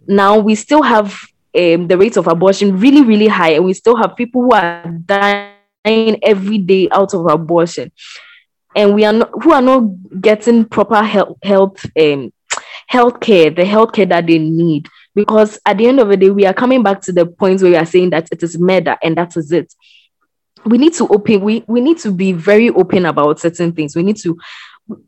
Now 0.07 0.37
we 0.39 0.55
still 0.55 0.81
have 0.83 1.19
um, 1.55 1.87
the 1.87 1.97
rates 1.97 2.17
of 2.17 2.27
abortion 2.27 2.79
really 2.79 3.03
really 3.03 3.27
high 3.27 3.51
and 3.51 3.65
we 3.65 3.73
still 3.73 3.95
have 3.95 4.15
people 4.15 4.43
who 4.43 4.51
are 4.51 4.83
dying 5.05 6.19
every 6.23 6.57
day 6.57 6.87
out 6.91 7.13
of 7.13 7.25
abortion. 7.27 7.91
And 8.75 8.93
we 8.93 9.05
are 9.05 9.13
not 9.13 9.31
who 9.43 9.51
are 9.51 9.61
not 9.61 10.21
getting 10.21 10.65
proper 10.65 11.01
health 11.01 11.37
health 11.43 11.85
um 11.99 12.31
care 13.21 13.49
the 13.49 13.65
health 13.65 13.91
care 13.93 14.05
that 14.05 14.27
they 14.27 14.37
need. 14.37 14.87
Because 15.15 15.59
at 15.65 15.77
the 15.77 15.87
end 15.87 15.99
of 15.99 16.09
the 16.09 16.17
day 16.17 16.29
we 16.29 16.45
are 16.45 16.53
coming 16.53 16.83
back 16.83 17.01
to 17.01 17.11
the 17.11 17.25
point 17.25 17.61
where 17.61 17.71
we 17.71 17.77
are 17.77 17.85
saying 17.85 18.11
that 18.11 18.27
it 18.31 18.43
is 18.43 18.57
murder 18.57 18.97
and 19.01 19.17
that 19.17 19.35
is 19.35 19.51
it. 19.51 19.73
We 20.65 20.77
need 20.77 20.93
to 20.95 21.07
open 21.07 21.41
we 21.41 21.63
we 21.67 21.81
need 21.81 21.97
to 21.99 22.11
be 22.11 22.33
very 22.33 22.69
open 22.69 23.05
about 23.05 23.39
certain 23.39 23.71
things. 23.71 23.95
We 23.95 24.03
need 24.03 24.17
to 24.17 24.37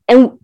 and 0.08 0.40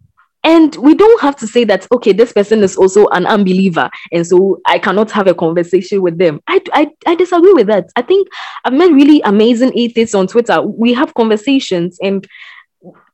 and 0.45 0.75
we 0.75 0.93
don't 0.93 1.19
have 1.21 1.35
to 1.35 1.47
say 1.47 1.63
that 1.65 1.85
okay 1.91 2.13
this 2.13 2.31
person 2.31 2.63
is 2.63 2.77
also 2.77 3.07
an 3.07 3.25
unbeliever 3.25 3.89
and 4.13 4.25
so 4.25 4.61
i 4.67 4.77
cannot 4.79 5.11
have 5.11 5.27
a 5.27 5.33
conversation 5.33 6.01
with 6.01 6.17
them. 6.17 6.39
I 6.47 6.61
i, 6.73 6.89
I 7.05 7.15
disagree 7.15 7.53
with 7.53 7.67
that. 7.67 7.89
I 7.97 8.01
think 8.01 8.27
i've 8.63 8.73
met 8.73 8.91
really 8.91 9.21
amazing 9.21 9.77
atheists 9.77 10.15
on 10.15 10.27
twitter. 10.27 10.61
We 10.61 10.93
have 10.93 11.13
conversations 11.15 11.97
and 12.01 12.25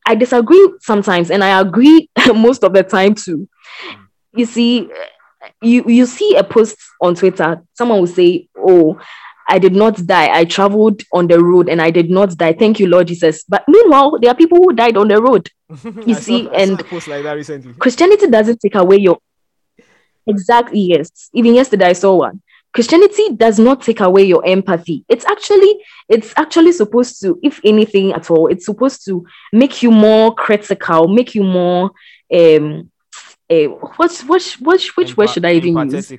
I 0.07 0.15
disagree 0.15 0.73
sometimes, 0.79 1.29
and 1.29 1.43
I 1.43 1.61
agree 1.61 2.09
most 2.33 2.63
of 2.63 2.73
the 2.73 2.83
time 2.83 3.13
too. 3.13 3.47
You 4.33 4.45
see, 4.45 4.89
you 5.61 5.83
you 5.87 6.05
see 6.05 6.35
a 6.35 6.43
post 6.43 6.75
on 7.01 7.15
Twitter, 7.15 7.61
someone 7.75 7.99
will 7.99 8.07
say, 8.07 8.47
"Oh, 8.57 8.99
I 9.47 9.59
did 9.59 9.73
not 9.73 10.05
die. 10.05 10.29
I 10.31 10.45
traveled 10.45 11.01
on 11.13 11.27
the 11.27 11.43
road 11.43 11.69
and 11.69 11.81
I 11.81 11.91
did 11.91 12.09
not 12.09 12.37
die. 12.37 12.53
Thank 12.53 12.79
you, 12.79 12.87
Lord 12.87 13.07
Jesus." 13.07 13.43
But 13.43 13.63
meanwhile, 13.67 14.17
there 14.19 14.31
are 14.31 14.35
people 14.35 14.57
who 14.57 14.73
died 14.73 14.97
on 14.97 15.07
the 15.07 15.21
road. 15.21 15.49
You 16.05 16.15
see, 16.15 16.45
saw, 16.45 16.51
and 16.51 16.79
post 16.87 17.07
like 17.07 17.23
that 17.23 17.33
recently. 17.33 17.73
Christianity 17.73 18.27
doesn't 18.27 18.59
take 18.59 18.75
away 18.75 18.97
your 18.97 19.19
exactly 20.27 20.79
yes. 20.79 21.29
Even 21.33 21.55
yesterday, 21.55 21.85
I 21.85 21.93
saw 21.93 22.15
one. 22.15 22.41
Christianity 22.73 23.35
does 23.35 23.59
not 23.59 23.81
take 23.81 23.99
away 23.99 24.23
your 24.23 24.45
empathy. 24.45 25.03
It's 25.09 25.25
actually 25.25 25.83
it's 26.07 26.33
actually 26.37 26.71
supposed 26.71 27.21
to, 27.21 27.37
if 27.43 27.59
anything 27.65 28.13
at 28.13 28.31
all, 28.31 28.47
it's 28.47 28.65
supposed 28.65 29.03
to 29.05 29.25
make 29.51 29.83
you 29.83 29.91
more 29.91 30.33
critical, 30.35 31.07
make 31.07 31.35
you 31.35 31.43
more 31.43 31.91
um 32.33 32.89
uh, 33.49 33.65
what's 33.97 34.23
what 34.23 34.41
which 34.61 34.95
which 34.95 35.17
word 35.17 35.29
should 35.29 35.45
I 35.45 35.53
even 35.53 35.89
use? 35.89 36.13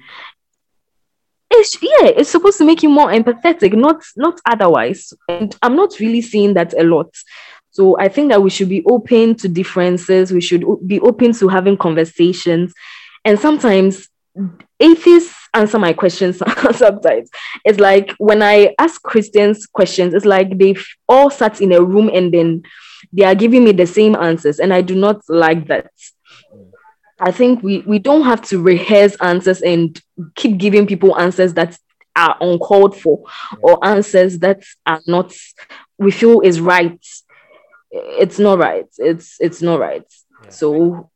It's, 1.55 1.81
yeah, 1.83 2.09
it's 2.17 2.31
supposed 2.31 2.59
to 2.59 2.65
make 2.65 2.83
you 2.83 2.89
more 2.89 3.09
empathetic, 3.09 3.75
not 3.75 4.03
not 4.17 4.41
otherwise. 4.47 5.13
And 5.29 5.55
I'm 5.63 5.77
not 5.77 5.99
really 6.01 6.23
seeing 6.23 6.55
that 6.55 6.73
a 6.79 6.83
lot. 6.83 7.15
So 7.71 7.99
I 7.99 8.09
think 8.09 8.31
that 8.31 8.43
we 8.43 8.51
should 8.51 8.69
be 8.69 8.85
open 8.85 9.35
to 9.37 9.49
differences. 9.49 10.33
We 10.33 10.41
should 10.41 10.65
be 10.87 11.01
open 11.01 11.33
to 11.35 11.49
having 11.49 11.77
conversations. 11.77 12.73
And 13.25 13.39
sometimes 13.39 14.09
atheists 14.81 15.35
answer 15.55 15.79
my 15.79 15.93
questions 15.93 16.39
sometimes. 16.77 17.31
It's 17.65 17.81
like 17.81 18.13
when 18.19 18.43
I 18.43 18.75
ask 18.79 19.03
Christians 19.03 19.67
questions, 19.67 20.15
it's 20.15 20.27
like 20.27 20.59
they've 20.59 20.85
all 21.09 21.31
sat 21.31 21.61
in 21.61 21.73
a 21.73 21.83
room 21.83 22.11
and 22.13 22.33
then 22.33 22.63
they 23.13 23.25
are 23.25 23.35
giving 23.35 23.65
me 23.65 23.73
the 23.73 23.87
same 23.87 24.17
answers. 24.17 24.59
And 24.59 24.73
I 24.73 24.83
do 24.83 24.95
not 24.95 25.23
like 25.29 25.67
that. 25.69 25.91
I 27.23 27.31
think 27.31 27.63
we, 27.63 27.81
we 27.81 28.01
don't 28.01 28.25
have 28.25 28.43
to 28.49 28.61
rehearse 28.61 29.15
answers 29.21 29.63
and 29.63 29.99
keep 30.35 30.59
giving 30.59 30.89
people 30.89 31.17
answers 31.19 31.55
that 31.55 31.79
are 32.17 32.37
uncalled 32.41 33.01
for 33.01 33.25
or 33.63 33.83
answers 33.85 34.41
that 34.41 34.65
are 34.85 35.01
not 35.07 35.33
we 35.99 36.11
feel 36.11 36.41
is 36.41 36.61
right. 36.61 37.01
It's 37.93 38.39
not 38.39 38.59
right. 38.59 38.87
It's 38.99 39.37
it's 39.41 39.63
not 39.63 39.79
right. 39.79 40.05
Yeah. 40.43 40.51
So 40.51 41.11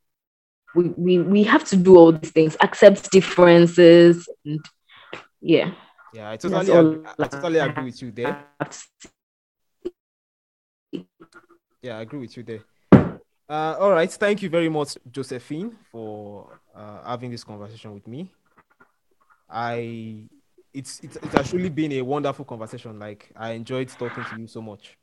we, 0.77 0.89
we 0.97 1.19
we 1.19 1.43
have 1.43 1.65
to 1.65 1.77
do 1.77 1.97
all 1.97 2.13
these 2.13 2.31
things, 2.31 2.57
accept 2.61 3.11
differences, 3.11 4.29
and 4.45 4.65
yeah. 5.41 5.73
Yeah, 6.15 6.31
I 6.31 6.37
totally 6.37 6.73
agree, 6.73 7.05
I 7.19 7.27
totally 7.27 7.59
agree 7.59 7.85
with 7.85 8.03
you 8.03 8.11
there. 8.13 8.47
Yeah, 11.83 11.99
I 11.99 12.03
agree 12.03 12.21
with 12.21 12.37
you 12.37 12.43
there. 12.43 12.61
Uh, 13.49 13.77
all 13.79 13.93
right, 13.93 14.11
thank 14.11 14.43
you 14.43 14.49
very 14.51 14.69
much, 14.69 14.97
Josephine, 15.11 15.71
for 15.93 16.59
uh, 16.75 17.09
having 17.09 17.31
this 17.31 17.45
conversation 17.45 17.95
with 17.95 18.07
me. 18.09 18.29
I 19.49 20.29
it's, 20.75 21.01
it's 21.01 21.17
it's 21.17 21.35
actually 21.35 21.71
been 21.71 21.93
a 21.93 22.03
wonderful 22.03 22.45
conversation. 22.45 22.99
Like 22.99 23.31
I 23.37 23.53
enjoyed 23.53 23.89
talking 23.89 24.25
to 24.25 24.37
you 24.37 24.47
so 24.49 24.61
much. 24.61 24.99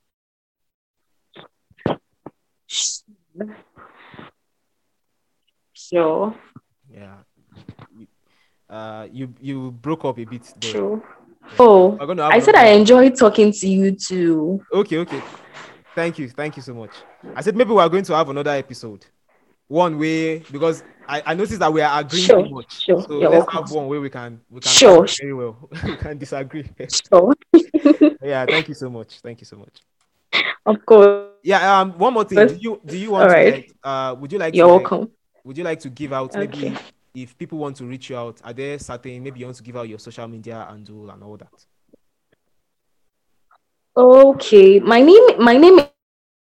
Sure. 5.73 6.35
Yeah. 6.91 7.15
Uh, 8.69 9.07
you 9.11 9.33
you 9.41 9.71
broke 9.71 10.03
up 10.05 10.19
a 10.19 10.25
bit 10.25 10.53
there. 10.59 10.71
Sure. 10.71 11.01
Oh, 11.59 11.97
I 11.99 12.39
said 12.39 12.55
I 12.55 12.69
enjoyed 12.69 13.15
talking 13.17 13.51
to 13.51 13.67
you 13.67 13.91
too. 13.91 14.61
Okay, 14.73 14.97
okay. 14.99 15.21
Thank 15.95 16.17
you, 16.19 16.29
thank 16.29 16.57
you 16.57 16.63
so 16.63 16.73
much. 16.73 16.91
I 17.35 17.41
said 17.41 17.55
maybe 17.55 17.71
we 17.71 17.79
are 17.79 17.89
going 17.89 18.03
to 18.05 18.15
have 18.15 18.29
another 18.29 18.51
episode. 18.51 19.05
One 19.67 19.97
way 19.97 20.39
because 20.39 20.83
I, 21.07 21.23
I 21.25 21.33
noticed 21.33 21.59
that 21.59 21.71
we 21.71 21.81
are 21.81 21.99
agreeing 22.01 22.25
sure, 22.25 22.43
too 22.43 22.49
much. 22.49 22.83
Sure, 22.83 23.01
so 23.01 23.17
let's 23.17 23.31
welcome. 23.31 23.63
have 23.63 23.71
one 23.71 23.87
way 23.87 23.97
we 23.97 24.09
can 24.09 24.41
we 24.49 24.59
can 24.59 24.71
sure. 24.71 25.07
very 25.19 25.33
well. 25.33 25.69
we 25.83 25.95
can 25.95 26.17
disagree. 26.17 26.69
Sure. 26.89 27.33
yeah, 28.21 28.45
thank 28.45 28.67
you 28.67 28.73
so 28.73 28.89
much. 28.89 29.19
Thank 29.19 29.39
you 29.41 29.45
so 29.45 29.57
much. 29.57 30.43
Of 30.65 30.85
course. 30.85 31.29
Yeah. 31.43 31.79
Um. 31.79 31.97
One 31.97 32.13
more 32.13 32.23
thing. 32.23 32.47
Do 32.47 32.55
you 32.59 32.81
do 32.85 32.97
you 32.97 33.11
want 33.11 33.23
All 33.23 33.29
to 33.29 33.35
right. 33.35 33.53
like, 33.53 33.71
uh 33.83 34.15
would 34.19 34.31
you 34.31 34.39
like 34.39 34.55
You're 34.55 34.67
to, 34.67 34.73
welcome. 34.73 34.99
Like, 35.01 35.09
would 35.45 35.57
you 35.57 35.63
like 35.63 35.79
to 35.81 35.89
give 35.89 36.13
out 36.13 36.35
maybe 36.35 36.67
Okay. 36.67 36.77
if 37.15 37.37
people 37.37 37.57
want 37.57 37.77
to 37.77 37.85
reach 37.85 38.09
you 38.09 38.17
out, 38.17 38.41
are 38.43 38.53
there 38.53 38.77
certain 38.79 39.23
maybe 39.23 39.39
you 39.39 39.45
want 39.45 39.57
to 39.57 39.63
give 39.63 39.77
out 39.77 39.87
your 39.89 39.99
social 39.99 40.27
media 40.27 40.65
handle 40.69 41.09
and 41.09 41.23
all 41.23 41.37
that? 41.37 41.65
Okay. 43.95 44.79
My 44.79 45.01
name 45.01 45.37
my 45.37 45.55
name 45.55 45.79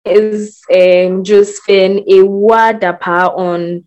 is 0.05 0.61
um 0.69 1.25
Josephine 1.25 2.05
Awuah-Dapaah 2.05 3.33
on 3.37 3.85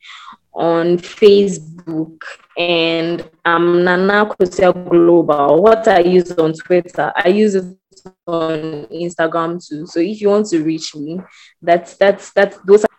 on 0.54 0.98
Facebook 0.98 2.18
and 2.58 3.30
I'm 3.46 3.84
Nana 3.84 4.26
Kosu 4.26 4.74
Global. 4.90 5.62
What 5.62 5.88
I 5.88 6.00
use 6.00 6.32
on 6.32 6.54
Twitter, 6.54 7.14
I 7.16 7.28
use 7.30 7.54
it 7.54 7.78
on 8.26 8.88
Instagram 8.90 9.64
too. 9.64 9.86
So 9.86 10.00
if 10.00 10.20
you 10.20 10.30
want 10.30 10.48
to 10.48 10.64
reach 10.64 10.96
me, 10.96 11.20
that's 11.62 11.96
that's 11.98 12.32
that's 12.34 12.58
those 12.66 12.86
Are- 12.86 12.90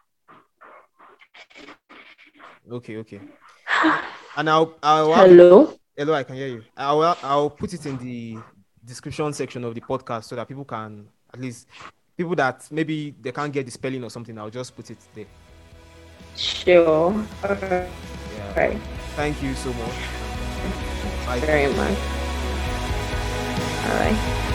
Okay, 2.71 2.97
okay. 2.99 3.21
And 4.37 4.51
I'll, 4.51 4.75
I'll 4.83 5.15
hello. 5.15 5.79
hello, 5.97 6.13
I 6.15 6.25
can 6.25 6.35
hear 6.35 6.49
you. 6.49 6.63
I'll 6.77 7.17
I'll 7.23 7.51
put 7.51 7.73
it 7.73 7.87
in 7.87 7.97
the 7.99 8.39
description 8.87 9.33
section 9.33 9.65
of 9.65 9.75
the 9.75 9.81
podcast 9.81 10.25
so 10.25 10.37
that 10.37 10.47
people 10.49 10.65
can 10.65 11.07
at 11.33 11.41
least 11.41 11.67
people 12.17 12.35
that 12.37 12.67
maybe 12.71 13.15
they 13.21 13.33
can't 13.33 13.53
get 13.53 13.67
the 13.67 13.73
spelling 13.73 14.05
or 14.05 14.11
something. 14.11 14.39
I'll 14.39 14.51
just 14.51 14.75
put 14.77 14.91
it 14.91 14.99
there. 15.15 15.27
Sure. 16.37 17.13
All 17.13 17.57
Yeah. 17.63 17.89
right. 18.57 18.79
Thank 19.17 19.43
you 19.43 19.55
so 19.55 19.73
much. 19.73 19.95
Bye. 21.27 21.41
Very 21.41 21.73
much. 21.75 21.99
All 23.87 23.97
right. 23.97 24.51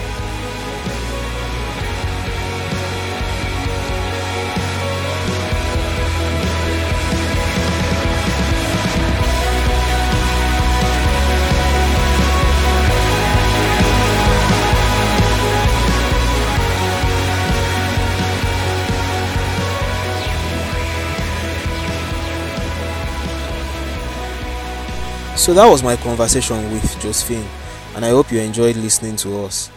So 25.40 25.54
that 25.54 25.66
was 25.66 25.82
my 25.82 25.96
conversation 25.96 26.70
with 26.70 27.00
Josephine, 27.00 27.46
and 27.96 28.04
I 28.04 28.10
hope 28.10 28.30
you 28.30 28.40
enjoyed 28.40 28.76
listening 28.76 29.16
to 29.16 29.44
us. 29.44 29.70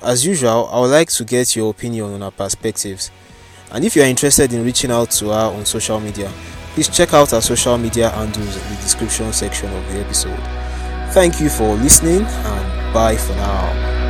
As 0.00 0.24
usual, 0.24 0.68
I 0.70 0.78
would 0.78 0.92
like 0.92 1.08
to 1.08 1.24
get 1.24 1.56
your 1.56 1.70
opinion 1.72 2.12
on 2.12 2.20
her 2.20 2.30
perspectives. 2.30 3.10
And 3.72 3.84
if 3.84 3.96
you 3.96 4.02
are 4.02 4.06
interested 4.06 4.52
in 4.52 4.64
reaching 4.64 4.92
out 4.92 5.10
to 5.10 5.30
her 5.30 5.52
on 5.56 5.66
social 5.66 5.98
media, 5.98 6.30
please 6.74 6.88
check 6.88 7.14
out 7.14 7.32
our 7.32 7.42
social 7.42 7.76
media 7.78 8.10
handles 8.10 8.56
in 8.56 8.62
the 8.68 8.80
description 8.80 9.32
section 9.32 9.74
of 9.74 9.92
the 9.92 9.98
episode. 9.98 10.38
Thank 11.12 11.40
you 11.40 11.48
for 11.48 11.74
listening, 11.74 12.22
and 12.22 12.94
bye 12.94 13.16
for 13.16 13.32
now. 13.32 14.01